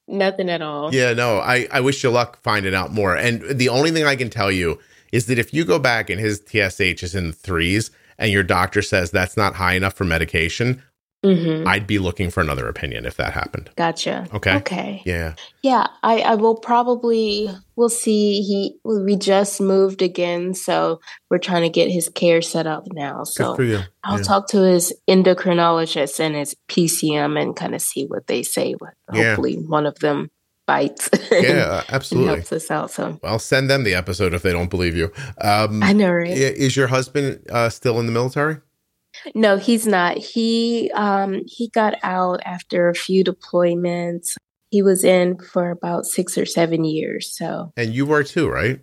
Nothing 0.08 0.50
at 0.50 0.62
all. 0.62 0.94
Yeah, 0.94 1.14
no, 1.14 1.38
I, 1.40 1.68
I 1.72 1.80
wish 1.80 2.04
you 2.04 2.10
luck 2.10 2.42
finding 2.42 2.76
out 2.76 2.92
more. 2.92 3.16
And 3.16 3.42
the 3.58 3.70
only 3.70 3.92
thing 3.92 4.04
I 4.04 4.16
can 4.16 4.30
tell 4.30 4.52
you 4.52 4.80
is 5.12 5.28
that 5.28 5.40
if 5.40 5.54
you 5.54 5.64
go 5.64 5.80
back 5.80 6.10
and 6.10 6.20
his 6.20 6.42
TSH 6.46 7.04
is 7.04 7.16
in 7.16 7.32
threes 7.32 7.92
and 8.18 8.32
your 8.32 8.44
doctor 8.44 8.82
says 8.82 9.12
that's 9.12 9.38
not 9.38 9.56
high 9.56 9.74
enough 9.74 9.94
for 9.94 10.04
medication, 10.04 10.84
Mm-hmm. 11.24 11.68
I'd 11.68 11.86
be 11.86 12.00
looking 12.00 12.32
for 12.32 12.42
another 12.42 12.68
opinion 12.68 13.06
if 13.06 13.18
that 13.18 13.34
happened. 13.34 13.70
Gotcha. 13.76 14.28
Okay. 14.34 14.56
Okay. 14.56 15.04
Yeah. 15.06 15.36
Yeah. 15.62 15.88
I, 16.02 16.20
I 16.22 16.36
will 16.36 16.56
probably 16.56 17.50
we'll 17.76 17.90
see. 17.90 18.42
He 18.42 18.76
we 18.84 19.16
just 19.16 19.62
moved 19.62 20.02
again, 20.02 20.56
so 20.56 21.00
we're 21.30 21.38
trying 21.38 21.62
to 21.62 21.70
get 21.70 21.92
his 21.92 22.10
care 22.10 22.42
set 22.42 22.66
up 22.66 22.88
now. 22.94 23.24
So 23.24 23.56
I'll 24.04 24.18
yeah. 24.18 24.24
talk 24.24 24.48
to 24.50 24.62
his 24.62 24.94
endocrinologist 25.08 26.20
and 26.20 26.36
his 26.36 26.56
PCM 26.68 27.40
and 27.40 27.56
kind 27.56 27.76
of 27.76 27.82
see 27.84 28.06
what 28.06 28.26
they 28.26 28.42
say. 28.42 28.76
Hopefully, 29.10 29.56
yeah. 29.56 29.68
one 29.68 29.86
of 29.86 30.00
them 30.00 30.32
bites. 30.66 31.10
Yeah, 31.32 31.84
absolutely. 31.90 32.36
helps 32.36 32.52
us 32.52 32.70
out. 32.70 32.92
So 32.92 33.20
I'll 33.24 33.40
send 33.40 33.70
them 33.70 33.84
the 33.84 33.96
episode 33.96 34.34
if 34.34 34.42
they 34.42 34.52
don't 34.52 34.70
believe 34.70 34.96
you. 34.96 35.12
Um, 35.40 35.82
I 35.82 35.94
know, 35.94 36.12
right? 36.12 36.30
Is 36.30 36.76
your 36.76 36.88
husband 36.88 37.46
uh, 37.50 37.70
still 37.70 38.00
in 38.00 38.06
the 38.06 38.12
military? 38.12 38.58
No, 39.36 39.58
he's 39.58 39.88
not. 39.88 40.18
He 40.18 40.92
um 40.94 41.42
he 41.46 41.70
got 41.70 41.96
out 42.04 42.42
after 42.46 42.90
a 42.90 42.96
few 42.96 43.24
deployments. 43.24 44.36
He 44.70 44.82
was 44.82 45.04
in 45.04 45.38
for 45.38 45.70
about 45.70 46.06
six 46.06 46.38
or 46.38 46.46
seven 46.46 46.84
years. 46.84 47.32
So 47.32 47.74
And 47.76 47.94
you 47.94 48.06
were 48.06 48.24
too, 48.24 48.50
right? 48.50 48.80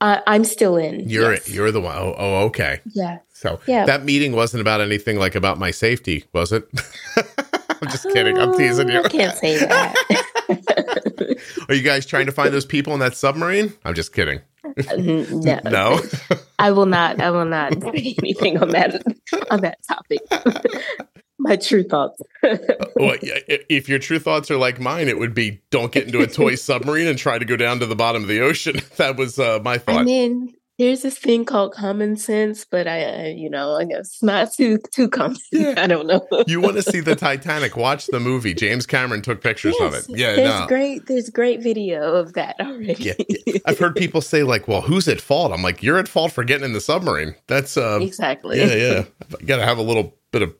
Uh, 0.00 0.20
I'm 0.26 0.44
still 0.44 0.76
in. 0.76 1.08
You're 1.08 1.34
yes. 1.34 1.48
you're 1.50 1.70
the 1.70 1.80
one. 1.80 1.96
Oh, 1.96 2.14
oh, 2.18 2.44
okay. 2.46 2.80
Yeah. 2.92 3.18
So 3.32 3.60
yeah. 3.66 3.86
that 3.86 4.04
meeting 4.04 4.32
wasn't 4.32 4.60
about 4.60 4.80
anything 4.80 5.18
like 5.18 5.34
about 5.34 5.58
my 5.58 5.70
safety, 5.70 6.24
was 6.32 6.52
it? 6.52 6.68
I'm 7.82 7.90
just 7.90 8.08
kidding. 8.10 8.38
I'm 8.38 8.56
teasing 8.56 8.88
you. 8.88 9.02
I 9.02 9.08
can't 9.08 9.36
say 9.36 9.58
that. 9.58 10.24
Are 11.68 11.74
you 11.74 11.82
guys 11.82 12.06
trying 12.06 12.26
to 12.26 12.32
find 12.32 12.52
those 12.52 12.66
people 12.66 12.92
in 12.94 13.00
that 13.00 13.16
submarine? 13.16 13.72
I'm 13.84 13.94
just 13.94 14.12
kidding. 14.12 14.40
no, 14.96 15.60
no. 15.64 16.00
I 16.58 16.72
will 16.72 16.86
not. 16.86 17.20
I 17.20 17.30
will 17.30 17.44
not 17.44 17.72
say 17.80 18.14
anything 18.18 18.58
on 18.58 18.70
that 18.70 19.02
on 19.50 19.60
that 19.60 19.78
topic. 19.86 20.20
My 21.38 21.56
true 21.56 21.84
thoughts. 21.84 22.20
well, 22.42 23.16
if 23.22 23.88
your 23.88 23.98
true 23.98 24.18
thoughts 24.18 24.50
are 24.50 24.56
like 24.56 24.80
mine, 24.80 25.08
it 25.08 25.18
would 25.18 25.34
be 25.34 25.60
don't 25.70 25.92
get 25.92 26.06
into 26.06 26.22
a 26.22 26.26
toy 26.26 26.54
submarine 26.54 27.06
and 27.06 27.18
try 27.18 27.38
to 27.38 27.44
go 27.44 27.56
down 27.56 27.78
to 27.80 27.86
the 27.86 27.94
bottom 27.94 28.22
of 28.22 28.28
the 28.28 28.40
ocean. 28.40 28.80
That 28.96 29.16
was 29.16 29.38
uh, 29.38 29.60
my 29.62 29.76
thought. 29.76 30.00
I 30.00 30.02
mean, 30.02 30.55
there's 30.78 31.00
this 31.00 31.16
thing 31.16 31.46
called 31.46 31.72
common 31.72 32.16
sense, 32.16 32.66
but 32.70 32.86
I, 32.86 33.04
uh, 33.04 33.28
you 33.28 33.48
know, 33.48 33.76
I 33.76 33.84
guess 33.84 34.22
not 34.22 34.52
too 34.52 34.78
too 34.92 35.08
common. 35.08 35.36
Yeah. 35.52 35.74
I 35.78 35.86
don't 35.86 36.06
know. 36.06 36.26
you 36.46 36.60
want 36.60 36.76
to 36.76 36.82
see 36.82 37.00
the 37.00 37.16
Titanic? 37.16 37.76
Watch 37.76 38.08
the 38.08 38.20
movie. 38.20 38.52
James 38.52 38.84
Cameron 38.84 39.22
took 39.22 39.42
pictures 39.42 39.74
yes, 39.78 39.94
of 39.94 40.10
it. 40.10 40.18
Yeah, 40.18 40.34
there's 40.34 40.60
no. 40.60 40.66
great. 40.66 41.06
There's 41.06 41.30
great 41.30 41.62
video 41.62 42.14
of 42.14 42.34
that 42.34 42.56
already. 42.60 43.14
yeah, 43.16 43.58
I've 43.64 43.78
heard 43.78 43.96
people 43.96 44.20
say 44.20 44.42
like, 44.42 44.68
"Well, 44.68 44.82
who's 44.82 45.08
at 45.08 45.20
fault?" 45.20 45.52
I'm 45.52 45.62
like, 45.62 45.82
"You're 45.82 45.98
at 45.98 46.08
fault 46.08 46.32
for 46.32 46.44
getting 46.44 46.64
in 46.64 46.72
the 46.74 46.80
submarine." 46.80 47.34
That's 47.46 47.76
uh, 47.76 48.00
exactly. 48.02 48.58
Yeah, 48.58 48.74
yeah. 48.74 49.04
You 49.40 49.46
got 49.46 49.56
to 49.56 49.64
have 49.64 49.78
a 49.78 49.82
little 49.82 50.14
bit 50.30 50.42
of 50.42 50.54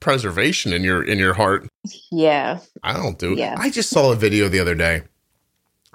preservation 0.00 0.72
in 0.72 0.82
your 0.82 1.02
in 1.02 1.18
your 1.18 1.34
heart. 1.34 1.68
Yeah, 2.10 2.60
I 2.82 2.94
don't 2.94 3.18
do. 3.18 3.32
It. 3.32 3.38
Yeah. 3.38 3.56
I 3.58 3.70
just 3.70 3.90
saw 3.90 4.12
a 4.12 4.16
video 4.16 4.48
the 4.48 4.60
other 4.60 4.74
day 4.74 5.02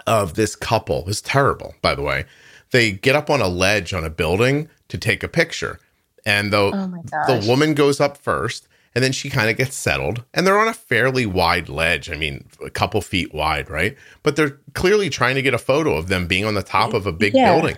of 0.06 0.36
this 0.36 0.56
couple. 0.56 1.06
It's 1.08 1.22
terrible, 1.22 1.74
by 1.82 1.96
the 1.96 2.04
way 2.04 2.26
they 2.72 2.92
get 2.92 3.16
up 3.16 3.30
on 3.30 3.42
a 3.42 3.48
ledge 3.48 3.94
on 3.94 4.04
a 4.04 4.10
building 4.10 4.70
to 4.90 4.98
take 4.98 5.24
a 5.24 5.28
picture. 5.28 5.80
And 6.26 6.52
the, 6.52 6.58
oh 6.58 7.04
the 7.28 7.46
woman 7.48 7.74
goes 7.74 8.00
up 8.02 8.18
first 8.18 8.68
and 8.98 9.04
then 9.04 9.12
she 9.12 9.30
kind 9.30 9.50
of 9.50 9.58
gets 9.58 9.76
settled 9.76 10.24
and 10.34 10.46
they're 10.46 10.60
on 10.60 10.68
a 10.68 10.74
fairly 10.74 11.26
wide 11.26 11.70
ledge. 11.70 12.10
I 12.10 12.16
mean, 12.16 12.48
a 12.66 12.70
couple 12.70 13.00
feet 13.02 13.34
wide, 13.34 13.70
right? 13.70 13.96
But 14.24 14.36
they're 14.36 14.60
clearly 14.74 15.10
trying 15.10 15.36
to 15.36 15.42
get 15.42 15.54
a 15.54 15.60
photo 15.60 15.96
of 15.96 16.08
them 16.08 16.26
being 16.28 16.46
on 16.46 16.56
the 16.56 16.64
top 16.64 16.94
of 16.94 17.06
a 17.06 17.12
big 17.12 17.36
yeah. 17.36 17.54
building. 17.54 17.78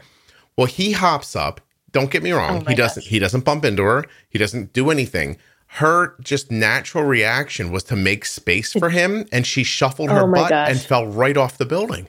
Well, 0.55 0.67
he 0.67 0.93
hops 0.93 1.35
up. 1.35 1.61
Don't 1.91 2.09
get 2.09 2.23
me 2.23 2.31
wrong. 2.31 2.63
Oh 2.65 2.69
he 2.69 2.75
doesn't 2.75 3.03
gosh. 3.03 3.09
he 3.09 3.19
doesn't 3.19 3.43
bump 3.43 3.65
into 3.65 3.83
her. 3.83 4.05
He 4.29 4.37
doesn't 4.37 4.71
do 4.73 4.89
anything. 4.89 5.37
Her 5.67 6.15
just 6.21 6.51
natural 6.51 7.03
reaction 7.03 7.71
was 7.71 7.83
to 7.85 7.95
make 7.95 8.25
space 8.25 8.71
for 8.71 8.89
him 8.89 9.27
and 9.31 9.45
she 9.45 9.63
shuffled 9.63 10.09
her 10.09 10.23
oh 10.23 10.31
butt 10.31 10.49
gosh. 10.49 10.69
and 10.71 10.79
fell 10.79 11.05
right 11.05 11.35
off 11.35 11.57
the 11.57 11.65
building. 11.65 12.07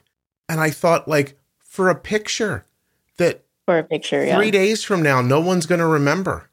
And 0.48 0.60
I 0.60 0.70
thought 0.70 1.08
like 1.08 1.38
for 1.58 1.88
a 1.88 1.94
picture, 1.94 2.64
that 3.20 3.44
for 3.66 3.78
a 3.78 3.84
picture, 3.84 4.24
yeah. 4.24 4.36
Three 4.36 4.50
days 4.50 4.82
from 4.82 5.02
now, 5.02 5.22
no 5.22 5.40
one's 5.40 5.66
going 5.66 5.78
to 5.78 5.86
remember. 5.86 6.50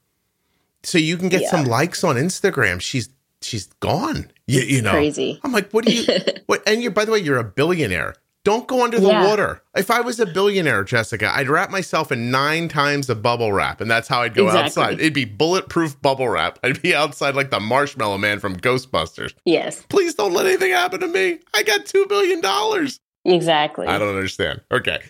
So 0.83 0.97
you 0.97 1.17
can 1.17 1.29
get 1.29 1.41
yeah. 1.41 1.49
some 1.49 1.65
likes 1.65 2.03
on 2.03 2.15
Instagram. 2.15 2.79
She's 2.79 3.09
she's 3.41 3.67
gone. 3.79 4.31
You, 4.45 4.61
you 4.61 4.81
know, 4.81 4.91
crazy. 4.91 5.39
I'm 5.43 5.51
like, 5.51 5.71
what 5.71 5.85
do 5.85 5.93
you? 5.93 6.05
what? 6.45 6.61
And 6.67 6.81
you, 6.81 6.91
by 6.91 7.05
the 7.05 7.11
way, 7.11 7.19
you're 7.19 7.39
a 7.39 7.43
billionaire. 7.43 8.15
Don't 8.43 8.65
go 8.65 8.81
under 8.81 8.97
the 8.97 9.09
yeah. 9.09 9.27
water. 9.27 9.61
If 9.75 9.91
I 9.91 9.99
was 9.99 10.21
a 10.21 10.25
billionaire, 10.25 10.85
Jessica, 10.85 11.29
I'd 11.35 11.49
wrap 11.49 11.69
myself 11.69 12.13
in 12.13 12.31
nine 12.31 12.69
times 12.69 13.09
of 13.09 13.21
bubble 13.21 13.51
wrap, 13.51 13.81
and 13.81 13.91
that's 13.91 14.07
how 14.07 14.21
I'd 14.21 14.35
go 14.35 14.45
exactly. 14.45 14.83
outside. 14.83 14.99
It'd 15.01 15.13
be 15.13 15.25
bulletproof 15.25 16.01
bubble 16.01 16.29
wrap. 16.29 16.57
I'd 16.63 16.81
be 16.81 16.95
outside 16.95 17.35
like 17.35 17.49
the 17.49 17.59
Marshmallow 17.59 18.19
Man 18.19 18.39
from 18.39 18.55
Ghostbusters. 18.55 19.33
Yes. 19.43 19.83
Please 19.89 20.15
don't 20.15 20.31
let 20.31 20.45
anything 20.45 20.71
happen 20.71 21.01
to 21.01 21.07
me. 21.07 21.39
I 21.53 21.63
got 21.63 21.85
two 21.85 22.05
billion 22.07 22.39
dollars. 22.39 23.01
Exactly. 23.25 23.85
I 23.85 23.97
don't 23.97 24.15
understand. 24.15 24.61
Okay. 24.71 25.01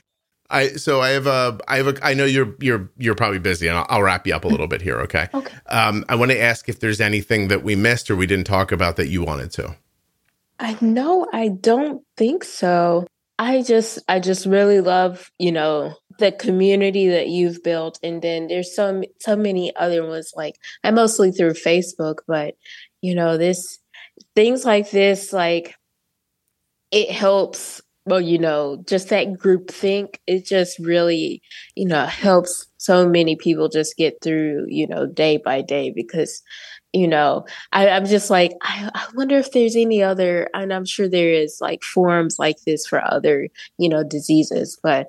I 0.50 0.70
so 0.70 1.02
I 1.02 1.10
have 1.10 1.28
a 1.28 1.60
I 1.68 1.78
have 1.78 1.88
a 1.88 2.06
I 2.06 2.14
know 2.14 2.26
you're 2.26 2.56
you're 2.60 2.90
you're 2.98 3.16
probably 3.16 3.40
busy 3.40 3.68
and 3.68 3.78
I'll, 3.78 3.86
I'll 3.90 4.04
wrap 4.04 4.26
you 4.26 4.34
up 4.34 4.46
a 4.46 4.48
little 4.48 4.68
bit 4.68 4.82
here, 4.82 5.00
okay? 5.02 5.28
Okay. 5.34 5.56
Um, 5.68 6.06
I 6.08 6.16
want 6.16 6.32
to 6.32 6.40
ask 6.40 6.70
if 6.70 6.80
there's 6.80 7.02
anything 7.02 7.50
that 7.50 7.64
we 7.64 7.76
missed 7.76 8.10
or 8.10 8.16
we 8.16 8.28
didn't 8.28 8.48
talk 8.48 8.72
about 8.72 8.96
that 8.96 9.10
you 9.10 9.24
wanted 9.24 9.52
to. 9.54 9.76
I 10.60 10.78
know 10.80 11.28
I 11.34 11.50
don't 11.50 12.04
think 12.16 12.44
so. 12.44 13.06
I 13.38 13.62
just 13.62 14.00
I 14.08 14.20
just 14.20 14.46
really 14.46 14.80
love, 14.80 15.32
you 15.38 15.52
know, 15.52 15.96
the 16.18 16.32
community 16.32 17.10
that 17.10 17.28
you've 17.28 17.62
built 17.62 18.00
and 18.02 18.22
then 18.22 18.48
there's 18.48 18.74
so 18.76 19.04
so 19.20 19.36
many 19.36 19.76
other 19.76 20.08
ones 20.08 20.32
like 20.36 20.56
I 20.84 20.92
mostly 20.92 21.32
through 21.32 21.54
Facebook, 21.54 22.20
but 22.26 22.56
you 23.02 23.16
know, 23.16 23.38
this 23.38 23.80
things 24.34 24.64
like 24.64 24.92
this 24.92 25.34
like 25.34 25.76
it 26.90 27.12
helps 27.12 27.82
well, 28.08 28.22
you 28.22 28.38
know, 28.38 28.82
just 28.88 29.10
that 29.10 29.38
group 29.38 29.70
think, 29.70 30.22
it 30.28 30.46
just 30.46 30.80
really, 30.80 31.42
you 31.76 31.86
know, 31.86 32.06
helps 32.06 32.66
so 32.78 33.08
many 33.08 33.36
people 33.36 33.68
just 33.68 33.98
get 33.98 34.22
through, 34.22 34.66
you 34.70 34.88
know, 34.88 35.06
day 35.06 35.36
by 35.36 35.62
day 35.62 35.92
because, 35.92 36.42
you 36.94 37.06
know, 37.06 37.46
I, 37.74 37.88
am 37.88 38.06
just 38.06 38.30
like, 38.30 38.54
I, 38.62 38.90
I 38.94 39.08
wonder 39.14 39.36
if 39.36 39.52
there's 39.52 39.76
any 39.76 40.02
other, 40.02 40.50
and 40.54 40.74
I'm 40.74 40.86
sure 40.86 41.10
there 41.10 41.34
is 41.34 41.58
like 41.60 41.84
forums 41.84 42.38
like 42.40 42.56
this 42.66 42.88
for 42.88 43.04
other, 43.06 43.50
you 43.78 43.90
know, 43.90 44.04
diseases, 44.04 44.80
but 44.82 45.08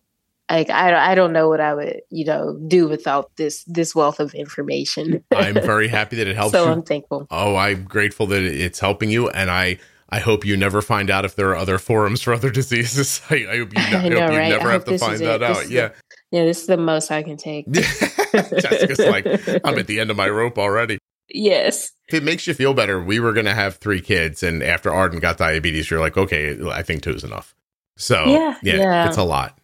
like 0.50 0.70
I, 0.70 1.12
I 1.12 1.14
don't 1.14 1.32
know 1.32 1.48
what 1.48 1.60
I 1.60 1.74
would 1.74 2.00
you 2.08 2.24
know 2.24 2.58
do 2.68 2.88
without 2.88 3.36
this 3.36 3.64
this 3.64 3.94
wealth 3.94 4.18
of 4.18 4.32
information. 4.34 5.22
I'm 5.30 5.52
very 5.52 5.88
happy 5.98 6.16
that 6.16 6.26
it 6.26 6.36
helps. 6.36 6.52
so 6.52 6.64
you. 6.64 6.72
I'm 6.72 6.82
thankful. 6.82 7.26
Oh, 7.30 7.54
I'm 7.54 7.84
grateful 7.84 8.26
that 8.28 8.42
it's 8.42 8.80
helping 8.80 9.10
you, 9.10 9.28
and 9.28 9.50
I 9.50 9.76
I 10.10 10.20
hope 10.20 10.44
you 10.44 10.56
never 10.56 10.80
find 10.80 11.10
out 11.10 11.24
if 11.24 11.36
there 11.36 11.50
are 11.50 11.56
other 11.56 11.78
forums 11.78 12.22
for 12.22 12.32
other 12.32 12.50
diseases. 12.60 13.20
I, 13.30 13.46
I 13.50 13.58
hope 13.58 13.72
you, 13.72 13.82
ne- 13.90 13.96
I 13.96 14.08
know, 14.08 14.18
I 14.18 14.20
hope 14.22 14.32
you 14.32 14.38
right? 14.38 14.48
never 14.48 14.70
have 14.70 14.84
to 14.86 14.98
find 14.98 15.20
that 15.20 15.42
out. 15.42 15.68
Yeah. 15.68 15.90
yeah, 16.30 16.44
this 16.44 16.60
is 16.62 16.66
the 16.66 16.76
most 16.76 17.10
I 17.10 17.22
can 17.22 17.36
take. 17.36 17.70
Jessica's 17.70 18.98
like, 18.98 19.26
I'm 19.64 19.78
at 19.78 19.86
the 19.86 20.00
end 20.00 20.10
of 20.10 20.16
my 20.16 20.28
rope 20.28 20.58
already. 20.58 20.98
Yes. 21.28 21.92
If 22.08 22.14
it 22.14 22.22
makes 22.22 22.46
you 22.46 22.54
feel 22.54 22.72
better, 22.72 23.02
we 23.02 23.20
were 23.20 23.34
going 23.34 23.46
to 23.46 23.54
have 23.54 23.76
three 23.76 24.00
kids, 24.00 24.42
and 24.42 24.62
after 24.62 24.90
Arden 24.90 25.20
got 25.20 25.36
diabetes, 25.36 25.90
you're 25.90 26.00
like, 26.00 26.16
okay, 26.16 26.58
I 26.70 26.82
think 26.82 27.02
two 27.02 27.12
is 27.12 27.22
enough. 27.22 27.54
So 27.96 28.24
yeah, 28.24 28.54
yeah, 28.62 28.76
yeah. 28.76 29.08
it's 29.08 29.18
a 29.18 29.24
lot. 29.24 29.58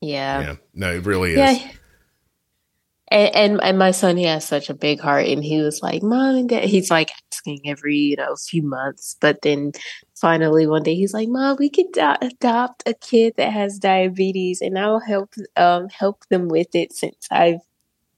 Yeah. 0.00 0.40
Yeah. 0.40 0.56
No, 0.74 0.92
it 0.92 1.04
really 1.04 1.32
is. 1.32 1.38
Yeah. 1.38 1.72
And, 3.12 3.36
and, 3.36 3.62
and 3.62 3.78
my 3.78 3.90
son, 3.90 4.16
he 4.16 4.24
has 4.24 4.46
such 4.46 4.70
a 4.70 4.74
big 4.74 4.98
heart, 4.98 5.26
and 5.26 5.44
he 5.44 5.60
was 5.60 5.82
like, 5.82 6.02
"Mom 6.02 6.34
and 6.34 6.48
Dad." 6.48 6.64
He's 6.64 6.90
like 6.90 7.10
asking 7.30 7.60
every 7.66 7.96
you 7.96 8.16
know 8.16 8.34
few 8.36 8.62
months, 8.62 9.16
but 9.20 9.42
then 9.42 9.72
finally 10.14 10.66
one 10.66 10.82
day 10.82 10.94
he's 10.94 11.12
like, 11.12 11.28
"Mom, 11.28 11.56
we 11.58 11.68
could 11.68 11.92
do- 11.92 12.14
adopt 12.22 12.82
a 12.86 12.94
kid 12.94 13.34
that 13.36 13.52
has 13.52 13.78
diabetes, 13.78 14.62
and 14.62 14.78
I'll 14.78 14.98
help 14.98 15.34
um 15.56 15.90
help 15.90 16.26
them 16.30 16.48
with 16.48 16.74
it 16.74 16.94
since 16.94 17.28
I've 17.30 17.60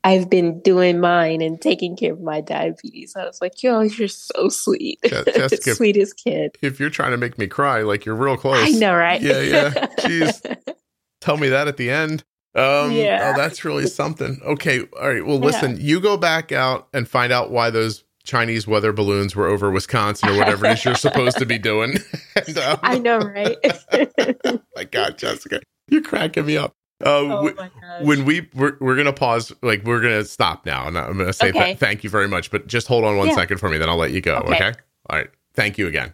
I've 0.05 0.31
been 0.31 0.61
doing 0.61 1.01
mine 1.01 1.41
and 1.41 1.61
taking 1.61 1.97
care 1.97 2.13
of 2.13 2.21
my 2.21 2.41
diabetes." 2.41 3.17
I 3.17 3.25
was 3.25 3.41
like, 3.41 3.65
"Yo, 3.65 3.81
you're 3.81 4.07
so 4.07 4.49
sweet, 4.49 5.01
Jessica, 5.05 5.75
sweetest 5.75 6.23
kid." 6.23 6.57
If 6.63 6.79
you're 6.79 6.89
trying 6.89 7.11
to 7.11 7.19
make 7.19 7.37
me 7.37 7.49
cry, 7.49 7.83
like 7.83 8.05
you're 8.05 8.15
real 8.15 8.37
close. 8.37 8.69
I 8.69 8.79
know, 8.79 8.95
right? 8.95 9.21
Yeah, 9.21 9.41
yeah. 9.41 9.71
Jeez, 9.99 10.57
tell 11.21 11.37
me 11.37 11.49
that 11.49 11.67
at 11.67 11.79
the 11.79 11.91
end. 11.91 12.23
Um, 12.55 12.93
yeah. 12.93 13.33
Oh, 13.33 13.39
that's 13.39 13.65
really 13.65 13.87
something. 13.87 14.41
Okay. 14.45 14.87
All 15.01 15.09
right. 15.09 15.27
Well, 15.27 15.39
listen, 15.39 15.73
yeah. 15.73 15.83
you 15.83 16.01
go 16.01 16.17
back 16.17 16.53
out 16.53 16.89
and 16.93 17.09
find 17.09 17.33
out 17.33 17.51
why 17.51 17.71
those 17.71 18.05
Chinese 18.25 18.67
weather 18.67 18.93
balloons 18.93 19.37
were 19.37 19.47
over 19.47 19.71
Wisconsin 19.71 20.31
or 20.31 20.39
whatever 20.39 20.67
it 20.67 20.73
is 20.73 20.85
you're 20.85 20.95
supposed 20.95 21.39
to 21.39 21.47
be 21.47 21.59
doing. 21.59 21.99
and, 22.47 22.59
um, 22.59 22.79
I 22.83 22.99
know, 22.99 23.19
right? 23.19 23.57
my 24.77 24.85
God, 24.85 25.19
Jessica, 25.19 25.61
you're 25.89 26.03
cracking 26.03 26.47
me 26.47 26.57
up. 26.57 26.73
Uh, 27.05 27.09
oh 27.09 27.53
when 28.03 28.25
we 28.25 28.49
we're, 28.55 28.77
we're 28.81 28.97
gonna 28.97 29.13
pause, 29.13 29.53
like 29.63 29.85
we're 29.85 30.01
gonna 30.01 30.25
stop 30.25 30.65
now, 30.65 30.87
and 30.87 30.97
I'm 30.97 31.19
gonna 31.19 31.33
say 31.33 31.51
okay. 31.51 31.65
th- 31.65 31.79
thank 31.79 32.05
you 32.05 32.09
very 32.09 32.29
much. 32.29 32.51
But 32.53 32.69
just 32.69 32.87
hold 32.87 33.05
on 33.05 33.19
one 33.19 33.29
yeah. 33.29 33.35
second 33.35 33.59
for 33.59 33.69
me, 33.69 33.79
then 33.79 33.89
I'll 33.89 33.97
let 33.97 34.13
you 34.13 34.21
go. 34.21 34.37
Okay. 34.37 34.55
okay. 34.55 34.73
All 35.11 35.19
right. 35.19 35.29
Thank 35.55 35.77
you 35.77 35.87
again. 35.87 36.13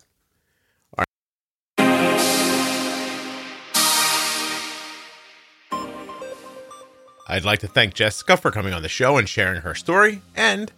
I'd 7.30 7.44
like 7.44 7.60
to 7.60 7.68
thank 7.68 7.94
Jessica 7.94 8.36
for 8.36 8.50
coming 8.50 8.72
on 8.72 8.82
the 8.82 8.88
show 8.88 9.16
and 9.16 9.28
sharing 9.28 9.60
her 9.60 9.72
story, 9.76 10.20
and 10.34 10.72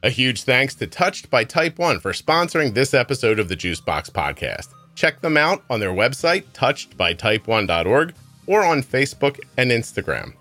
a 0.00 0.10
huge 0.10 0.44
thanks 0.44 0.76
to 0.76 0.86
Touched 0.86 1.28
by 1.28 1.42
Type 1.42 1.76
1 1.76 1.98
for 1.98 2.12
sponsoring 2.12 2.72
this 2.72 2.94
episode 2.94 3.40
of 3.40 3.48
the 3.48 3.56
Juicebox 3.56 4.12
Podcast. 4.12 4.68
Check 4.94 5.20
them 5.20 5.36
out 5.36 5.64
on 5.68 5.80
their 5.80 5.90
website, 5.90 6.44
touchedbytype1.org, 6.54 8.14
or 8.46 8.64
on 8.64 8.82
Facebook 8.84 9.40
and 9.56 9.72
Instagram. 9.72 10.34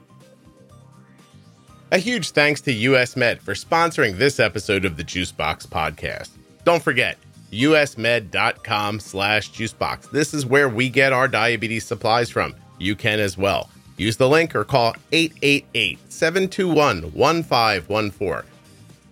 A 1.91 1.97
huge 1.97 2.31
thanks 2.31 2.61
to 2.61 2.71
US 2.71 3.15
Med 3.15 3.41
for 3.41 3.55
sponsoring 3.55 4.17
this 4.17 4.39
episode 4.39 4.85
of 4.85 4.95
the 4.95 5.03
Juicebox 5.03 5.65
Podcast. 5.65 6.29
Don't 6.65 6.83
forget, 6.83 7.17
usmed.com 7.51 8.99
slash 8.99 9.51
juicebox. 9.51 10.11
This 10.11 10.35
is 10.35 10.45
where 10.45 10.69
we 10.69 10.87
get 10.89 11.13
our 11.13 11.27
diabetes 11.27 11.85
supplies 11.85 12.29
from. 12.29 12.53
You 12.77 12.95
can 12.95 13.19
as 13.19 13.39
well. 13.39 13.71
Use 13.97 14.15
the 14.17 14.29
link 14.29 14.55
or 14.55 14.63
call 14.63 14.95
888 15.11 15.99
721 16.11 17.11
1514. 17.11 18.49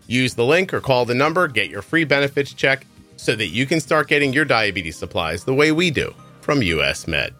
Use 0.07 0.35
the 0.35 0.45
link 0.45 0.73
or 0.73 0.79
call 0.79 1.05
the 1.05 1.15
number, 1.15 1.47
get 1.47 1.69
your 1.69 1.81
free 1.81 2.03
benefits 2.03 2.53
check 2.53 2.85
so 3.17 3.35
that 3.35 3.47
you 3.47 3.65
can 3.65 3.79
start 3.79 4.07
getting 4.07 4.31
your 4.31 4.45
diabetes 4.45 4.97
supplies 4.97 5.43
the 5.43 5.53
way 5.53 5.71
we 5.71 5.89
do 5.89 6.13
from 6.41 6.61
US 6.61 7.07
Med. 7.07 7.33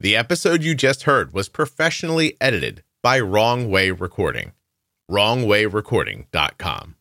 The 0.00 0.16
episode 0.16 0.62
you 0.62 0.74
just 0.74 1.02
heard 1.02 1.34
was 1.34 1.50
professionally 1.50 2.34
edited 2.40 2.82
by 3.02 3.20
Wrong 3.20 3.68
Way 3.68 3.90
Recording. 3.90 4.52
WrongWayRecording.com. 5.10 6.96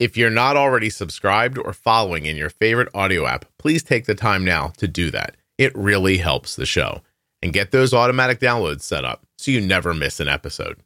If 0.00 0.16
you're 0.16 0.30
not 0.30 0.56
already 0.56 0.90
subscribed 0.90 1.56
or 1.56 1.72
following 1.72 2.26
in 2.26 2.36
your 2.36 2.50
favorite 2.50 2.88
audio 2.94 3.26
app, 3.26 3.44
please 3.58 3.82
take 3.82 4.06
the 4.06 4.14
time 4.14 4.44
now 4.44 4.72
to 4.78 4.88
do 4.88 5.10
that. 5.12 5.36
It 5.56 5.76
really 5.76 6.18
helps 6.18 6.56
the 6.56 6.66
show. 6.66 7.02
And 7.42 7.52
get 7.52 7.70
those 7.70 7.92
automatic 7.92 8.40
downloads 8.40 8.80
set 8.80 9.04
up 9.04 9.26
so 9.36 9.50
you 9.50 9.60
never 9.60 9.92
miss 9.92 10.18
an 10.18 10.28
episode. 10.28 10.80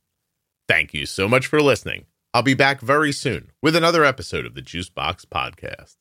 Thank 0.66 0.92
you 0.92 1.06
so 1.06 1.28
much 1.28 1.46
for 1.46 1.62
listening. 1.62 2.06
I'll 2.34 2.42
be 2.42 2.54
back 2.54 2.80
very 2.80 3.12
soon 3.12 3.52
with 3.62 3.76
another 3.76 4.04
episode 4.04 4.44
of 4.44 4.54
the 4.54 4.62
Juicebox 4.62 5.24
Podcast. 5.26 5.96